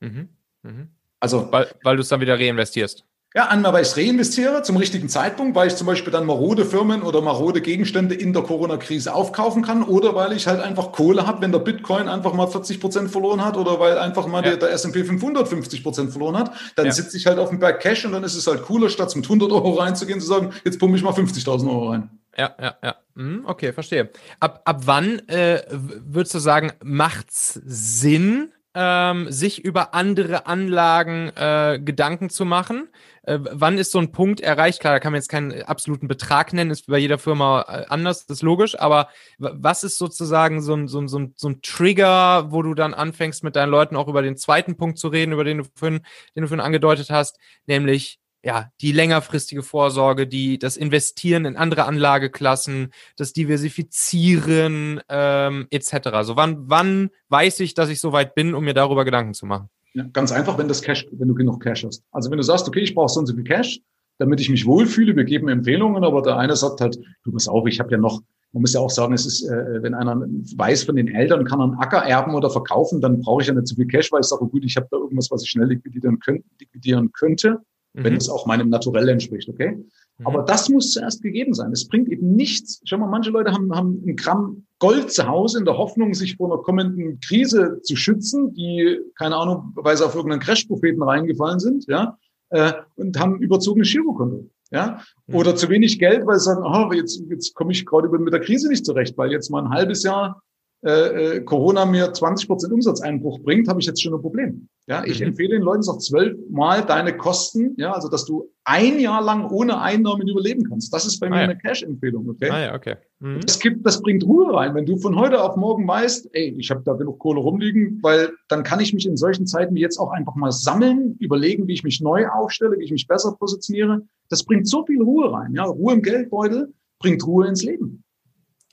Mhm. 0.01 0.29
Mhm. 0.63 0.89
Also, 1.21 1.49
weil, 1.51 1.69
weil 1.83 1.97
du 1.97 2.03
es 2.03 2.09
dann 2.09 2.21
wieder 2.21 2.39
reinvestierst. 2.39 3.05
Ja, 3.37 3.49
einmal, 3.49 3.73
weil 3.73 3.83
ich 3.83 3.89
es 3.89 3.97
reinvestiere 3.97 4.63
zum 4.63 4.77
richtigen 4.77 5.09
Zeitpunkt, 5.09 5.57
weil 5.57 5.67
ich 5.67 5.75
zum 5.75 5.89
Beispiel 5.89 6.13
dann 6.13 6.25
marode 6.25 6.65
Firmen 6.65 7.03
oder 7.03 7.21
marode 7.21 7.61
Gegenstände 7.61 8.15
in 8.15 8.33
der 8.33 8.43
Corona-Krise 8.43 9.13
aufkaufen 9.13 9.65
kann 9.65 9.83
oder 9.83 10.15
weil 10.15 10.33
ich 10.35 10.47
halt 10.47 10.61
einfach 10.61 10.93
Kohle 10.93 11.27
habe, 11.27 11.43
wenn 11.43 11.51
der 11.51 11.59
Bitcoin 11.59 12.07
einfach 12.07 12.33
mal 12.33 12.47
40 12.47 12.81
Prozent 12.81 13.11
verloren 13.11 13.45
hat 13.45 13.57
oder 13.57 13.81
weil 13.81 13.99
einfach 13.99 14.29
mal 14.29 14.45
ja. 14.45 14.51
der, 14.51 14.59
der 14.59 14.71
S&P 14.71 15.03
500 15.03 15.49
50 15.49 15.83
Prozent 15.83 16.11
verloren 16.13 16.39
hat, 16.39 16.53
dann 16.77 16.87
ja. 16.87 16.93
sitze 16.93 17.17
ich 17.17 17.27
halt 17.27 17.41
auf 17.41 17.49
dem 17.49 17.59
Berg 17.59 17.81
Cash 17.81 18.05
und 18.05 18.13
dann 18.13 18.23
ist 18.23 18.37
es 18.37 18.47
halt 18.47 18.63
cooler, 18.63 18.89
statt 18.89 19.17
mit 19.17 19.25
100 19.25 19.51
Euro 19.51 19.73
reinzugehen, 19.73 20.21
zu 20.21 20.29
sagen, 20.29 20.53
jetzt 20.65 20.79
pumpe 20.79 20.97
ich 20.97 21.03
mal 21.03 21.13
50.000 21.13 21.69
Euro 21.69 21.91
rein. 21.91 22.14
Ja, 22.37 22.55
ja, 22.61 22.77
ja. 22.83 22.97
Hm, 23.17 23.45
okay, 23.47 23.73
verstehe. 23.73 24.11
Ab, 24.41 24.63
ab 24.65 24.83
wann 24.85 25.21
äh, 25.29 25.63
würdest 25.71 26.35
du 26.35 26.39
sagen, 26.39 26.73
macht's 26.83 27.61
Sinn, 27.65 28.53
ähm, 28.75 29.31
sich 29.31 29.65
über 29.65 29.95
andere 29.95 30.47
Anlagen 30.47 31.29
äh, 31.37 31.81
Gedanken 31.83 32.29
zu 32.29 32.45
machen? 32.45 32.89
Äh, 33.23 33.39
wann 33.41 33.79
ist 33.79 33.93
so 33.93 34.01
ein 34.01 34.11
Punkt 34.11 34.41
erreicht? 34.41 34.81
Klar, 34.81 34.95
da 34.95 35.01
kann 35.01 35.13
man 35.13 35.21
jetzt 35.21 35.29
keinen 35.29 35.63
absoluten 35.63 36.09
Betrag 36.09 36.53
nennen, 36.53 36.73
ist 36.73 36.89
bei 36.89 36.99
jeder 36.99 37.19
Firma 37.19 37.65
äh, 37.69 37.85
anders, 37.89 38.27
das 38.27 38.39
ist 38.39 38.43
logisch, 38.43 38.79
aber 38.79 39.09
was 39.39 39.85
ist 39.85 39.97
sozusagen 39.97 40.61
so 40.61 40.75
ein, 40.75 40.89
so, 40.89 41.01
ein, 41.01 41.07
so, 41.09 41.19
ein, 41.21 41.35
so 41.37 41.49
ein 41.51 41.63
Trigger, 41.63 42.51
wo 42.51 42.63
du 42.63 42.75
dann 42.75 42.95
anfängst, 42.95 43.45
mit 43.45 43.55
deinen 43.55 43.71
Leuten 43.71 43.95
auch 43.95 44.09
über 44.09 44.23
den 44.23 44.37
zweiten 44.37 44.77
Punkt 44.77 44.99
zu 44.99 45.07
reden, 45.07 45.33
über 45.33 45.45
den 45.45 45.59
du 45.59 45.65
vorhin, 45.77 46.01
den 46.35 46.43
du 46.43 46.49
vorhin 46.49 46.65
angedeutet 46.65 47.11
hast, 47.11 47.39
nämlich 47.67 48.19
ja, 48.45 48.71
die 48.83 48.93
längerfristige 48.93 49.63
Vorsorge, 49.63 50.27
die 50.27 50.59
das 50.59 50.77
Investieren 50.77 51.47
in 51.47 51.57
andere 51.57 51.87
Anlageklassen, 51.87 52.93
das 53.17 53.33
Diversifizieren 53.33 55.01
ähm, 55.09 55.67
etc. 55.71 56.09
Also 56.09 56.37
wann, 56.37 56.69
wann 56.69 57.11
weiß 57.31 57.61
ich, 57.61 57.73
dass 57.73 57.89
ich 57.89 58.01
soweit 58.01 58.35
bin, 58.35 58.55
um 58.55 58.65
mir 58.65 58.75
darüber 58.75 59.07
Gedanken 59.07 59.33
zu 59.33 59.47
machen? 59.47 59.71
Ja, 59.95 60.05
ganz 60.13 60.31
einfach, 60.31 60.59
wenn 60.59 60.69
das 60.69 60.83
Cash, 60.83 61.07
wenn 61.13 61.29
du 61.29 61.35
genug 61.35 61.63
Cash 61.63 61.85
hast. 61.85 62.05
Also 62.13 62.31
wenn 62.31 62.37
du 62.37 62.45
sagst, 62.45 62.69
okay, 62.69 62.81
ich 62.81 62.95
brauche 62.95 63.09
so 63.09 63.21
und 63.21 63.27
so 63.27 63.35
viel 63.35 63.45
Cash, 63.45 63.81
damit 64.19 64.41
ich 64.41 64.51
mich 64.51 64.67
wohlfühle, 64.67 65.17
wir 65.17 65.25
geben 65.25 65.49
Empfehlungen, 65.49 66.05
aber 66.05 66.21
der 66.21 66.37
eine 66.37 66.55
sagt 66.55 66.81
halt, 66.83 66.99
du 67.25 67.33
pass 67.33 67.49
auf, 67.49 67.67
ich 67.67 67.81
habe 67.81 67.93
ja 67.93 67.99
noch, 67.99 68.21
man 68.53 68.61
muss 68.61 68.75
ja 68.75 68.81
auch 68.81 68.91
sagen, 68.91 69.15
es 69.15 69.25
ist, 69.25 69.49
äh, 69.49 69.83
wenn 69.83 69.95
einer 69.95 70.17
weiß 70.57 70.85
von 70.85 70.97
den 70.97 71.09
Eltern, 71.09 71.45
kann 71.45 71.61
er 71.61 71.65
einen 71.65 71.79
Acker 71.79 71.99
erben 71.99 72.35
oder 72.35 72.51
verkaufen, 72.51 73.01
dann 73.01 73.21
brauche 73.21 73.41
ich 73.41 73.49
ja 73.49 73.55
nicht 73.55 73.69
so 73.69 73.75
viel 73.75 73.87
Cash, 73.87 74.13
weil 74.13 74.21
ich 74.21 74.27
sage, 74.27 74.47
gut, 74.47 74.65
ich 74.65 74.77
habe 74.77 74.87
da 74.91 74.99
irgendwas, 74.99 75.31
was 75.31 75.43
ich 75.43 75.51
schnell 75.51 75.69
liquidieren, 75.69 76.19
könnt, 76.19 76.45
liquidieren 76.61 77.11
könnte 77.13 77.61
mhm. 77.95 78.05
wenn 78.05 78.17
es 78.17 78.29
auch 78.29 78.47
meinem 78.47 78.69
Naturell 78.69 79.09
entspricht, 79.09 79.49
okay? 79.49 79.77
Mhm. 80.19 80.27
Aber 80.27 80.43
das 80.43 80.69
muss 80.69 80.93
zuerst 80.93 81.23
gegeben 81.23 81.55
sein. 81.55 81.73
Es 81.73 81.89
bringt 81.89 82.09
eben 82.09 82.35
nichts. 82.35 82.81
Schau 82.85 82.99
mal, 82.99 83.09
manche 83.09 83.31
Leute 83.31 83.53
haben, 83.53 83.75
haben 83.75 84.03
ein 84.07 84.17
Gramm 84.17 84.67
Gold 84.79 85.13
zu 85.13 85.27
Hause 85.27 85.59
in 85.59 85.65
der 85.65 85.79
Hoffnung, 85.79 86.13
sich 86.13 86.37
vor 86.37 86.53
einer 86.53 86.63
kommenden 86.63 87.19
Krise 87.21 87.81
zu 87.83 87.97
schützen, 87.97 88.53
die, 88.55 89.01
keine 89.17 89.37
Ahnung, 89.37 89.73
weil 89.77 89.97
sie 89.97 90.05
auf 90.05 90.15
irgendeinen 90.15 90.43
Crash-Propheten 90.43 91.03
reingefallen 91.03 91.59
sind, 91.59 91.87
ja, 91.89 92.19
äh, 92.51 92.73
und 92.97 93.19
haben 93.19 93.39
überzogenes 93.39 93.91
Girokonto. 93.91 94.51
Ja, 94.71 95.01
mhm. 95.27 95.37
oder 95.37 95.55
zu 95.55 95.69
wenig 95.69 95.99
Geld, 95.99 96.27
weil 96.27 96.39
sie 96.39 96.47
sagen, 96.47 96.65
oh, 96.65 96.93
jetzt, 96.93 97.23
jetzt 97.29 97.55
komme 97.55 97.73
ich 97.73 97.87
gerade 97.87 98.09
mit 98.09 98.33
der 98.33 98.41
Krise 98.41 98.69
nicht 98.69 98.85
zurecht, 98.85 99.17
weil 99.17 99.31
jetzt 99.31 99.51
mal 99.51 99.63
ein 99.63 99.71
halbes 99.71 100.03
Jahr 100.03 100.43
äh, 100.85 101.37
äh 101.37 101.41
Corona 101.43 101.85
mir 101.85 102.13
20 102.13 102.49
Prozent 102.49 102.73
Umsatzeinbruch 102.73 103.41
bringt, 103.41 103.69
habe 103.69 103.81
ich 103.81 103.87
jetzt 103.87 104.03
schon 104.03 104.15
ein 104.15 104.21
Problem. 104.21 104.69
Ja, 104.87 105.03
ich 105.05 105.21
mhm. 105.21 105.29
empfehle 105.29 105.57
den 105.57 105.63
Leuten, 105.63 105.83
sag 105.83 106.01
zwölfmal 106.03 106.85
deine 106.85 107.17
Kosten, 107.17 107.75
ja, 107.79 107.93
also 107.93 108.09
dass 108.09 108.27
du 108.27 108.51
ein 108.65 108.99
Jahr 108.99 109.23
lang 109.23 109.51
ohne 109.51 109.81
Einnahmen 109.81 110.29
überleben 110.29 110.69
kannst. 110.69 110.93
Das 110.93 111.07
ist 111.07 111.21
bei 111.21 111.31
mir 111.31 111.37
ah, 111.37 111.39
ja. 111.39 111.45
eine 111.45 111.59
Cash-Empfehlung, 111.59 112.29
okay? 112.29 112.51
Ah, 112.51 112.61
ja, 112.61 112.75
okay. 112.75 112.97
Mhm. 113.21 113.41
Das 113.41 113.59
gibt, 113.59 113.87
das 113.87 114.03
bringt 114.03 114.25
Ruhe 114.25 114.53
rein. 114.53 114.75
Wenn 114.75 114.85
du 114.85 114.99
von 114.99 115.17
heute 115.17 115.43
auf 115.43 115.57
morgen 115.57 115.89
weißt, 115.89 116.29
ey, 116.33 116.55
ich 116.59 116.71
habe 116.71 116.83
da 116.85 116.93
genug 116.93 117.19
Kohle 117.19 117.41
rumliegen, 117.41 117.99
weil 118.03 118.31
dann 118.49 118.63
kann 118.63 118.81
ich 118.81 118.93
mich 118.93 119.07
in 119.07 119.17
solchen 119.17 119.47
Zeiten 119.47 119.75
wie 119.75 119.81
jetzt 119.81 119.99
auch 119.99 120.11
einfach 120.11 120.35
mal 120.35 120.53
sammeln, 120.53 121.17
überlegen, 121.19 121.67
wie 121.67 121.73
ich 121.73 121.85
mich 121.85 122.03
neu 122.03 122.29
aufstelle, 122.29 122.79
wie 122.79 122.85
ich 122.85 122.93
mich 122.93 123.07
besser 123.07 123.33
positioniere. 123.39 124.03
Das 124.29 124.45
bringt 124.45 124.69
so 124.69 124.85
viel 124.85 125.01
Ruhe 125.01 125.33
rein. 125.33 125.55
Ja, 125.55 125.65
Ruhe 125.65 125.95
im 125.95 126.03
Geldbeutel 126.03 126.75
bringt 126.99 127.27
Ruhe 127.27 127.49
ins 127.49 127.63
Leben. 127.63 128.05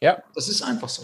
Ja, 0.02 0.24
das 0.36 0.50
ist 0.50 0.62
einfach 0.62 0.89
so. 0.89 1.04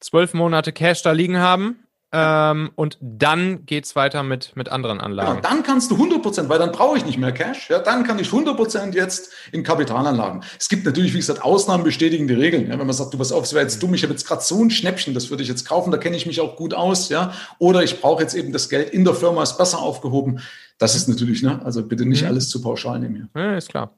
Zwölf 0.00 0.34
Monate 0.34 0.72
Cash 0.72 1.02
da 1.02 1.12
liegen 1.12 1.38
haben, 1.38 1.86
ähm, 2.12 2.70
und 2.76 2.98
dann 3.00 3.66
geht 3.66 3.84
es 3.84 3.96
weiter 3.96 4.22
mit, 4.22 4.54
mit 4.54 4.70
anderen 4.70 5.00
Anlagen. 5.00 5.36
Genau, 5.36 5.48
dann 5.48 5.62
kannst 5.64 5.90
du 5.90 5.96
100 5.96 6.22
Prozent, 6.22 6.48
weil 6.48 6.58
dann 6.60 6.70
brauche 6.70 6.96
ich 6.96 7.04
nicht 7.04 7.18
mehr 7.18 7.32
Cash. 7.32 7.68
Ja, 7.68 7.80
dann 7.80 8.04
kann 8.04 8.18
ich 8.20 8.28
100 8.28 8.56
Prozent 8.56 8.94
jetzt 8.94 9.32
in 9.50 9.64
Kapitalanlagen. 9.64 10.44
Es 10.58 10.68
gibt 10.68 10.86
natürlich, 10.86 11.12
wie 11.14 11.18
gesagt, 11.18 11.42
Ausnahmen 11.42 11.82
bestätigen 11.82 12.28
die 12.28 12.34
Regeln. 12.34 12.70
Ja, 12.70 12.78
wenn 12.78 12.86
man 12.86 12.94
sagt, 12.94 13.12
du 13.12 13.18
pass 13.18 13.32
auf, 13.32 13.44
es 13.44 13.54
wäre 13.54 13.64
jetzt 13.64 13.82
dumm, 13.82 13.92
ich 13.92 14.04
habe 14.04 14.12
jetzt 14.12 14.26
gerade 14.26 14.40
so 14.40 14.62
ein 14.62 14.70
Schnäppchen, 14.70 15.14
das 15.14 15.30
würde 15.30 15.42
ich 15.42 15.48
jetzt 15.48 15.68
kaufen, 15.68 15.90
da 15.90 15.98
kenne 15.98 16.16
ich 16.16 16.26
mich 16.26 16.40
auch 16.40 16.54
gut 16.54 16.74
aus. 16.74 17.08
Ja, 17.08 17.32
oder 17.58 17.82
ich 17.82 18.00
brauche 18.00 18.22
jetzt 18.22 18.34
eben 18.34 18.52
das 18.52 18.68
Geld 18.68 18.90
in 18.90 19.04
der 19.04 19.14
Firma, 19.14 19.42
ist 19.42 19.58
besser 19.58 19.80
aufgehoben. 19.80 20.40
Das 20.78 20.94
ist 20.94 21.08
natürlich, 21.08 21.42
ne, 21.42 21.60
also 21.64 21.82
bitte 21.82 22.06
nicht 22.06 22.22
mhm. 22.22 22.28
alles 22.28 22.48
zu 22.48 22.62
pauschal 22.62 23.00
nehmen. 23.00 23.28
Ja, 23.34 23.56
ist 23.56 23.68
klar. 23.68 23.92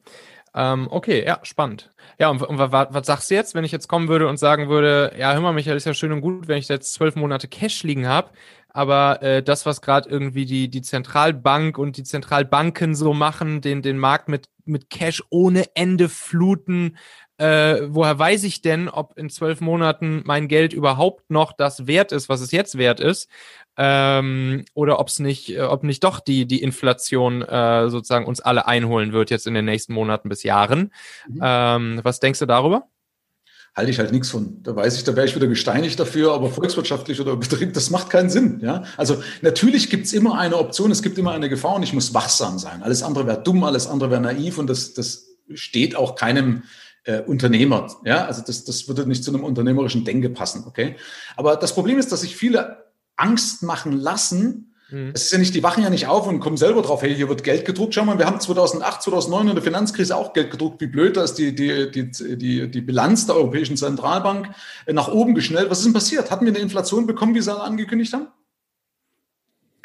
Ähm, 0.55 0.87
okay, 0.89 1.23
ja, 1.25 1.39
spannend. 1.43 1.91
Ja, 2.21 2.29
und, 2.29 2.41
und 2.41 2.57
was, 2.57 3.07
sagst 3.07 3.31
du 3.31 3.35
jetzt, 3.35 3.55
wenn 3.55 3.63
ich 3.63 3.71
jetzt 3.71 3.87
kommen 3.87 4.09
würde 4.09 4.27
und 4.27 4.37
sagen 4.37 4.67
würde, 4.67 5.13
ja, 5.17 5.31
hör 5.31 5.39
mal, 5.39 5.53
Michael, 5.53 5.77
ist 5.77 5.85
ja 5.85 5.93
schön 5.93 6.11
und 6.11 6.19
gut, 6.19 6.49
wenn 6.49 6.57
ich 6.57 6.67
jetzt 6.67 6.93
zwölf 6.93 7.15
Monate 7.15 7.47
Cash 7.47 7.83
liegen 7.83 8.07
habe, 8.07 8.31
aber 8.67 9.23
äh, 9.23 9.41
das, 9.41 9.65
was 9.65 9.81
gerade 9.81 10.09
irgendwie 10.09 10.45
die, 10.45 10.69
die 10.69 10.81
Zentralbank 10.81 11.77
und 11.77 11.95
die 11.95 12.03
Zentralbanken 12.03 12.93
so 12.93 13.13
machen, 13.13 13.61
den, 13.61 13.81
den 13.81 13.97
Markt 13.97 14.27
mit, 14.27 14.49
mit 14.65 14.89
Cash 14.89 15.23
ohne 15.29 15.73
Ende 15.75 16.09
fluten, 16.09 16.97
äh, 17.37 17.83
woher 17.87 18.19
weiß 18.19 18.43
ich 18.43 18.61
denn, 18.61 18.89
ob 18.89 19.17
in 19.17 19.29
zwölf 19.29 19.61
Monaten 19.61 20.21
mein 20.25 20.49
Geld 20.49 20.73
überhaupt 20.73 21.29
noch 21.29 21.53
das 21.53 21.87
wert 21.87 22.11
ist, 22.11 22.27
was 22.27 22.41
es 22.41 22.51
jetzt 22.51 22.77
wert 22.77 22.99
ist? 22.99 23.29
Ähm, 23.81 24.65
oder 24.73 24.99
ob 24.99 25.07
es 25.07 25.19
nicht, 25.19 25.55
äh, 25.55 25.61
ob 25.61 25.83
nicht 25.83 26.03
doch 26.03 26.19
die, 26.19 26.45
die 26.45 26.61
Inflation 26.61 27.41
äh, 27.41 27.89
sozusagen 27.89 28.25
uns 28.25 28.41
alle 28.41 28.67
einholen 28.67 29.13
wird 29.13 29.29
jetzt 29.29 29.47
in 29.47 29.53
den 29.53 29.63
nächsten 29.63 29.93
Monaten 29.93 30.27
bis 30.27 30.43
Jahren. 30.43 30.91
Mhm. 31.29 31.39
Ähm, 31.41 31.99
was 32.03 32.19
denkst 32.19 32.39
du 32.39 32.45
darüber? 32.45 32.87
halte 33.75 33.91
ich 33.91 33.99
halt 33.99 34.11
nichts 34.11 34.29
von. 34.29 34.61
Da 34.63 34.75
weiß 34.75 34.97
ich, 34.97 35.05
da 35.05 35.15
wäre 35.15 35.25
ich 35.25 35.35
wieder 35.35 35.47
gesteinigt 35.47 35.97
dafür, 35.97 36.33
aber 36.33 36.49
volkswirtschaftlich 36.49 37.21
oder 37.21 37.37
Betrieb, 37.37 37.73
das 37.73 37.89
macht 37.89 38.09
keinen 38.09 38.29
Sinn. 38.29 38.59
Ja? 38.61 38.83
Also 38.97 39.23
natürlich 39.41 39.89
gibt 39.89 40.05
es 40.05 40.11
immer 40.11 40.37
eine 40.37 40.57
Option, 40.57 40.91
es 40.91 41.01
gibt 41.01 41.17
immer 41.17 41.31
eine 41.31 41.47
Gefahr 41.47 41.75
und 41.75 41.83
ich 41.83 41.93
muss 41.93 42.13
wachsam 42.13 42.59
sein. 42.59 42.83
Alles 42.83 43.03
andere 43.03 43.27
wäre 43.27 43.41
dumm, 43.41 43.63
alles 43.63 43.87
andere 43.87 44.11
wäre 44.11 44.19
naiv 44.19 44.57
und 44.57 44.69
das, 44.69 44.93
das 44.93 45.27
steht 45.53 45.95
auch 45.95 46.15
keinem 46.15 46.63
äh, 47.05 47.21
Unternehmer. 47.21 47.87
Ja? 48.03 48.25
Also 48.25 48.41
das, 48.45 48.65
das 48.65 48.89
würde 48.89 49.07
nicht 49.07 49.23
zu 49.23 49.31
einem 49.31 49.45
unternehmerischen 49.45 50.03
Denke 50.03 50.29
passen. 50.29 50.65
Okay? 50.67 50.97
Aber 51.37 51.55
das 51.55 51.73
Problem 51.73 51.97
ist, 51.99 52.11
dass 52.11 52.21
sich 52.21 52.35
viele 52.35 52.88
Angst 53.19 53.63
machen 53.63 53.91
lassen. 53.91 54.73
Mhm. 54.89 55.11
Es 55.13 55.25
ist 55.25 55.31
ja 55.31 55.37
nicht, 55.37 55.53
die 55.53 55.63
wachen 55.63 55.83
ja 55.83 55.89
nicht 55.89 56.07
auf 56.07 56.27
und 56.27 56.39
kommen 56.39 56.57
selber 56.57 56.81
drauf, 56.81 57.01
hey, 57.01 57.15
hier 57.15 57.29
wird 57.29 57.43
Geld 57.43 57.65
gedruckt. 57.65 57.93
Schau 57.93 58.05
mal, 58.05 58.17
wir 58.17 58.25
haben 58.25 58.39
2008, 58.39 59.03
2009 59.03 59.49
in 59.49 59.55
der 59.55 59.63
Finanzkrise 59.63 60.15
auch 60.15 60.33
Geld 60.33 60.51
gedruckt. 60.51 60.81
Wie 60.81 60.87
blöd, 60.87 61.17
da 61.17 61.23
ist 61.23 61.35
die, 61.35 61.53
die, 61.53 61.91
die, 61.91 62.11
die, 62.37 62.69
die 62.71 62.81
Bilanz 62.81 63.25
der 63.25 63.35
Europäischen 63.35 63.77
Zentralbank 63.77 64.49
nach 64.91 65.09
oben 65.09 65.35
geschnellt. 65.35 65.69
Was 65.69 65.79
ist 65.79 65.85
denn 65.85 65.93
passiert? 65.93 66.31
Hatten 66.31 66.45
wir 66.45 66.53
eine 66.53 66.61
Inflation 66.61 67.05
bekommen, 67.05 67.35
wie 67.35 67.41
sie 67.41 67.51
alle 67.53 67.63
angekündigt 67.63 68.13
haben? 68.13 68.27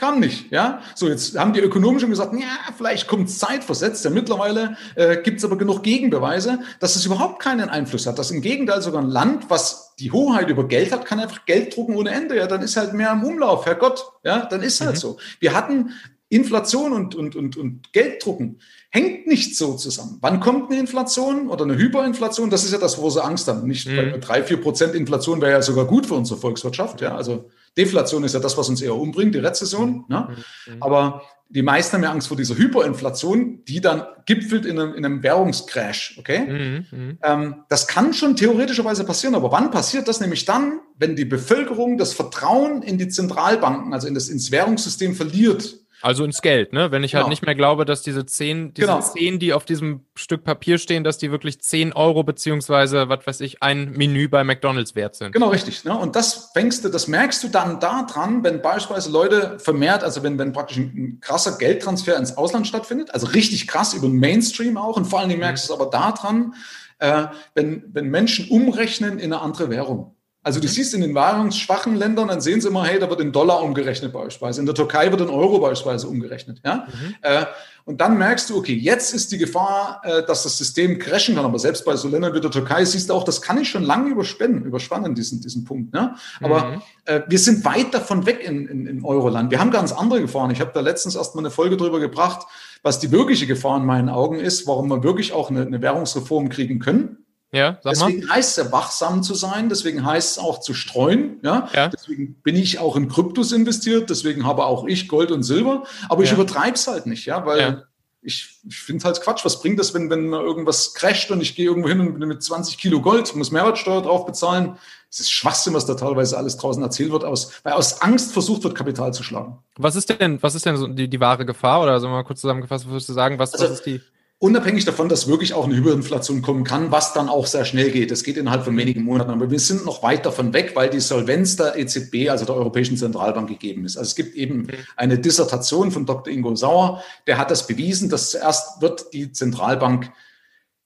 Kam 0.05 0.21
nicht, 0.21 0.53
ja. 0.53 0.83
So, 0.95 1.09
jetzt 1.09 1.39
haben 1.39 1.55
die 1.55 1.61
Ökonomen 1.61 1.99
schon 1.99 2.11
gesagt, 2.11 2.35
ja, 2.35 2.75
vielleicht 2.77 3.09
kommt 3.09 3.31
Zeit 3.31 3.65
versetzt. 3.65 4.05
Ja, 4.05 4.11
mittlerweile 4.11 4.77
äh, 4.97 5.17
gibt 5.17 5.39
es 5.39 5.47
aber 5.47 5.57
genug 5.57 5.83
Gegenbeweise, 5.83 6.59
dass 6.79 6.95
es 6.95 7.07
überhaupt 7.07 7.41
keinen 7.41 7.71
Einfluss 7.71 8.07
hat. 8.07 8.19
Dass 8.19 8.31
im 8.31 8.43
Gegenteil 8.43 8.83
sogar 8.83 9.01
ein 9.01 9.09
Land, 9.09 9.49
was 9.49 9.95
die 9.99 10.13
Hoheit 10.13 10.51
über 10.51 10.69
Geld 10.69 10.93
hat, 10.93 11.07
kann 11.07 11.21
einfach 11.21 11.47
Geld 11.47 11.75
drucken 11.75 11.97
ohne 11.97 12.11
Ende. 12.11 12.37
Ja, 12.37 12.47
dann 12.47 12.61
ist 12.61 12.77
halt 12.77 12.93
mehr 12.93 13.13
im 13.13 13.25
Umlauf, 13.25 13.65
Herrgott. 13.65 14.05
Ja, 14.25 14.45
dann 14.45 14.61
ist 14.61 14.83
halt 14.83 14.97
mhm. 14.97 14.99
so. 14.99 15.17
Wir 15.41 15.55
hatten 15.55 15.95
Inflation 16.29 16.93
und, 16.93 17.15
und, 17.15 17.35
und, 17.35 17.57
und 17.57 17.93
Gelddrucken 17.95 18.61
hängt 18.91 19.27
nicht 19.27 19.57
so 19.57 19.73
zusammen. 19.73 20.19
Wann 20.21 20.41
kommt 20.41 20.71
eine 20.71 20.81
Inflation 20.81 21.49
oder 21.49 21.65
eine 21.65 21.79
Hyperinflation? 21.79 22.51
Das 22.51 22.65
ist 22.65 22.73
ja 22.73 22.79
das, 22.79 23.01
wo 23.01 23.09
sie 23.09 23.25
Angst 23.25 23.49
haben. 23.49 23.67
Nicht 23.67 23.89
mhm. 23.89 24.21
drei, 24.21 24.43
vier 24.43 24.61
Prozent 24.61 24.95
Inflation 24.95 25.41
wäre 25.41 25.53
ja 25.53 25.63
sogar 25.63 25.87
gut 25.87 26.05
für 26.05 26.15
unsere 26.15 26.39
Volkswirtschaft. 26.39 27.01
Ja, 27.01 27.17
also 27.17 27.49
Deflation 27.77 28.25
ist 28.25 28.35
ja 28.35 28.41
das, 28.41 28.57
was 28.57 28.69
uns 28.69 28.81
eher 28.83 28.95
umbringt, 28.95 29.35
die 29.35 29.41
Rezession. 29.41 30.05
Ne? 30.09 30.29
Mhm. 30.67 30.83
Aber 30.83 31.23
die 31.49 31.63
meisten 31.63 31.95
haben 31.95 32.03
ja 32.03 32.11
Angst 32.11 32.29
vor 32.29 32.37
dieser 32.37 32.57
Hyperinflation, 32.57 33.65
die 33.65 33.81
dann 33.81 34.05
gipfelt 34.27 34.65
in 34.65 34.79
einem, 34.79 34.95
in 34.95 35.05
einem 35.05 35.23
Währungscrash. 35.23 36.17
Okay? 36.19 36.41
Mhm, 36.41 36.87
mhm. 36.91 37.19
ähm, 37.23 37.65
das 37.69 37.87
kann 37.87 38.15
schon 38.15 38.37
theoretischerweise 38.37 39.05
passieren, 39.05 39.35
aber 39.35 39.53
wann 39.53 39.71
passiert 39.71 40.09
das? 40.09 40.21
Nämlich 40.21 40.45
dann, 40.45 40.81
wenn 40.99 41.17
die 41.17 41.25
Bevölkerung 41.25 41.99
das 41.99 42.13
Vertrauen 42.13 42.83
in 42.83 42.99
die 42.99 43.09
Zentralbanken, 43.09 43.93
also 43.93 44.09
in 44.09 44.15
das, 44.15 44.29
ins 44.29 44.51
Währungssystem 44.51 45.15
verliert. 45.15 45.84
Also 46.05 46.23
ins 46.23 46.43
Geld, 46.43 46.75
ne? 46.75 46.91
Wenn 46.91 47.03
ich 47.03 47.15
halt 47.15 47.21
genau. 47.21 47.25
halt 47.29 47.31
nicht 47.31 47.47
mehr 47.47 47.55
glaube, 47.55 47.87
dass 47.87 48.03
diese 48.03 48.27
zehn, 48.27 48.75
diese 48.75 48.89
genau. 48.89 49.01
zehn, 49.01 49.39
die 49.39 49.55
auf 49.55 49.65
diesem 49.65 50.05
Stück 50.15 50.45
Papier 50.45 50.77
stehen, 50.77 51.03
dass 51.03 51.17
die 51.17 51.31
wirklich 51.31 51.63
zehn 51.63 51.95
Euro 51.95 52.25
beziehungsweise, 52.25 53.09
was 53.09 53.27
weiß 53.27 53.41
ich, 53.41 53.63
ein 53.63 53.93
Menü 53.93 54.29
bei 54.29 54.45
McDonalds 54.45 54.95
wert 54.95 55.15
sind. 55.15 55.33
Genau, 55.33 55.49
richtig. 55.49 55.83
Ne? 55.85 55.97
Und 55.97 56.15
das 56.15 56.51
fängst 56.53 56.85
du, 56.85 56.91
das 56.91 57.09
merkst 57.09 57.43
du 57.43 57.49
dann 57.49 57.81
daran, 57.81 58.45
wenn 58.45 58.61
beispielsweise 58.61 59.11
Leute 59.11 59.59
vermehrt, 59.59 60.05
also 60.05 60.23
wenn, 60.23 60.39
wenn 60.39 60.53
praktisch 60.53 60.77
ein, 60.77 60.93
ein 60.95 61.21
krasser 61.23 61.57
Geldtransfer 61.57 62.19
ins 62.19 62.37
Ausland 62.37 62.67
stattfindet, 62.67 63.15
also 63.15 63.29
richtig 63.29 63.67
krass 63.67 63.95
über 63.95 64.07
den 64.07 64.19
Mainstream 64.19 64.77
auch, 64.77 64.99
und 64.99 65.07
vor 65.07 65.21
allen 65.21 65.31
Dingen 65.31 65.41
merkst 65.41 65.71
du 65.71 65.73
mhm. 65.73 65.81
es 65.81 65.81
aber 65.81 65.91
daran, 65.91 66.55
äh, 66.99 67.29
wenn, 67.55 67.83
wenn 67.95 68.11
Menschen 68.11 68.51
umrechnen 68.51 69.19
in 69.19 69.33
eine 69.33 69.41
andere 69.41 69.71
Währung. 69.71 70.14
Also 70.45 70.61
du 70.61 70.67
mhm. 70.67 70.71
siehst 70.71 70.95
in 70.95 71.01
den 71.01 71.15
währungsschwachen 71.15 71.97
Ländern, 71.97 72.29
dann 72.29 72.43
sehen 72.43 72.61
sie 72.61 72.69
immer, 72.69 72.85
hey, 72.85 72.99
da 72.99 73.09
wird 73.09 73.21
in 73.21 73.33
Dollar 73.33 73.63
umgerechnet 73.63 74.13
beispielsweise. 74.13 74.61
In 74.61 74.67
der 74.67 74.75
Türkei 74.75 75.11
wird 75.11 75.23
in 75.23 75.31
Euro 75.31 75.59
beispielsweise 75.59 76.07
umgerechnet. 76.07 76.61
Ja? 76.63 76.87
Mhm. 76.87 77.15
Äh, 77.23 77.47
und 77.87 78.01
dann 78.01 78.19
merkst 78.19 78.51
du, 78.51 78.59
okay, 78.59 78.75
jetzt 78.75 79.15
ist 79.15 79.33
die 79.33 79.39
Gefahr, 79.39 80.03
äh, 80.05 80.25
dass 80.27 80.43
das 80.43 80.59
System 80.59 80.99
crashen 80.99 81.35
kann. 81.35 81.47
Aber 81.47 81.59
selbst 81.59 81.87
bei 81.87 81.97
so 81.97 82.09
Ländern 82.09 82.35
wie 82.35 82.41
der 82.43 82.51
Türkei 82.51 82.85
siehst 82.85 83.09
du 83.09 83.15
auch, 83.15 83.25
das 83.25 83.41
kann 83.41 83.59
ich 83.59 83.71
schon 83.71 83.85
lange 83.85 84.11
überspannen, 84.11 84.65
überspannen, 84.65 85.15
diesen, 85.15 85.41
diesen 85.41 85.65
Punkt. 85.65 85.95
Ne? 85.95 86.15
Aber 86.43 86.67
mhm. 86.67 86.83
äh, 87.07 87.23
wir 87.27 87.39
sind 87.39 87.65
weit 87.65 87.95
davon 87.95 88.27
weg 88.27 88.45
in, 88.45 88.69
in, 88.69 88.87
in 88.87 89.03
Euroland. 89.03 89.51
Wir 89.51 89.61
haben 89.61 89.71
ganz 89.71 89.93
andere 89.93 90.21
Gefahren. 90.21 90.51
Ich 90.51 90.61
habe 90.61 90.73
da 90.75 90.81
letztens 90.81 91.17
erst 91.17 91.35
mal 91.35 91.41
eine 91.41 91.51
Folge 91.51 91.79
drüber 91.79 92.01
gebracht, 92.01 92.47
was 92.83 92.99
die 92.99 93.11
wirkliche 93.11 93.47
Gefahr 93.47 93.79
in 93.79 93.87
meinen 93.87 94.11
Augen 94.11 94.41
ist, 94.41 94.67
warum 94.67 94.89
wir 94.89 95.03
wirklich 95.03 95.33
auch 95.33 95.49
eine, 95.49 95.63
eine 95.63 95.81
Währungsreform 95.81 96.51
kriegen 96.51 96.81
können 96.81 97.24
Ja, 97.55 97.79
sag 97.83 97.93
deswegen 97.93 98.27
mal. 98.27 98.35
heißt 98.35 98.59
es 98.59 98.65
ja, 98.65 98.73
wachsam 98.73 99.23
zu 99.23 99.35
sein, 99.35 99.69
deswegen 99.69 100.05
heißt 100.05 100.33
es 100.33 100.39
auch 100.39 100.59
zu 100.59 100.75
streuen. 100.75 101.39
Ja? 101.43 101.69
ja. 101.73 101.89
Deswegen 101.89 102.35
bin 102.43 102.57
ich 102.57 102.81
auch 102.81 102.97
in 102.97 103.09
Kryptos 103.09 103.53
investiert, 103.53 104.11
deswegen 104.11 104.45
habe 104.45 104.65
auch 104.65 104.87
ich 104.87 105.07
Gold 105.07 105.31
und 105.31 105.45
Silber, 105.45 105.85
aber 106.09 106.25
ich 106.25 106.31
ja. 106.31 106.35
übertreibe 106.35 106.75
es 106.75 106.89
halt 106.89 107.07
nicht, 107.07 107.27
ja, 107.27 107.47
weil 107.47 107.61
ja. 107.61 107.83
ich, 108.23 108.59
ich 108.69 108.77
finde 108.77 109.05
halt 109.05 109.21
Quatsch. 109.21 109.45
Was 109.45 109.61
bringt 109.61 109.79
das, 109.79 109.95
wenn, 109.95 110.11
wenn 110.11 110.33
irgendwas 110.33 110.95
crasht 110.95 111.31
und 111.31 111.41
ich 111.41 111.55
gehe 111.55 111.67
irgendwo 111.67 111.89
hin 111.89 112.01
und 112.01 112.19
bin 112.19 112.29
mit 112.29 112.43
20 112.43 112.77
Kilo 112.77 113.01
Gold, 113.01 113.37
muss 113.37 113.53
Mehrwertsteuer 113.53 114.03
drauf 114.03 114.27
bezahlen? 114.27 114.77
Es 115.09 115.21
ist 115.21 115.31
Schwachsinn, 115.31 115.75
was 115.75 115.87
da 115.87 115.95
teilweise 115.95 116.37
alles 116.37 116.57
draußen 116.57 116.83
erzählt 116.83 117.13
wird, 117.13 117.25
aus, 117.25 117.53
weil 117.63 117.75
aus 117.75 118.03
Angst 118.03 118.33
versucht 118.33 118.65
wird, 118.65 118.75
Kapital 118.75 119.15
zu 119.15 119.23
schlagen. 119.23 119.59
Was 119.77 119.95
ist 119.95 120.11
denn, 120.11 120.43
was 120.43 120.57
ist 120.57 120.67
denn 120.67 120.77
so 120.77 120.89
die, 120.89 121.09
die 121.09 121.21
wahre 121.21 121.47
Gefahr? 121.47 121.83
Oder 121.83 122.01
so 122.01 122.09
mal 122.09 122.25
kurz 122.25 122.41
zusammengefasst, 122.41 122.89
würdest 122.89 123.09
du 123.09 123.13
sagen, 123.13 123.39
was, 123.39 123.53
also, 123.53 123.67
was 123.67 123.73
ist 123.75 123.87
die? 123.87 124.01
Unabhängig 124.45 124.85
davon, 124.85 125.09
dass 125.09 125.27
wirklich 125.27 125.55
auch 125.55 125.65
eine 125.65 125.75
Hyperinflation 125.75 126.43
kommen 126.43 126.65
kann, 126.65 126.91
was 126.91 127.15
dann 127.15 127.31
auch 127.31 127.47
sehr 127.47 127.65
schnell 127.65 127.91
geht. 127.91 128.11
Das 128.11 128.25
geht 128.25 128.37
innerhalb 128.37 128.63
von 128.63 128.77
wenigen 128.77 129.03
Monaten. 129.03 129.31
Aber 129.31 129.51
wir 129.51 129.59
sind 129.59 129.87
noch 129.87 130.03
weit 130.03 130.27
davon 130.27 130.53
weg, 130.53 130.73
weil 130.75 130.91
die 130.91 131.01
Solvenz 131.01 131.57
der 131.57 131.79
EZB, 131.79 132.29
also 132.29 132.45
der 132.45 132.55
Europäischen 132.55 132.99
Zentralbank, 132.99 133.49
gegeben 133.49 133.87
ist. 133.87 133.97
Also 133.97 134.09
es 134.09 134.15
gibt 134.15 134.35
eben 134.35 134.67
eine 134.97 135.19
Dissertation 135.19 135.91
von 135.91 136.05
Dr. 136.05 136.31
Ingo 136.31 136.55
Sauer, 136.57 137.03
der 137.27 137.39
hat 137.39 137.51
das 137.51 137.67
bewiesen, 137.67 138.11
dass 138.11 138.33
zuerst 138.33 138.83
wird 138.83 139.15
die 139.15 139.33
Zentralbank 139.33 140.13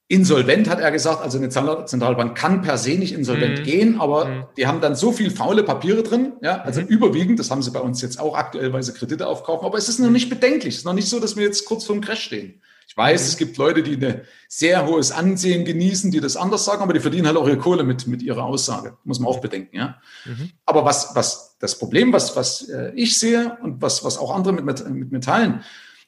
insolvent, 0.06 0.70
hat 0.70 0.78
er 0.78 0.92
gesagt. 0.92 1.20
Also 1.20 1.38
eine 1.38 1.48
Zentralbank 1.48 2.38
kann 2.38 2.62
per 2.62 2.78
se 2.78 2.90
nicht 2.90 3.12
insolvent 3.12 3.58
mhm. 3.58 3.64
gehen, 3.64 4.00
aber 4.00 4.24
mhm. 4.26 4.44
die 4.56 4.68
haben 4.68 4.80
dann 4.80 4.94
so 4.94 5.10
viel 5.10 5.32
faule 5.32 5.64
Papiere 5.64 6.04
drin, 6.04 6.34
ja, 6.42 6.60
also 6.60 6.80
mhm. 6.80 6.86
überwiegend, 6.86 7.40
das 7.40 7.50
haben 7.50 7.62
sie 7.62 7.72
bei 7.72 7.80
uns 7.80 8.02
jetzt 8.02 8.20
auch 8.20 8.36
aktuell, 8.36 8.72
weil 8.72 8.84
sie 8.84 8.92
Kredite 8.92 9.26
aufkaufen, 9.26 9.66
aber 9.66 9.78
es 9.78 9.88
ist 9.88 9.98
noch 9.98 10.10
nicht 10.10 10.30
bedenklich. 10.30 10.74
Es 10.74 10.80
ist 10.82 10.86
noch 10.86 10.94
nicht 10.94 11.08
so, 11.08 11.18
dass 11.18 11.34
wir 11.34 11.42
jetzt 11.42 11.64
kurz 11.64 11.84
vor 11.84 11.96
dem 11.96 12.02
Crash 12.02 12.22
stehen. 12.22 12.62
Ich 12.88 12.96
weiß, 12.96 13.20
mhm. 13.20 13.28
es 13.28 13.36
gibt 13.36 13.56
Leute, 13.58 13.82
die 13.82 14.04
ein 14.04 14.22
sehr 14.48 14.86
hohes 14.86 15.12
Ansehen 15.12 15.66
genießen, 15.66 16.10
die 16.10 16.20
das 16.20 16.38
anders 16.38 16.64
sagen, 16.64 16.82
aber 16.82 16.94
die 16.94 17.00
verdienen 17.00 17.26
halt 17.26 17.36
auch 17.36 17.46
ihre 17.46 17.58
Kohle 17.58 17.84
mit, 17.84 18.06
mit 18.06 18.22
ihrer 18.22 18.44
Aussage. 18.44 18.96
Muss 19.04 19.20
man 19.20 19.28
auch 19.28 19.40
bedenken, 19.40 19.76
ja. 19.76 20.00
Mhm. 20.24 20.50
Aber 20.64 20.86
was, 20.86 21.14
was 21.14 21.56
das 21.60 21.78
Problem, 21.78 22.14
was, 22.14 22.34
was 22.34 22.66
äh, 22.70 22.92
ich 22.94 23.18
sehe 23.18 23.58
und 23.62 23.82
was, 23.82 24.04
was 24.04 24.16
auch 24.16 24.34
andere 24.34 24.54
mit, 24.54 24.88
mit, 24.88 25.12
mir 25.12 25.20
teilen, 25.20 25.62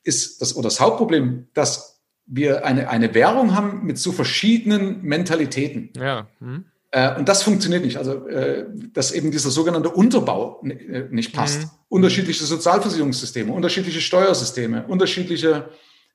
ist 0.04 0.40
das, 0.40 0.56
oder 0.56 0.68
das 0.68 0.80
Hauptproblem, 0.80 1.48
dass 1.52 2.00
wir 2.24 2.64
eine, 2.64 2.88
eine 2.88 3.12
Währung 3.12 3.54
haben 3.54 3.84
mit 3.84 3.98
so 3.98 4.10
verschiedenen 4.10 5.02
Mentalitäten. 5.02 5.92
Ja. 5.96 6.28
Mhm. 6.40 6.64
Äh, 6.92 7.14
und 7.18 7.28
das 7.28 7.42
funktioniert 7.42 7.84
nicht. 7.84 7.98
Also, 7.98 8.26
äh, 8.26 8.64
dass 8.94 9.12
eben 9.12 9.30
dieser 9.30 9.50
sogenannte 9.50 9.90
Unterbau 9.90 10.64
nicht 11.10 11.34
passt. 11.34 11.60
Mhm. 11.60 11.70
Unterschiedliche 11.90 12.44
Sozialversicherungssysteme, 12.44 13.52
unterschiedliche 13.52 14.00
Steuersysteme, 14.00 14.86
unterschiedliche 14.86 15.68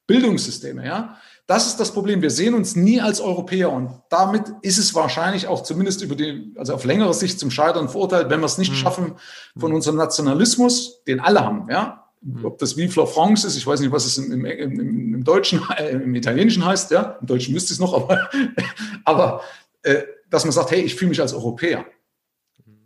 Bildungssysteme, 0.08 0.86
ja. 0.86 1.18
Das 1.48 1.68
ist 1.68 1.80
das 1.80 1.92
Problem. 1.92 2.24
Wir 2.24 2.32
sehen 2.32 2.56
uns 2.56 2.76
nie 2.76 3.00
als 3.00 3.22
Europäer 3.22 3.72
und 3.72 4.02
damit 4.10 4.44
ist 4.64 4.80
es 4.80 4.96
wahrscheinlich 4.96 5.48
auch 5.48 5.62
zumindest 5.62 6.02
über 6.02 6.16
die, 6.16 6.54
also 6.58 6.74
auf 6.74 6.86
längere 6.86 7.14
Sicht 7.14 7.40
zum 7.40 7.52
Scheitern 7.52 7.88
verurteilt, 7.88 8.32
wenn 8.32 8.40
wir 8.40 8.48
es 8.48 8.58
nicht 8.58 8.72
mhm. 8.72 8.78
schaffen, 8.78 9.14
von 9.56 9.70
mhm. 9.70 9.76
unserem 9.76 9.98
Nationalismus, 9.98 11.04
den 11.04 11.20
alle 11.20 11.42
haben, 11.42 11.70
ja. 11.70 12.06
Mhm. 12.22 12.46
Ob 12.46 12.58
das 12.58 12.78
Vive 12.78 13.00
la 13.00 13.06
France 13.06 13.46
ist, 13.46 13.58
ich 13.58 13.68
weiß 13.68 13.80
nicht, 13.80 13.92
was 13.92 14.06
es 14.06 14.18
im, 14.18 14.32
im, 14.32 14.46
im, 14.46 15.14
im 15.16 15.24
Deutschen, 15.24 15.62
äh, 15.78 15.90
im 15.90 16.16
Italienischen 16.16 16.66
heißt, 16.66 16.90
ja. 16.90 17.18
Im 17.22 17.28
Deutschen 17.28 17.54
müsste 17.54 17.74
es 17.74 17.80
noch, 17.80 17.94
aber, 17.94 18.28
aber 19.06 19.42
äh, 19.84 20.02
dass 20.32 20.46
man 20.46 20.52
sagt, 20.52 20.72
hey, 20.72 20.82
ich 20.82 20.96
fühle 20.96 21.10
mich 21.10 21.22
als 21.22 21.34
Europäer. 21.34 21.86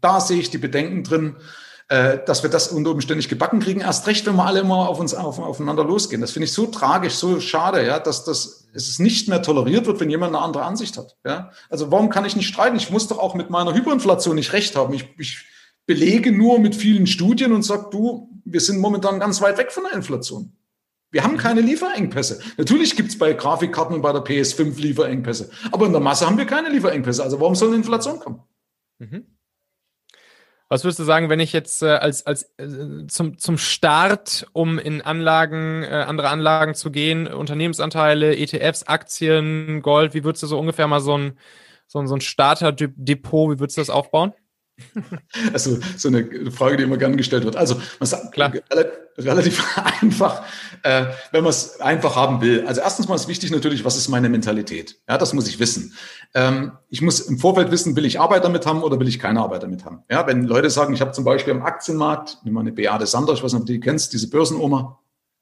Da 0.01 0.19
sehe 0.19 0.39
ich 0.39 0.49
die 0.49 0.57
Bedenken 0.57 1.03
drin, 1.03 1.37
äh, 1.89 2.19
dass 2.25 2.43
wir 2.43 2.49
das 2.49 2.69
unter 2.69 2.91
Umständen 2.91 3.17
nicht 3.17 3.29
gebacken 3.29 3.59
kriegen. 3.59 3.81
Erst 3.81 4.07
recht, 4.07 4.25
wenn 4.27 4.35
wir 4.35 4.45
alle 4.45 4.59
immer 4.61 4.87
auf 4.87 4.99
uns 4.99 5.13
auf, 5.13 5.39
aufeinander 5.39 5.83
losgehen. 5.83 6.21
Das 6.21 6.31
finde 6.31 6.45
ich 6.45 6.53
so 6.53 6.67
tragisch, 6.67 7.15
so 7.15 7.39
schade, 7.39 7.85
ja, 7.85 7.99
dass 7.99 8.23
das 8.23 8.67
es 8.73 8.99
nicht 8.99 9.27
mehr 9.27 9.41
toleriert 9.41 9.87
wird, 9.87 9.99
wenn 9.99 10.11
jemand 10.11 10.35
eine 10.35 10.43
andere 10.43 10.63
Ansicht 10.63 10.97
hat. 10.97 11.17
Ja? 11.25 11.51
Also 11.69 11.91
warum 11.91 12.09
kann 12.09 12.25
ich 12.25 12.35
nicht 12.35 12.47
streiten? 12.47 12.77
Ich 12.77 12.91
muss 12.91 13.07
doch 13.07 13.17
auch 13.17 13.33
mit 13.33 13.49
meiner 13.49 13.73
Hyperinflation 13.73 14.35
nicht 14.35 14.53
recht 14.53 14.75
haben. 14.75 14.93
Ich, 14.93 15.09
ich 15.17 15.45
belege 15.87 16.31
nur 16.31 16.59
mit 16.59 16.75
vielen 16.75 17.07
Studien 17.07 17.51
und 17.51 17.63
sage, 17.63 17.87
du, 17.89 18.29
wir 18.45 18.61
sind 18.61 18.79
momentan 18.79 19.19
ganz 19.19 19.41
weit 19.41 19.57
weg 19.57 19.71
von 19.71 19.83
der 19.83 19.93
Inflation. 19.93 20.53
Wir 21.09 21.23
haben 21.23 21.37
keine 21.37 21.61
Lieferengpässe. 21.61 22.39
Natürlich 22.57 22.95
gibt 22.95 23.09
es 23.09 23.17
bei 23.17 23.33
Grafikkarten 23.33 23.95
und 23.95 24.03
bei 24.03 24.13
der 24.13 24.23
PS5 24.23 24.79
Lieferengpässe. 24.79 25.49
Aber 25.71 25.87
in 25.87 25.91
der 25.91 26.01
Masse 26.01 26.27
haben 26.27 26.37
wir 26.37 26.45
keine 26.45 26.69
Lieferengpässe. 26.69 27.23
Also 27.23 27.39
warum 27.39 27.55
soll 27.55 27.69
eine 27.69 27.77
Inflation 27.77 28.19
kommen? 28.19 28.43
Mhm. 28.99 29.25
Was 30.71 30.83
würdest 30.83 30.99
du 30.99 31.03
sagen, 31.03 31.29
wenn 31.29 31.39
ich 31.39 31.51
jetzt 31.51 31.81
äh, 31.81 31.87
als, 31.87 32.27
als 32.27 32.43
äh, 32.57 33.07
zum, 33.07 33.39
zum 33.39 33.57
Start, 33.57 34.45
um 34.53 34.77
in 34.77 35.01
Anlagen, 35.01 35.83
äh, 35.83 36.05
andere 36.07 36.29
Anlagen 36.29 36.75
zu 36.75 36.91
gehen, 36.91 37.27
Unternehmensanteile, 37.27 38.37
ETFs, 38.37 38.83
Aktien, 38.83 39.81
Gold, 39.81 40.13
wie 40.13 40.23
würdest 40.23 40.43
du 40.43 40.47
so 40.47 40.59
ungefähr 40.59 40.87
mal 40.87 40.99
so 40.99 41.17
ein, 41.17 41.39
so 41.87 41.97
ein, 41.97 42.07
so 42.07 42.15
ein 42.15 42.21
Starter-Depot, 42.21 43.51
wie 43.51 43.59
würdest 43.59 43.77
du 43.77 43.81
das 43.81 43.89
aufbauen? 43.89 44.33
Also 45.53 45.77
so 45.97 46.07
eine 46.07 46.51
Frage, 46.51 46.77
die 46.77 46.83
immer 46.83 46.97
gern 46.97 47.17
gestellt 47.17 47.43
wird. 47.43 47.55
Also 47.55 47.75
man 47.99 48.07
sagt, 48.07 48.31
Klar. 48.31 48.53
relativ 49.17 49.77
einfach, 50.01 50.43
äh, 50.83 51.05
wenn 51.31 51.43
man 51.43 51.51
es 51.51 51.79
einfach 51.81 52.15
haben 52.15 52.41
will. 52.41 52.65
Also 52.65 52.81
erstens 52.81 53.07
mal 53.07 53.15
ist 53.15 53.27
wichtig 53.27 53.51
natürlich, 53.51 53.85
was 53.85 53.97
ist 53.97 54.09
meine 54.09 54.29
Mentalität? 54.29 54.97
Ja, 55.07 55.17
das 55.17 55.33
muss 55.33 55.47
ich 55.47 55.59
wissen. 55.59 55.93
Ähm, 56.33 56.73
ich 56.89 57.01
muss 57.01 57.21
im 57.21 57.39
Vorfeld 57.39 57.71
wissen, 57.71 57.95
will 57.95 58.05
ich 58.05 58.19
Arbeit 58.19 58.43
damit 58.43 58.65
haben 58.65 58.83
oder 58.83 58.99
will 58.99 59.07
ich 59.07 59.19
keine 59.19 59.41
Arbeit 59.41 59.63
damit 59.63 59.85
haben? 59.85 60.03
Ja, 60.09 60.27
wenn 60.27 60.43
Leute 60.45 60.69
sagen, 60.69 60.93
ich 60.93 61.01
habe 61.01 61.11
zum 61.11 61.23
Beispiel 61.23 61.53
am 61.53 61.63
Aktienmarkt, 61.63 62.39
nimm 62.43 62.53
mal 62.53 62.61
eine 62.61 62.71
Beate 62.71 63.05
Sander, 63.05 63.33
ich 63.33 63.43
weiß 63.43 63.53
nicht, 63.53 63.61
ob 63.61 63.67
du 63.67 63.73
die 63.73 63.79
kennst, 63.79 64.13
diese 64.13 64.29
Börsenoma. 64.29 64.99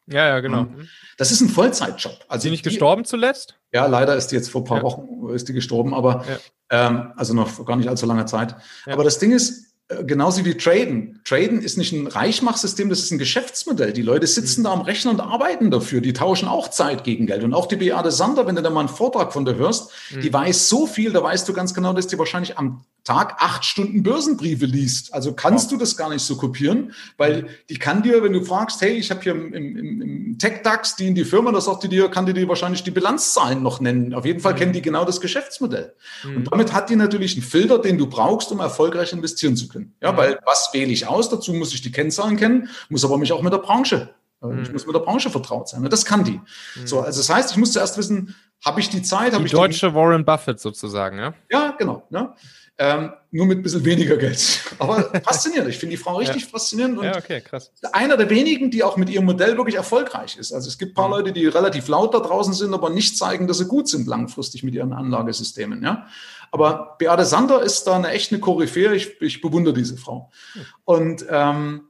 Ja, 0.07 0.27
ja, 0.27 0.39
genau. 0.39 0.63
Mhm. 0.63 0.87
Das 1.17 1.31
ist 1.31 1.41
ein 1.41 1.49
Vollzeitjob. 1.49 2.13
Also 2.27 2.37
ist 2.37 2.43
sie 2.43 2.49
nicht 2.51 2.65
die, 2.65 2.69
gestorben 2.69 3.05
zuletzt? 3.05 3.55
Ja, 3.73 3.85
leider 3.87 4.15
ist 4.15 4.27
die 4.27 4.35
jetzt 4.35 4.49
vor 4.49 4.61
ein 4.61 4.65
paar 4.65 4.77
ja. 4.77 4.83
Wochen 4.83 5.29
ist 5.33 5.47
die 5.49 5.53
gestorben, 5.53 5.93
aber 5.93 6.25
ja. 6.29 6.87
ähm, 6.87 7.13
also 7.15 7.33
noch 7.33 7.49
vor 7.49 7.65
gar 7.65 7.75
nicht 7.75 7.89
allzu 7.89 8.05
langer 8.05 8.25
Zeit. 8.25 8.55
Ja. 8.85 8.93
Aber 8.93 9.03
das 9.03 9.19
Ding 9.19 9.31
ist, 9.31 9.67
äh, 9.89 10.03
genauso 10.03 10.43
wie 10.45 10.55
Traden. 10.55 11.21
Traden 11.23 11.61
ist 11.61 11.77
nicht 11.77 11.93
ein 11.93 12.07
Reichmachsystem, 12.07 12.89
das 12.89 12.99
ist 12.99 13.11
ein 13.11 13.17
Geschäftsmodell. 13.17 13.93
Die 13.93 14.01
Leute 14.01 14.27
sitzen 14.27 14.61
mhm. 14.61 14.65
da 14.65 14.73
am 14.73 14.81
Rechner 14.81 15.11
und 15.11 15.21
arbeiten 15.21 15.71
dafür. 15.71 16.01
Die 16.01 16.13
tauschen 16.13 16.47
auch 16.47 16.69
Zeit 16.69 17.03
gegen 17.03 17.25
Geld. 17.25 17.43
Und 17.43 17.53
auch 17.53 17.67
die 17.67 17.77
Beate 17.77 18.11
Sander, 18.11 18.47
wenn 18.47 18.55
du 18.55 18.61
da 18.61 18.69
mal 18.69 18.81
einen 18.81 18.89
Vortrag 18.89 19.33
von 19.33 19.45
der 19.45 19.55
hörst, 19.55 19.91
mhm. 20.11 20.21
die 20.21 20.33
weiß 20.33 20.69
so 20.69 20.87
viel, 20.87 21.13
da 21.13 21.23
weißt 21.23 21.47
du 21.47 21.53
ganz 21.53 21.73
genau, 21.73 21.93
dass 21.93 22.07
die 22.07 22.19
wahrscheinlich 22.19 22.57
am 22.57 22.83
Tag 23.07 23.37
acht 23.39 23.63
Stunden 23.63 24.03
Börsenbriefe 24.03 24.65
liest. 24.65 25.13
Also 25.13 25.31
kannst 25.31 25.71
ja. 25.71 25.77
du 25.77 25.79
das 25.79 25.95
gar 25.95 26.09
nicht 26.09 26.23
so 26.23 26.35
kopieren, 26.35 26.91
weil 27.15 27.43
mhm. 27.43 27.47
die 27.69 27.77
kann 27.77 28.03
dir, 28.03 28.21
wenn 28.21 28.33
du 28.33 28.43
fragst, 28.43 28.81
hey, 28.81 28.95
ich 28.95 29.09
habe 29.11 29.21
hier 29.21 29.31
im, 29.31 29.53
im, 29.53 30.01
im 30.01 30.37
Tech-DAX 30.37 30.97
die 30.97 31.07
in 31.07 31.15
die 31.15 31.23
Firma, 31.23 31.53
da 31.53 31.61
sagt 31.61 31.83
die 31.83 31.87
dir, 31.87 32.09
kann 32.09 32.25
die 32.25 32.33
dir 32.33 32.49
wahrscheinlich 32.49 32.83
die 32.83 32.91
Bilanzzahlen 32.91 33.63
noch 33.63 33.79
nennen. 33.79 34.13
Auf 34.13 34.25
jeden 34.25 34.41
Fall 34.41 34.51
mhm. 34.51 34.57
kennen 34.57 34.73
die 34.73 34.81
genau 34.81 35.05
das 35.05 35.21
Geschäftsmodell. 35.21 35.95
Mhm. 36.25 36.35
Und 36.35 36.51
damit 36.51 36.73
hat 36.73 36.89
die 36.89 36.97
natürlich 36.97 37.35
einen 37.35 37.43
Filter, 37.43 37.79
den 37.79 37.97
du 37.97 38.07
brauchst, 38.07 38.51
um 38.51 38.59
erfolgreich 38.59 39.13
investieren 39.13 39.55
zu 39.55 39.69
können. 39.69 39.95
Ja, 40.03 40.11
mhm. 40.11 40.17
weil 40.17 40.39
was 40.43 40.71
wähle 40.73 40.91
ich 40.91 41.07
aus? 41.07 41.29
Dazu 41.29 41.53
muss 41.53 41.73
ich 41.73 41.81
die 41.81 41.93
Kennzahlen 41.93 42.35
kennen, 42.35 42.67
muss 42.89 43.05
aber 43.05 43.17
mich 43.17 43.31
auch 43.31 43.41
mit 43.41 43.53
der 43.53 43.59
Branche 43.59 44.09
äh, 44.43 44.61
ich 44.63 44.71
muss 44.73 44.85
mit 44.85 44.95
der 44.95 44.99
Branche 44.99 45.29
vertraut 45.29 45.69
sein. 45.69 45.81
Das 45.89 46.05
kann 46.05 46.23
die. 46.23 46.39
So, 46.85 46.99
also 46.99 47.19
das 47.21 47.29
heißt, 47.29 47.51
ich 47.51 47.57
muss 47.57 47.71
zuerst 47.71 47.97
wissen, 47.97 48.35
habe 48.63 48.79
ich 48.79 48.89
die 48.89 49.01
Zeit? 49.01 49.33
Die 49.37 49.45
deutsche 49.45 49.89
die... 49.89 49.95
Warren 49.95 50.25
Buffett 50.25 50.59
sozusagen, 50.59 51.17
ja? 51.17 51.33
Ja, 51.49 51.75
genau. 51.77 52.03
Ne? 52.09 52.33
Ähm, 52.79 53.11
nur 53.31 53.47
mit 53.47 53.59
ein 53.59 53.63
bisschen 53.63 53.83
weniger 53.83 54.17
Geld. 54.17 54.61
Aber 54.79 55.09
faszinierend. 55.23 55.69
Ich 55.69 55.79
finde 55.79 55.95
die 55.95 56.01
Frau 56.01 56.17
richtig 56.17 56.43
ja. 56.43 56.47
faszinierend. 56.47 56.99
Und 56.99 57.05
ja, 57.05 57.17
okay, 57.17 57.41
krass. 57.41 57.71
Einer 57.91 58.17
der 58.17 58.29
wenigen, 58.29 58.69
die 58.69 58.83
auch 58.83 58.97
mit 58.97 59.09
ihrem 59.09 59.25
Modell 59.25 59.57
wirklich 59.57 59.75
erfolgreich 59.75 60.37
ist. 60.37 60.53
Also 60.53 60.67
es 60.67 60.77
gibt 60.77 60.91
ein 60.91 60.95
paar 60.95 61.07
mhm. 61.07 61.13
Leute, 61.13 61.31
die 61.33 61.47
relativ 61.47 61.87
laut 61.87 62.13
da 62.13 62.19
draußen 62.19 62.53
sind, 62.53 62.73
aber 62.73 62.91
nicht 62.91 63.17
zeigen, 63.17 63.47
dass 63.47 63.57
sie 63.57 63.65
gut 63.65 63.87
sind 63.87 64.07
langfristig 64.07 64.63
mit 64.63 64.75
ihren 64.75 64.93
Anlagesystemen. 64.93 65.83
Ja? 65.83 66.07
Aber 66.51 66.95
Beate 66.99 67.25
Sander 67.25 67.63
ist 67.63 67.87
da 67.87 67.95
eine 67.95 68.09
echte 68.09 68.39
Koryphäe. 68.39 68.93
Ich, 68.93 69.19
ich 69.21 69.41
bewundere 69.41 69.73
diese 69.73 69.97
Frau. 69.97 70.31
Mhm. 70.53 70.61
Und 70.85 71.25
ähm, 71.29 71.81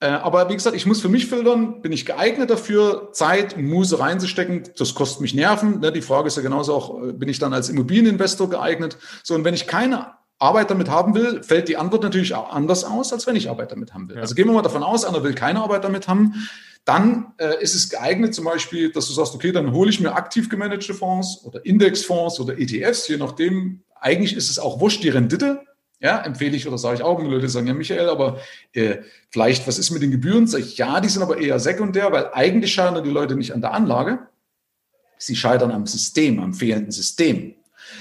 äh, 0.00 0.08
aber 0.08 0.50
wie 0.50 0.54
gesagt, 0.54 0.76
ich 0.76 0.84
muss 0.84 1.00
für 1.00 1.08
mich 1.08 1.26
filtern, 1.26 1.80
bin 1.80 1.92
ich 1.92 2.04
geeignet 2.04 2.50
dafür, 2.50 3.10
Zeit, 3.12 3.56
Muse 3.56 4.00
reinzustecken. 4.00 4.64
Das 4.76 4.94
kostet 4.94 5.20
mich 5.20 5.32
Nerven. 5.32 5.78
Ne? 5.80 5.92
Die 5.92 6.02
Frage 6.02 6.26
ist 6.26 6.36
ja 6.36 6.42
genauso 6.42 6.74
auch, 6.74 7.02
äh, 7.02 7.12
bin 7.12 7.28
ich 7.28 7.38
dann 7.38 7.54
als 7.54 7.68
Immobilieninvestor 7.68 8.50
geeignet? 8.50 8.98
So, 9.22 9.34
und 9.34 9.44
wenn 9.44 9.54
ich 9.54 9.66
keine 9.66 10.08
Arbeit 10.38 10.70
damit 10.70 10.90
haben 10.90 11.14
will, 11.14 11.42
fällt 11.42 11.68
die 11.68 11.76
Antwort 11.76 12.02
natürlich 12.02 12.34
auch 12.34 12.52
anders 12.52 12.84
aus, 12.84 13.12
als 13.12 13.26
wenn 13.26 13.36
ich 13.36 13.48
Arbeit 13.48 13.72
damit 13.72 13.94
haben 13.94 14.08
will. 14.08 14.16
Ja. 14.16 14.22
Also 14.22 14.34
gehen 14.34 14.46
wir 14.46 14.52
mal 14.52 14.62
davon 14.62 14.82
aus, 14.82 15.04
einer 15.04 15.22
will 15.22 15.34
keine 15.34 15.60
Arbeit 15.60 15.84
damit 15.84 16.08
haben. 16.08 16.34
Dann 16.84 17.32
äh, 17.38 17.62
ist 17.62 17.74
es 17.74 17.88
geeignet, 17.88 18.34
zum 18.34 18.44
Beispiel, 18.44 18.92
dass 18.92 19.06
du 19.06 19.14
sagst, 19.14 19.34
okay, 19.34 19.52
dann 19.52 19.72
hole 19.72 19.88
ich 19.88 20.00
mir 20.00 20.14
aktiv 20.14 20.50
gemanagte 20.50 20.92
Fonds 20.92 21.42
oder 21.44 21.64
Indexfonds 21.64 22.40
oder 22.40 22.58
ETFs, 22.58 23.08
je 23.08 23.16
nachdem. 23.16 23.80
Eigentlich 24.00 24.36
ist 24.36 24.50
es 24.50 24.58
auch 24.58 24.80
wurscht, 24.80 25.02
die 25.02 25.08
Rendite. 25.08 25.62
Ja, 25.98 26.20
empfehle 26.20 26.54
ich 26.54 26.68
oder 26.68 26.76
sage 26.76 26.96
ich 26.96 27.02
auch, 27.02 27.18
wenn 27.18 27.30
Leute 27.30 27.48
sagen, 27.48 27.66
ja, 27.66 27.72
Michael, 27.72 28.10
aber 28.10 28.38
äh, 28.74 28.98
vielleicht, 29.30 29.66
was 29.66 29.78
ist 29.78 29.90
mit 29.92 30.02
den 30.02 30.10
Gebühren? 30.10 30.46
Sag 30.46 30.60
ich, 30.60 30.76
ja, 30.76 31.00
die 31.00 31.08
sind 31.08 31.22
aber 31.22 31.38
eher 31.38 31.58
sekundär, 31.58 32.12
weil 32.12 32.28
eigentlich 32.34 32.74
scheitern 32.74 33.02
die 33.02 33.08
Leute 33.08 33.36
nicht 33.36 33.54
an 33.54 33.62
der 33.62 33.72
Anlage. 33.72 34.18
Sie 35.16 35.36
scheitern 35.36 35.70
am 35.70 35.86
System, 35.86 36.40
am 36.40 36.52
fehlenden 36.52 36.92
System. 36.92 37.54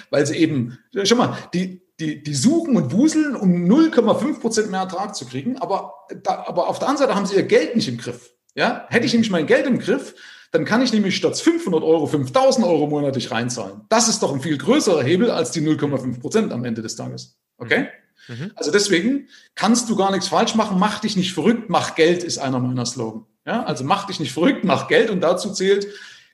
Weil 0.09 0.25
sie 0.25 0.35
eben, 0.35 0.77
schau 1.03 1.15
mal, 1.15 1.37
die, 1.53 1.82
die, 1.99 2.23
die 2.23 2.33
suchen 2.33 2.75
und 2.75 2.91
wuseln, 2.91 3.35
um 3.35 3.65
0,5 3.65 4.39
Prozent 4.39 4.71
mehr 4.71 4.81
Ertrag 4.81 5.15
zu 5.15 5.25
kriegen, 5.25 5.57
aber, 5.57 5.93
da, 6.23 6.45
aber 6.47 6.67
auf 6.67 6.79
der 6.79 6.87
anderen 6.87 7.07
Seite 7.07 7.15
haben 7.15 7.25
sie 7.25 7.35
ihr 7.35 7.43
Geld 7.43 7.75
nicht 7.75 7.87
im 7.87 7.97
Griff. 7.97 8.31
Ja? 8.55 8.85
Hätte 8.89 9.05
ich 9.05 9.13
nämlich 9.13 9.29
mein 9.29 9.47
Geld 9.47 9.67
im 9.67 9.79
Griff, 9.79 10.15
dann 10.51 10.65
kann 10.65 10.81
ich 10.81 10.93
nämlich 10.93 11.15
statt 11.15 11.37
500 11.37 11.83
Euro 11.83 12.05
5000 12.05 12.65
Euro 12.65 12.87
monatlich 12.87 13.31
reinzahlen. 13.31 13.81
Das 13.89 14.07
ist 14.07 14.21
doch 14.21 14.33
ein 14.33 14.41
viel 14.41 14.57
größerer 14.57 15.03
Hebel 15.03 15.31
als 15.31 15.51
die 15.51 15.61
0,5 15.61 16.19
Prozent 16.19 16.51
am 16.51 16.63
Ende 16.63 16.81
des 16.81 16.95
Tages. 16.95 17.37
Okay? 17.57 17.87
Mhm. 18.27 18.51
Also 18.55 18.71
deswegen 18.71 19.27
kannst 19.55 19.89
du 19.89 19.95
gar 19.95 20.11
nichts 20.11 20.27
falsch 20.27 20.55
machen. 20.55 20.79
Mach 20.79 20.99
dich 20.99 21.15
nicht 21.15 21.33
verrückt, 21.33 21.69
mach 21.69 21.95
Geld 21.95 22.23
ist 22.23 22.37
einer 22.37 22.59
meiner 22.59 22.85
Slogan. 22.85 23.25
Ja, 23.45 23.63
also 23.63 23.83
mach 23.83 24.05
dich 24.05 24.19
nicht 24.19 24.31
verrückt, 24.31 24.63
mach 24.63 24.87
Geld 24.87 25.09
und 25.09 25.21
dazu 25.21 25.51
zählt, 25.51 25.87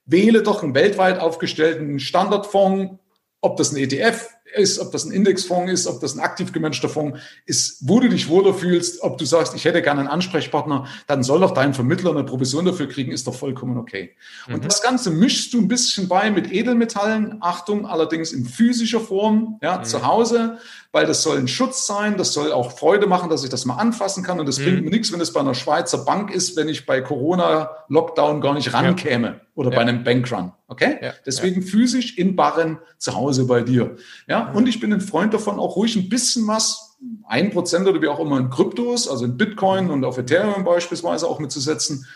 wähle 0.05 0.43
doch 0.43 0.64
einen 0.64 0.76
weltweit 0.76 1.20
aufgestellten 1.20 1.99
Standardfonds, 1.99 2.99
ob 3.41 3.57
das 3.57 3.72
ein 3.72 3.78
ETF 3.78 4.28
ist, 4.55 4.79
ob 4.79 4.91
das 4.91 5.05
ein 5.05 5.11
Indexfonds 5.11 5.71
ist, 5.71 5.87
ob 5.87 5.99
das 5.99 6.15
ein 6.15 6.19
aktiv 6.19 6.51
gemanagter 6.51 6.89
Fonds 6.89 7.19
ist, 7.45 7.87
wo 7.87 7.99
du 7.99 8.09
dich 8.09 8.29
wohler 8.29 8.53
fühlst, 8.53 9.01
ob 9.01 9.17
du 9.17 9.25
sagst, 9.25 9.55
ich 9.55 9.65
hätte 9.65 9.81
gerne 9.81 10.01
einen 10.01 10.09
Ansprechpartner, 10.09 10.87
dann 11.07 11.23
soll 11.23 11.41
doch 11.41 11.51
dein 11.51 11.73
Vermittler 11.73 12.11
eine 12.11 12.23
Provision 12.23 12.65
dafür 12.65 12.87
kriegen, 12.87 13.11
ist 13.11 13.27
doch 13.27 13.35
vollkommen 13.35 13.77
okay. 13.77 14.15
Mhm. 14.47 14.55
Und 14.55 14.65
das 14.65 14.81
Ganze 14.81 15.11
mischst 15.11 15.53
du 15.53 15.59
ein 15.59 15.67
bisschen 15.67 16.07
bei 16.07 16.31
mit 16.31 16.51
Edelmetallen, 16.51 17.37
Achtung, 17.41 17.85
allerdings 17.85 18.31
in 18.31 18.45
physischer 18.45 18.99
Form, 18.99 19.59
ja, 19.61 19.79
mhm. 19.79 19.83
zu 19.83 20.05
Hause, 20.05 20.57
weil 20.91 21.05
das 21.05 21.21
soll 21.21 21.37
ein 21.37 21.47
Schutz 21.47 21.85
sein, 21.85 22.17
das 22.17 22.33
soll 22.33 22.51
auch 22.51 22.71
Freude 22.71 23.05
machen, 23.05 23.29
dass 23.29 23.43
ich 23.43 23.49
das 23.49 23.65
mal 23.65 23.75
anfassen 23.75 24.23
kann 24.23 24.39
und 24.39 24.47
das 24.47 24.57
mhm. 24.57 24.63
bringt 24.63 24.83
mir 24.85 24.89
nichts, 24.89 25.11
wenn 25.13 25.21
es 25.21 25.31
bei 25.31 25.39
einer 25.39 25.53
Schweizer 25.53 25.99
Bank 25.99 26.31
ist, 26.31 26.55
wenn 26.57 26.67
ich 26.67 26.85
bei 26.85 27.01
Corona-Lockdown 27.01 28.41
gar 28.41 28.55
nicht 28.55 28.73
rankäme 28.73 29.27
ja. 29.27 29.41
oder 29.53 29.69
ja. 29.69 29.75
bei 29.75 29.81
einem 29.83 30.03
Bankrun. 30.03 30.51
Okay? 30.67 30.97
Ja. 31.01 31.13
Deswegen 31.25 31.61
physisch 31.61 32.17
in 32.17 32.35
Barren 32.35 32.79
zu 32.97 33.15
Hause 33.15 33.45
bei 33.45 33.61
dir. 33.61 33.97
Ja, 34.27 34.51
und 34.51 34.67
ich 34.67 34.79
bin 34.79 34.91
ein 34.91 35.01
Freund 35.01 35.33
davon, 35.33 35.59
auch 35.59 35.75
ruhig 35.75 35.95
ein 35.95 36.09
bisschen 36.09 36.47
was, 36.47 36.97
ein 37.27 37.51
Prozent 37.51 37.87
oder 37.87 38.01
wie 38.01 38.07
auch 38.07 38.19
immer 38.19 38.39
in 38.39 38.49
Kryptos, 38.49 39.07
also 39.07 39.25
in 39.25 39.37
Bitcoin 39.37 39.91
und 39.91 40.03
auf 40.03 40.17
Ethereum 40.17 40.63
beispielsweise 40.63 41.27
auch 41.27 41.39
mitzusetzen. 41.39 42.07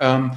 Ähm, 0.00 0.32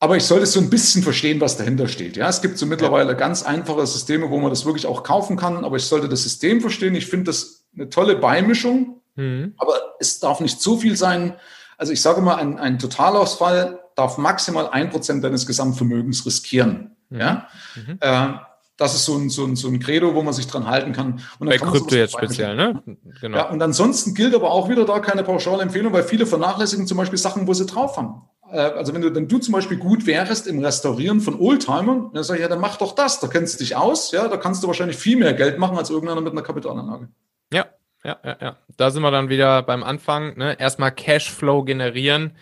aber 0.00 0.16
ich 0.16 0.24
sollte 0.24 0.46
so 0.46 0.60
ein 0.60 0.70
bisschen 0.70 1.02
verstehen, 1.02 1.40
was 1.40 1.56
dahinter 1.56 1.88
steht. 1.88 2.16
Ja, 2.16 2.28
es 2.28 2.40
gibt 2.40 2.56
so 2.56 2.66
mittlerweile 2.66 3.16
ganz 3.16 3.42
einfache 3.42 3.84
Systeme, 3.86 4.30
wo 4.30 4.38
man 4.38 4.50
das 4.50 4.64
wirklich 4.64 4.86
auch 4.86 5.02
kaufen 5.02 5.36
kann. 5.36 5.64
Aber 5.64 5.76
ich 5.76 5.84
sollte 5.84 6.08
das 6.08 6.22
System 6.22 6.60
verstehen. 6.60 6.94
Ich 6.94 7.06
finde 7.06 7.26
das 7.26 7.64
eine 7.74 7.88
tolle 7.88 8.16
Beimischung. 8.16 9.00
Mhm. 9.16 9.54
Aber 9.58 9.74
es 9.98 10.20
darf 10.20 10.40
nicht 10.40 10.60
zu 10.60 10.78
viel 10.78 10.96
sein. 10.96 11.34
Also 11.78 11.92
ich 11.92 12.00
sage 12.00 12.20
mal, 12.20 12.36
ein, 12.36 12.58
ein 12.58 12.78
Totalausfall 12.78 13.80
darf 13.96 14.18
maximal 14.18 14.68
ein 14.68 14.90
Prozent 14.90 15.24
deines 15.24 15.46
Gesamtvermögens 15.46 16.24
riskieren. 16.24 16.96
Mhm. 17.10 17.20
Ja, 17.20 17.48
mhm. 17.74 17.98
Äh, 18.00 18.28
das 18.76 18.94
ist 18.94 19.04
so 19.04 19.16
ein, 19.16 19.28
so, 19.28 19.44
ein, 19.44 19.56
so 19.56 19.66
ein 19.66 19.80
Credo, 19.80 20.14
wo 20.14 20.22
man 20.22 20.32
sich 20.32 20.46
dran 20.46 20.68
halten 20.68 20.92
kann. 20.92 21.20
Und 21.40 21.48
Bei 21.48 21.58
Krypto 21.58 21.96
jetzt 21.96 22.12
speziell, 22.12 22.54
ne? 22.54 22.80
Genau. 23.20 23.36
Ja, 23.36 23.50
und 23.50 23.60
ansonsten 23.60 24.14
gilt 24.14 24.36
aber 24.36 24.52
auch 24.52 24.68
wieder 24.68 24.84
da 24.84 25.00
keine 25.00 25.24
pauschale 25.24 25.62
Empfehlung, 25.62 25.92
weil 25.92 26.04
viele 26.04 26.26
vernachlässigen 26.26 26.86
zum 26.86 26.96
Beispiel 26.96 27.18
Sachen, 27.18 27.48
wo 27.48 27.54
sie 27.54 27.66
drauf 27.66 27.96
haben. 27.96 28.27
Äh, 28.52 28.58
also 28.58 28.94
wenn 28.94 29.02
du, 29.02 29.14
wenn 29.14 29.28
du 29.28 29.38
zum 29.38 29.52
Beispiel 29.52 29.76
gut 29.76 30.06
wärst 30.06 30.46
im 30.46 30.64
Restaurieren 30.64 31.20
von 31.20 31.38
Oldtimern, 31.38 32.10
dann 32.12 32.24
sag 32.24 32.36
ich, 32.36 32.42
ja, 32.42 32.48
dann 32.48 32.60
mach 32.60 32.76
doch 32.76 32.94
das, 32.94 33.20
da 33.20 33.28
kennst 33.28 33.54
du 33.54 33.64
dich 33.64 33.76
aus, 33.76 34.12
ja, 34.12 34.28
da 34.28 34.36
kannst 34.36 34.62
du 34.62 34.66
wahrscheinlich 34.66 34.96
viel 34.96 35.16
mehr 35.16 35.34
Geld 35.34 35.58
machen 35.58 35.76
als 35.76 35.90
irgendeiner 35.90 36.20
mit 36.20 36.32
einer 36.32 36.42
Kapitalanlage. 36.42 37.08
Ja, 37.52 37.66
ja, 38.04 38.16
ja, 38.24 38.36
ja. 38.40 38.56
Da 38.76 38.90
sind 38.90 39.02
wir 39.02 39.10
dann 39.10 39.28
wieder 39.28 39.62
beim 39.62 39.82
Anfang, 39.82 40.36
ne? 40.36 40.58
Erstmal 40.58 40.92
Cashflow 40.92 41.64
generieren. 41.64 42.32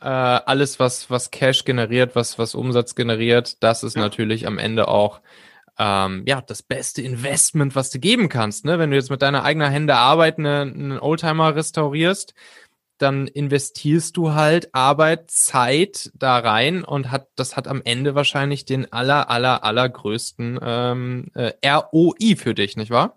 Äh, 0.00 0.06
alles, 0.06 0.78
was, 0.78 1.10
was 1.10 1.30
Cash 1.30 1.64
generiert, 1.64 2.14
was, 2.14 2.38
was 2.38 2.54
Umsatz 2.54 2.94
generiert, 2.94 3.62
das 3.64 3.82
ist 3.82 3.96
ja. 3.96 4.02
natürlich 4.02 4.46
am 4.46 4.58
Ende 4.58 4.86
auch 4.86 5.20
ähm, 5.78 6.22
ja, 6.26 6.40
das 6.40 6.62
beste 6.62 7.02
Investment, 7.02 7.74
was 7.74 7.90
du 7.90 7.98
geben 7.98 8.28
kannst. 8.28 8.64
Ne? 8.64 8.78
Wenn 8.78 8.90
du 8.90 8.96
jetzt 8.96 9.10
mit 9.10 9.22
deiner 9.22 9.44
eigenen 9.44 9.70
Hände 9.70 9.94
Arbeit 9.94 10.38
einen 10.38 10.98
Oldtimer 10.98 11.54
restaurierst, 11.54 12.34
dann 12.98 13.26
investierst 13.26 14.16
du 14.16 14.32
halt 14.32 14.74
Arbeit, 14.74 15.30
Zeit 15.30 16.10
da 16.14 16.38
rein 16.38 16.84
und 16.84 17.10
hat 17.10 17.28
das 17.36 17.56
hat 17.56 17.68
am 17.68 17.82
Ende 17.84 18.14
wahrscheinlich 18.14 18.64
den 18.64 18.92
aller 18.92 19.30
aller 19.30 19.64
allergrößten 19.64 20.58
ähm, 20.62 21.30
äh, 21.34 21.52
ROI 21.66 22.36
für 22.36 22.54
dich, 22.54 22.76
nicht 22.76 22.90
wahr? 22.90 23.16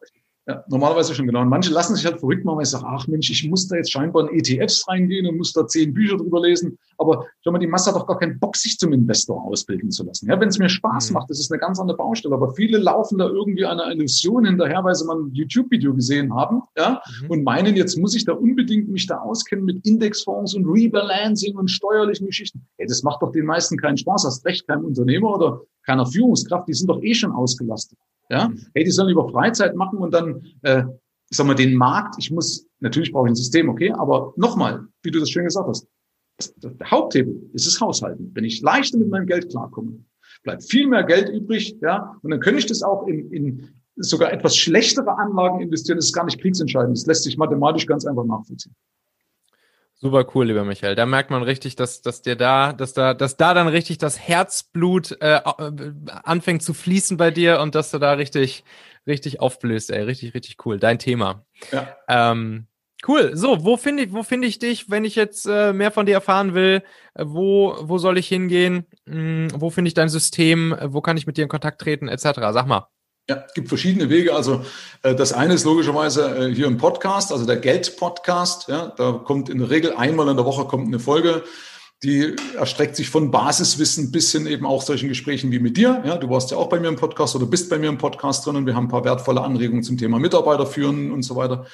Ja, 0.51 0.65
normalerweise 0.67 1.15
schon 1.15 1.27
genau. 1.27 1.41
Und 1.41 1.47
manche 1.47 1.71
lassen 1.71 1.95
sich 1.95 2.05
halt 2.05 2.19
verrückt 2.19 2.43
machen, 2.43 2.57
weil 2.57 2.63
ich 2.63 2.69
sage, 2.69 2.85
ach 2.85 3.07
Mensch, 3.07 3.29
ich 3.29 3.47
muss 3.47 3.67
da 3.67 3.77
jetzt 3.77 3.91
scheinbar 3.91 4.29
in 4.29 4.37
ETFs 4.37 4.85
reingehen 4.87 5.25
und 5.25 5.37
muss 5.37 5.53
da 5.53 5.65
zehn 5.65 5.93
Bücher 5.93 6.17
drüber 6.17 6.41
lesen. 6.41 6.77
Aber 6.97 7.25
schau 7.41 7.51
mal, 7.51 7.59
die 7.59 7.67
Masse 7.67 7.89
hat 7.89 7.95
doch 7.95 8.05
gar 8.05 8.19
keinen 8.19 8.37
Bock, 8.37 8.57
sich 8.57 8.77
zum 8.77 8.91
Investor 8.91 9.41
ausbilden 9.45 9.91
zu 9.91 10.03
lassen. 10.03 10.27
Ja, 10.27 10.39
wenn 10.39 10.49
es 10.49 10.59
mir 10.59 10.67
Spaß 10.67 11.09
mhm. 11.09 11.13
macht, 11.13 11.29
das 11.29 11.39
ist 11.39 11.51
eine 11.51 11.59
ganz 11.59 11.79
andere 11.79 11.95
Baustelle. 11.95 12.35
Aber 12.35 12.53
viele 12.53 12.79
laufen 12.79 13.17
da 13.17 13.27
irgendwie 13.27 13.65
einer 13.65 13.89
Illusion 13.91 14.45
hinterher, 14.45 14.83
weil 14.83 14.93
sie 14.93 15.05
mal 15.05 15.17
ein 15.17 15.33
YouTube-Video 15.33 15.93
gesehen 15.93 16.33
haben, 16.35 16.63
ja, 16.77 17.01
mhm. 17.21 17.29
und 17.29 17.43
meinen, 17.43 17.77
jetzt 17.77 17.97
muss 17.97 18.13
ich 18.13 18.25
da 18.25 18.33
unbedingt 18.33 18.89
mich 18.89 19.07
da 19.07 19.19
auskennen 19.19 19.63
mit 19.63 19.85
Indexfonds 19.85 20.53
und 20.53 20.65
Rebalancing 20.65 21.55
und 21.55 21.69
steuerlichen 21.69 22.27
Geschichten. 22.27 22.67
Hey, 22.77 22.87
das 22.87 23.03
macht 23.03 23.21
doch 23.21 23.31
den 23.31 23.45
meisten 23.45 23.77
keinen 23.77 23.97
Spaß. 23.97 24.25
Hast 24.25 24.45
recht, 24.45 24.67
kein 24.67 24.83
Unternehmer 24.83 25.33
oder 25.33 25.61
keiner 25.85 26.05
Führungskraft, 26.05 26.67
die 26.67 26.73
sind 26.73 26.87
doch 26.87 27.01
eh 27.01 27.13
schon 27.13 27.31
ausgelastet. 27.31 27.97
Ja? 28.31 28.47
Mhm. 28.47 28.65
Hey, 28.73 28.83
die 28.85 28.91
sollen 28.91 29.09
lieber 29.09 29.29
Freizeit 29.29 29.75
machen 29.75 29.99
und 29.99 30.13
dann, 30.13 30.41
äh, 30.61 30.83
ich 31.29 31.37
sag 31.37 31.45
mal, 31.45 31.53
den 31.53 31.75
Markt, 31.75 32.15
ich 32.17 32.31
muss, 32.31 32.65
natürlich 32.79 33.11
brauche 33.11 33.27
ich 33.27 33.33
ein 33.33 33.35
System, 33.35 33.69
okay, 33.69 33.91
aber 33.91 34.33
nochmal, 34.37 34.87
wie 35.03 35.11
du 35.11 35.19
das 35.19 35.29
schön 35.29 35.43
gesagt 35.43 35.67
hast, 35.67 35.87
das, 36.37 36.53
der 36.55 36.89
Haupthebel 36.89 37.49
ist 37.53 37.67
das 37.67 37.79
Haushalten. 37.79 38.31
Wenn 38.33 38.45
ich 38.45 38.61
leichter 38.61 38.97
mit 38.97 39.09
meinem 39.09 39.27
Geld 39.27 39.49
klarkomme, 39.49 39.99
bleibt 40.43 40.63
viel 40.63 40.87
mehr 40.87 41.03
Geld 41.03 41.29
übrig, 41.29 41.77
ja, 41.81 42.15
und 42.21 42.31
dann 42.31 42.39
könnte 42.39 42.59
ich 42.59 42.65
das 42.65 42.81
auch 42.81 43.05
in, 43.05 43.31
in 43.31 43.69
sogar 43.97 44.31
etwas 44.31 44.55
schlechtere 44.55 45.17
Anlagen 45.17 45.59
investieren. 45.59 45.97
Das 45.97 46.05
ist 46.05 46.13
gar 46.13 46.25
nicht 46.25 46.39
kriegsentscheidend. 46.39 46.97
Das 46.97 47.05
lässt 47.05 47.23
sich 47.23 47.37
mathematisch 47.37 47.85
ganz 47.85 48.05
einfach 48.05 48.23
nachvollziehen. 48.23 48.73
Super 50.03 50.25
cool, 50.33 50.47
lieber 50.47 50.65
Michael. 50.65 50.95
Da 50.95 51.05
merkt 51.05 51.29
man 51.29 51.43
richtig, 51.43 51.75
dass, 51.75 52.01
dass 52.01 52.23
dir 52.23 52.35
da, 52.35 52.73
dass 52.73 52.93
da, 52.93 53.13
dass 53.13 53.37
da 53.37 53.53
dann 53.53 53.67
richtig 53.67 53.99
das 53.99 54.19
Herzblut 54.19 55.11
äh, 55.21 55.35
äh, 55.35 55.93
anfängt 56.23 56.63
zu 56.63 56.73
fließen 56.73 57.17
bei 57.17 57.29
dir 57.29 57.59
und 57.59 57.75
dass 57.75 57.91
du 57.91 57.99
da 57.99 58.13
richtig, 58.13 58.63
richtig 59.05 59.39
aufblühst, 59.39 59.91
ey. 59.91 60.01
Richtig, 60.01 60.33
richtig 60.33 60.65
cool. 60.65 60.79
Dein 60.79 60.97
Thema. 60.97 61.45
Ja. 61.71 61.95
Ähm, 62.07 62.65
cool. 63.07 63.35
So, 63.35 63.63
wo 63.63 63.77
finde 63.77 64.03
ich, 64.03 64.11
wo 64.11 64.23
finde 64.23 64.47
ich 64.47 64.57
dich, 64.57 64.89
wenn 64.89 65.05
ich 65.05 65.13
jetzt 65.15 65.45
äh, 65.45 65.71
mehr 65.71 65.91
von 65.91 66.07
dir 66.07 66.15
erfahren 66.15 66.55
will? 66.55 66.81
Äh, 67.13 67.25
wo, 67.27 67.75
wo 67.81 67.99
soll 67.99 68.17
ich 68.17 68.27
hingehen? 68.27 68.87
Hm, 69.05 69.49
wo 69.53 69.69
finde 69.69 69.89
ich 69.89 69.93
dein 69.93 70.09
System? 70.09 70.73
Äh, 70.73 70.91
wo 70.91 71.01
kann 71.01 71.17
ich 71.17 71.27
mit 71.27 71.37
dir 71.37 71.43
in 71.43 71.49
Kontakt 71.49 71.79
treten, 71.79 72.07
etc. 72.07 72.23
Sag 72.53 72.65
mal. 72.65 72.87
Ja, 73.31 73.45
es 73.47 73.53
gibt 73.53 73.69
verschiedene 73.69 74.09
Wege. 74.09 74.35
Also 74.35 74.65
äh, 75.03 75.15
das 75.15 75.31
eine 75.31 75.53
ist 75.53 75.63
logischerweise 75.63 76.49
äh, 76.49 76.53
hier 76.53 76.67
ein 76.67 76.77
Podcast, 76.77 77.31
also 77.31 77.45
der 77.45 77.55
Geld-Podcast. 77.55 78.67
Ja, 78.67 78.91
da 78.97 79.13
kommt 79.13 79.47
in 79.47 79.59
der 79.59 79.69
Regel 79.69 79.93
einmal 79.93 80.27
in 80.27 80.35
der 80.35 80.45
Woche 80.45 80.65
kommt 80.65 80.87
eine 80.87 80.99
Folge, 80.99 81.43
die 82.03 82.35
erstreckt 82.57 82.97
sich 82.97 83.09
von 83.09 83.31
Basiswissen 83.31 84.11
bis 84.11 84.33
hin 84.33 84.47
eben 84.47 84.65
auch 84.65 84.81
solchen 84.81 85.07
Gesprächen 85.07 85.49
wie 85.53 85.59
mit 85.59 85.77
dir. 85.77 86.03
Ja, 86.05 86.17
du 86.17 86.29
warst 86.29 86.51
ja 86.51 86.57
auch 86.57 86.67
bei 86.67 86.77
mir 86.81 86.89
im 86.89 86.97
Podcast 86.97 87.33
oder 87.37 87.45
bist 87.45 87.69
bei 87.69 87.79
mir 87.79 87.87
im 87.87 87.97
Podcast 87.97 88.45
drin 88.45 88.57
und 88.57 88.65
wir 88.65 88.75
haben 88.75 88.87
ein 88.87 88.89
paar 88.89 89.05
wertvolle 89.05 89.39
Anregungen 89.39 89.83
zum 89.83 89.97
Thema 89.97 90.19
Mitarbeiter 90.19 90.65
führen 90.65 91.09
und 91.13 91.23
so 91.23 91.37
weiter. 91.37 91.65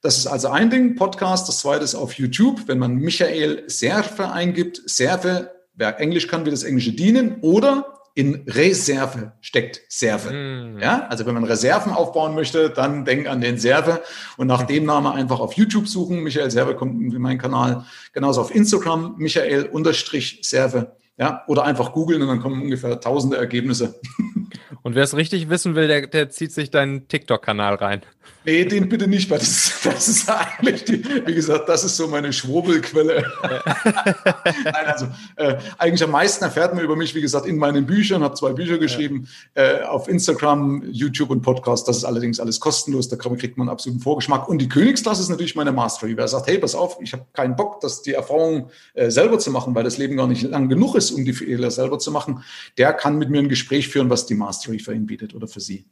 Das 0.00 0.16
ist 0.16 0.26
also 0.26 0.48
ein 0.48 0.70
Ding, 0.70 0.96
Podcast. 0.96 1.46
Das 1.46 1.58
zweite 1.58 1.84
ist 1.84 1.94
auf 1.94 2.14
YouTube, 2.14 2.68
wenn 2.68 2.78
man 2.78 2.94
Michael 2.94 3.64
Serve 3.66 4.32
eingibt. 4.32 4.80
Serve, 4.86 5.50
wer 5.74 6.00
Englisch 6.00 6.26
kann, 6.26 6.46
wird 6.46 6.54
das 6.54 6.64
Englische 6.64 6.92
dienen. 6.94 7.36
Oder 7.42 8.01
in 8.14 8.44
Reserve 8.46 9.32
steckt 9.40 9.80
Serve. 9.88 10.32
Mm. 10.32 10.78
Ja, 10.78 11.06
also 11.08 11.24
wenn 11.26 11.34
man 11.34 11.44
Reserven 11.44 11.92
aufbauen 11.92 12.34
möchte, 12.34 12.70
dann 12.70 13.04
denk 13.04 13.26
an 13.26 13.40
den 13.40 13.58
Serve 13.58 14.02
und 14.36 14.46
nach 14.46 14.64
dem 14.64 14.84
Namen 14.84 15.12
einfach 15.12 15.40
auf 15.40 15.54
YouTube 15.54 15.88
suchen. 15.88 16.22
Michael 16.22 16.50
Serve 16.50 16.74
kommt 16.74 17.14
in 17.14 17.22
meinen 17.22 17.38
Kanal. 17.38 17.84
Genauso 18.12 18.42
auf 18.42 18.54
Instagram, 18.54 19.14
Michael-Serve. 19.16 20.96
Ja, 21.18 21.44
oder 21.46 21.64
einfach 21.64 21.92
googeln 21.92 22.22
und 22.22 22.28
dann 22.28 22.40
kommen 22.40 22.62
ungefähr 22.62 22.98
tausende 22.98 23.36
Ergebnisse. 23.36 24.00
Und 24.82 24.94
wer 24.94 25.04
es 25.04 25.16
richtig 25.16 25.48
wissen 25.48 25.74
will, 25.74 25.86
der, 25.86 26.06
der 26.06 26.30
zieht 26.30 26.52
sich 26.52 26.70
deinen 26.70 27.08
TikTok-Kanal 27.08 27.76
rein. 27.76 28.02
Nee, 28.44 28.64
den 28.64 28.88
bitte 28.88 29.06
nicht, 29.06 29.30
weil 29.30 29.38
das, 29.38 29.80
das 29.84 30.08
ist 30.08 30.28
eigentlich, 30.28 30.84
die, 30.84 31.04
wie 31.26 31.34
gesagt, 31.34 31.68
das 31.68 31.84
ist 31.84 31.96
so 31.96 32.08
meine 32.08 32.32
Schwurbelquelle. 32.32 33.24
Nein, 33.84 34.86
also 34.86 35.06
äh, 35.36 35.56
eigentlich 35.78 36.02
am 36.02 36.10
meisten 36.10 36.42
erfährt 36.42 36.74
man 36.74 36.82
über 36.82 36.96
mich, 36.96 37.14
wie 37.14 37.20
gesagt, 37.20 37.46
in 37.46 37.56
meinen 37.56 37.86
Büchern, 37.86 38.24
habe 38.24 38.34
zwei 38.34 38.52
Bücher 38.52 38.78
geschrieben, 38.78 39.28
ja. 39.56 39.62
äh, 39.62 39.82
auf 39.84 40.08
Instagram, 40.08 40.82
YouTube 40.90 41.30
und 41.30 41.42
Podcast. 41.42 41.86
Das 41.86 41.98
ist 41.98 42.04
allerdings 42.04 42.40
alles 42.40 42.58
kostenlos, 42.58 43.08
da 43.08 43.16
kriegt 43.16 43.56
man 43.58 43.68
einen 43.68 43.72
absoluten 43.72 44.02
Vorgeschmack. 44.02 44.48
Und 44.48 44.58
die 44.58 44.68
Königsklasse 44.68 45.22
ist 45.22 45.28
natürlich 45.28 45.54
meine 45.54 45.70
Mastery. 45.70 46.16
Wer 46.16 46.26
sagt, 46.26 46.48
hey, 46.48 46.58
pass 46.58 46.74
auf, 46.74 46.98
ich 47.00 47.12
habe 47.12 47.24
keinen 47.32 47.54
Bock, 47.54 47.80
das 47.80 48.02
die 48.02 48.14
Erfahrung 48.14 48.70
äh, 48.94 49.10
selber 49.10 49.38
zu 49.38 49.52
machen, 49.52 49.74
weil 49.74 49.84
das 49.84 49.98
Leben 49.98 50.16
gar 50.16 50.26
nicht 50.26 50.42
lang 50.42 50.68
genug 50.68 50.96
ist, 50.96 51.12
um 51.12 51.24
die 51.24 51.32
Fehler 51.32 51.70
selber 51.70 52.00
zu 52.00 52.10
machen, 52.10 52.42
der 52.76 52.92
kann 52.92 53.18
mit 53.18 53.30
mir 53.30 53.38
ein 53.38 53.48
Gespräch 53.48 53.88
führen, 53.88 54.10
was 54.10 54.26
die 54.26 54.34
Mastery 54.34 54.71
für 54.78 54.94
ihn 54.94 55.06
bietet 55.06 55.34
oder 55.34 55.48
für 55.48 55.60
sie. 55.60 55.86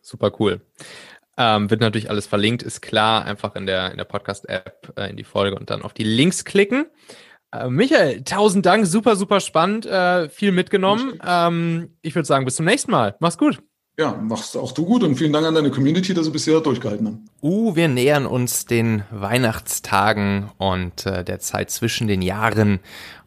Super 0.00 0.32
cool. 0.38 0.60
Ähm, 1.36 1.68
wird 1.68 1.80
natürlich 1.80 2.10
alles 2.10 2.26
verlinkt, 2.26 2.62
ist 2.62 2.80
klar. 2.80 3.24
Einfach 3.24 3.56
in 3.56 3.66
der, 3.66 3.90
in 3.90 3.96
der 3.96 4.04
Podcast-App 4.04 4.92
äh, 4.96 5.10
in 5.10 5.16
die 5.16 5.24
Folge 5.24 5.56
und 5.56 5.70
dann 5.70 5.82
auf 5.82 5.92
die 5.92 6.04
Links 6.04 6.44
klicken. 6.44 6.86
Äh, 7.52 7.68
Michael, 7.68 8.22
tausend 8.22 8.66
Dank, 8.66 8.86
super, 8.86 9.16
super 9.16 9.40
spannend, 9.40 9.86
äh, 9.86 10.28
viel 10.28 10.52
mitgenommen. 10.52 11.20
Ähm, 11.26 11.90
ich 12.02 12.14
würde 12.14 12.26
sagen, 12.26 12.44
bis 12.44 12.56
zum 12.56 12.66
nächsten 12.66 12.90
Mal. 12.90 13.16
Mach's 13.20 13.38
gut. 13.38 13.60
Ja, 13.96 14.12
machst 14.20 14.56
auch 14.56 14.72
du 14.72 14.84
gut 14.84 15.04
und 15.04 15.14
vielen 15.14 15.32
Dank 15.32 15.46
an 15.46 15.54
deine 15.54 15.70
Community, 15.70 16.14
dass 16.14 16.26
sie 16.26 16.32
bisher 16.32 16.60
durchgehalten 16.60 17.06
haben. 17.06 17.28
Uh, 17.40 17.76
wir 17.76 17.86
nähern 17.86 18.26
uns 18.26 18.66
den 18.66 19.04
Weihnachtstagen 19.12 20.50
und 20.58 21.06
äh, 21.06 21.22
der 21.22 21.38
Zeit 21.38 21.70
zwischen 21.70 22.08
den 22.08 22.20
Jahren. 22.20 22.80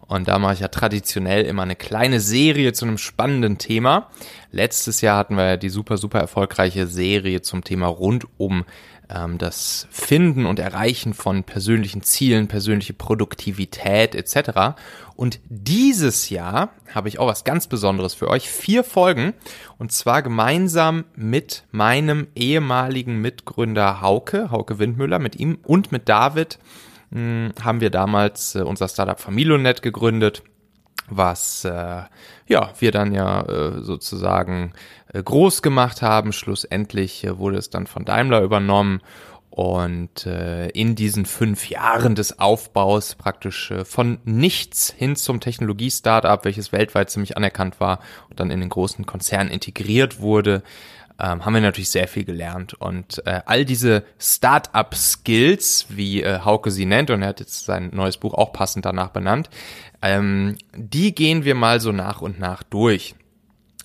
Und 0.07 0.27
da 0.27 0.39
mache 0.39 0.53
ich 0.53 0.59
ja 0.61 0.69
traditionell 0.69 1.45
immer 1.45 1.63
eine 1.63 1.75
kleine 1.75 2.19
Serie 2.19 2.73
zu 2.73 2.85
einem 2.85 2.97
spannenden 2.97 3.57
Thema. 3.57 4.09
Letztes 4.51 5.01
Jahr 5.01 5.17
hatten 5.17 5.35
wir 5.35 5.45
ja 5.45 5.57
die 5.57 5.69
super, 5.69 5.97
super 5.97 6.19
erfolgreiche 6.19 6.87
Serie 6.87 7.41
zum 7.41 7.63
Thema 7.63 7.87
rund 7.87 8.25
um 8.37 8.63
ähm, 9.09 9.37
das 9.37 9.87
Finden 9.91 10.45
und 10.45 10.59
Erreichen 10.59 11.13
von 11.13 11.43
persönlichen 11.43 12.03
Zielen, 12.03 12.47
persönliche 12.47 12.93
Produktivität 12.93 14.15
etc. 14.15 14.79
Und 15.15 15.39
dieses 15.49 16.29
Jahr 16.29 16.69
habe 16.93 17.09
ich 17.09 17.19
auch 17.19 17.27
was 17.27 17.43
ganz 17.43 17.67
Besonderes 17.67 18.13
für 18.13 18.29
euch. 18.29 18.49
Vier 18.49 18.83
Folgen 18.83 19.33
und 19.77 19.91
zwar 19.91 20.21
gemeinsam 20.21 21.05
mit 21.15 21.63
meinem 21.71 22.27
ehemaligen 22.35 23.19
Mitgründer 23.19 24.01
Hauke, 24.01 24.51
Hauke 24.51 24.79
Windmüller, 24.79 25.19
mit 25.19 25.35
ihm 25.35 25.59
und 25.63 25.91
mit 25.91 26.07
David 26.09 26.59
mh, 27.09 27.19
hm, 27.19 27.51
haben 27.63 27.81
wir 27.81 27.89
damals 27.89 28.55
äh, 28.55 28.61
unser 28.61 28.87
Startup 28.87 29.19
Familionet 29.19 29.81
gegründet 29.81 30.43
was 31.09 31.63
äh, 31.65 32.03
ja 32.47 32.73
wir 32.79 32.91
dann 32.91 33.13
ja 33.13 33.41
äh, 33.43 33.81
sozusagen 33.81 34.73
äh, 35.13 35.23
groß 35.23 35.61
gemacht 35.61 36.01
haben. 36.01 36.33
Schlussendlich 36.33 37.23
äh, 37.23 37.37
wurde 37.37 37.57
es 37.57 37.69
dann 37.69 37.87
von 37.87 38.05
Daimler 38.05 38.41
übernommen 38.41 39.01
und 39.49 40.27
äh, 40.27 40.67
in 40.69 40.95
diesen 40.95 41.25
fünf 41.25 41.69
Jahren 41.69 42.13
des 42.13 42.39
Aufbaus 42.39 43.15
praktisch 43.15 43.71
äh, 43.71 43.85
von 43.85 44.19
nichts 44.23 44.93
hin 44.95 45.15
zum 45.15 45.39
Technologie-Startup, 45.39 46.43
welches 46.45 46.71
weltweit 46.71 47.09
ziemlich 47.09 47.37
anerkannt 47.37 47.79
war 47.79 47.99
und 48.29 48.39
dann 48.39 48.51
in 48.51 48.59
den 48.59 48.69
großen 48.69 49.05
Konzern 49.05 49.47
integriert 49.47 50.19
wurde, 50.19 50.61
ähm, 51.19 51.45
haben 51.45 51.53
wir 51.53 51.61
natürlich 51.61 51.89
sehr 51.89 52.07
viel 52.07 52.23
gelernt. 52.23 52.73
Und 52.73 53.25
äh, 53.25 53.41
all 53.45 53.65
diese 53.65 54.03
Start-up-Skills, 54.19 55.87
wie 55.89 56.23
äh, 56.23 56.39
Hauke 56.43 56.71
sie 56.71 56.85
nennt, 56.85 57.09
und 57.09 57.21
er 57.21 57.29
hat 57.29 57.39
jetzt 57.39 57.65
sein 57.65 57.89
neues 57.93 58.17
Buch 58.17 58.33
auch 58.33 58.53
passend 58.53 58.85
danach 58.85 59.09
benannt, 59.09 59.49
ähm, 60.01 60.57
die 60.75 61.15
gehen 61.15 61.43
wir 61.43 61.55
mal 61.55 61.79
so 61.79 61.91
nach 61.91 62.21
und 62.21 62.39
nach 62.39 62.63
durch. 62.63 63.15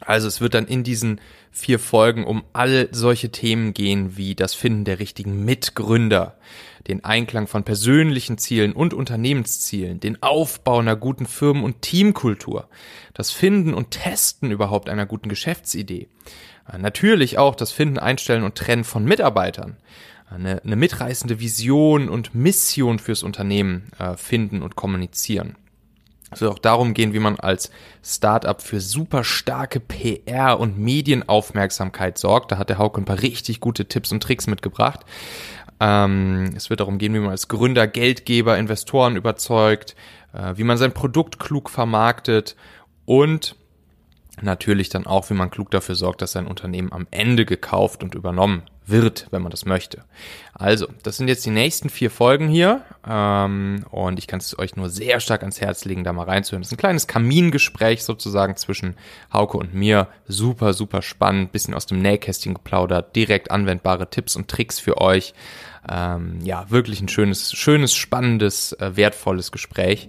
Also 0.01 0.29
es 0.29 0.41
wird 0.41 0.55
dann 0.55 0.67
in 0.67 0.83
diesen 0.83 1.21
vier 1.53 1.79
Folgen 1.79 2.25
um 2.25 2.43
all 2.55 2.89
solche 2.93 3.31
Themen 3.31 3.75
gehen 3.75 4.17
wie 4.17 4.35
das 4.35 4.55
Finden 4.55 4.85
der 4.85 4.99
richtigen 4.99 5.45
Mitgründer, 5.45 6.39
den 6.89 7.05
Einklang 7.05 7.47
von 7.47 7.63
persönlichen 7.63 8.39
Zielen 8.39 8.73
und 8.73 8.95
Unternehmenszielen, 8.95 10.01
den 10.01 10.23
Aufbau 10.23 10.79
einer 10.79 10.97
guten 10.97 11.27
Firmen- 11.27 11.63
und 11.63 11.83
Teamkultur, 11.83 12.69
das 13.15 13.31
Finden 13.31 13.75
und 13.75 13.91
Testen 13.93 14.51
überhaupt 14.51 14.89
einer 14.89 15.07
guten 15.07 15.29
Geschäftsidee, 15.29 16.09
äh, 16.73 16.79
natürlich 16.79 17.39
auch 17.39 17.55
das 17.55 17.71
Finden, 17.71 17.99
Einstellen 17.99 18.45
und 18.45 18.57
Trennen 18.57 18.85
von 18.85 19.05
Mitarbeitern, 19.05 19.77
eine, 20.29 20.63
eine 20.65 20.77
mitreißende 20.77 21.39
Vision 21.39 22.09
und 22.09 22.35
Mission 22.35 22.99
fürs 22.99 23.23
Unternehmen 23.23 23.93
äh, 23.99 24.17
finden 24.17 24.63
und 24.63 24.75
kommunizieren. 24.75 25.57
Es 26.33 26.41
wird 26.41 26.53
auch 26.53 26.59
darum 26.59 26.95
gehen, 26.95 27.13
wie 27.13 27.19
man 27.19 27.39
als 27.39 27.71
Startup 28.03 28.61
für 28.61 28.81
super 28.81 29.25
starke 29.25 29.81
PR 29.81 30.59
und 30.59 30.79
Medienaufmerksamkeit 30.79 32.19
sorgt. 32.19 32.53
Da 32.53 32.59
hat 32.59 32.71
der 32.71 32.79
Hauke 32.79 33.01
ein 33.01 33.05
paar 33.05 33.21
richtig 33.21 33.61
gute 33.61 33.87
Tipps 33.87 34.13
und 34.13 34.23
Tricks 34.23 34.47
mitgebracht. 34.47 35.01
Ähm, 35.81 36.53
es 36.57 36.71
wird 36.71 36.81
darum 36.81 36.99
gehen, 36.99 37.15
wie 37.15 37.19
man 37.19 37.31
als 37.31 37.49
Gründer, 37.49 37.87
Geldgeber, 37.87 38.57
Investoren 38.57 39.17
überzeugt, 39.17 39.95
äh, 40.33 40.57
wie 40.57 40.65
man 40.65 40.79
sein 40.79 40.93
Produkt 40.93 41.39
klug 41.39 41.71
vermarktet 41.71 42.57
und 43.05 43.57
natürlich 44.41 44.89
dann 44.89 45.07
auch, 45.07 45.29
wie 45.29 45.35
man 45.35 45.51
klug 45.51 45.71
dafür 45.71 45.95
sorgt, 45.95 46.23
dass 46.23 46.33
sein 46.33 46.47
Unternehmen 46.47 46.93
am 46.93 47.07
Ende 47.11 47.45
gekauft 47.45 48.03
und 48.03 48.15
übernommen 48.15 48.63
wird, 48.87 49.27
wenn 49.31 49.43
man 49.43 49.51
das 49.51 49.65
möchte. 49.65 50.05
Also, 50.55 50.87
das 51.03 51.17
sind 51.17 51.29
jetzt 51.29 51.47
die 51.47 51.51
nächsten 51.51 51.89
vier 51.89 52.11
Folgen 52.11 52.49
hier 52.49 52.83
ähm, 53.09 53.85
und 53.91 54.19
ich 54.19 54.27
kann 54.27 54.41
es 54.41 54.59
euch 54.59 54.77
nur 54.77 54.89
sehr 54.89 55.21
stark 55.21 55.43
ans 55.43 55.61
Herz 55.61 55.85
legen, 55.85 56.05
da 56.05 56.13
mal 56.13 56.25
reinzuhören. 56.25 56.63
Das 56.63 56.69
ist 56.69 56.75
ein 56.75 56.79
kleines 56.81 57.07
Kamingespräch 57.07 58.05
sozusagen 58.05 58.57
zwischen 58.57 58.97
Hauke 59.33 59.57
und 59.57 59.75
mir. 59.75 60.09
Super, 60.27 60.73
super 60.73 61.03
spannend, 61.03 61.53
bisschen 61.53 61.75
aus 61.75 61.87
dem 61.87 62.01
Nähkästchen 62.01 62.55
geplaudert, 62.55 63.17
direkt 63.17 63.51
anwendbare 63.51 64.11
Tipps 64.11 64.37
und 64.37 64.49
Tricks 64.49 64.79
für 64.79 65.01
euch. 65.01 65.35
Ähm, 65.89 66.39
ja, 66.43 66.71
wirklich 66.71 67.01
ein 67.01 67.09
schönes, 67.09 67.53
schönes, 67.53 67.95
spannendes, 67.95 68.73
äh, 68.75 68.97
wertvolles 68.97 69.51
Gespräch. 69.53 70.09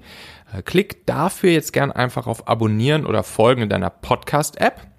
Äh, 0.53 0.61
klick 0.61 1.05
dafür 1.05 1.51
jetzt 1.51 1.73
gern 1.73 1.91
einfach 1.91 2.27
auf 2.27 2.47
Abonnieren 2.47 3.05
oder 3.05 3.23
Folgen 3.23 3.63
in 3.63 3.69
deiner 3.69 3.89
Podcast-App 3.89 4.92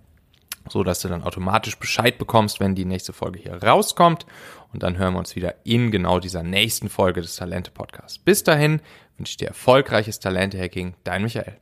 so 0.69 0.83
dass 0.83 1.01
du 1.01 1.09
dann 1.09 1.23
automatisch 1.23 1.79
Bescheid 1.79 2.19
bekommst, 2.19 2.61
wenn 2.61 2.75
die 2.75 2.85
nächste 2.85 3.13
Folge 3.13 3.39
hier 3.39 3.63
rauskommt. 3.63 4.27
Und 4.73 4.83
dann 4.83 4.99
hören 4.99 5.15
wir 5.15 5.19
uns 5.19 5.37
wieder 5.37 5.55
in 5.65 5.91
genau 5.91 6.19
dieser 6.19 6.43
nächsten 6.43 6.89
Folge 6.89 7.21
des 7.21 7.37
Talente 7.37 7.71
Podcasts. 7.71 8.19
Bis 8.19 8.43
dahin 8.43 8.81
wünsche 9.17 9.31
ich 9.31 9.37
dir 9.37 9.49
erfolgreiches 9.49 10.19
Talente-Hacking. 10.21 10.95
Dein 11.05 11.23
Michael. 11.23 11.59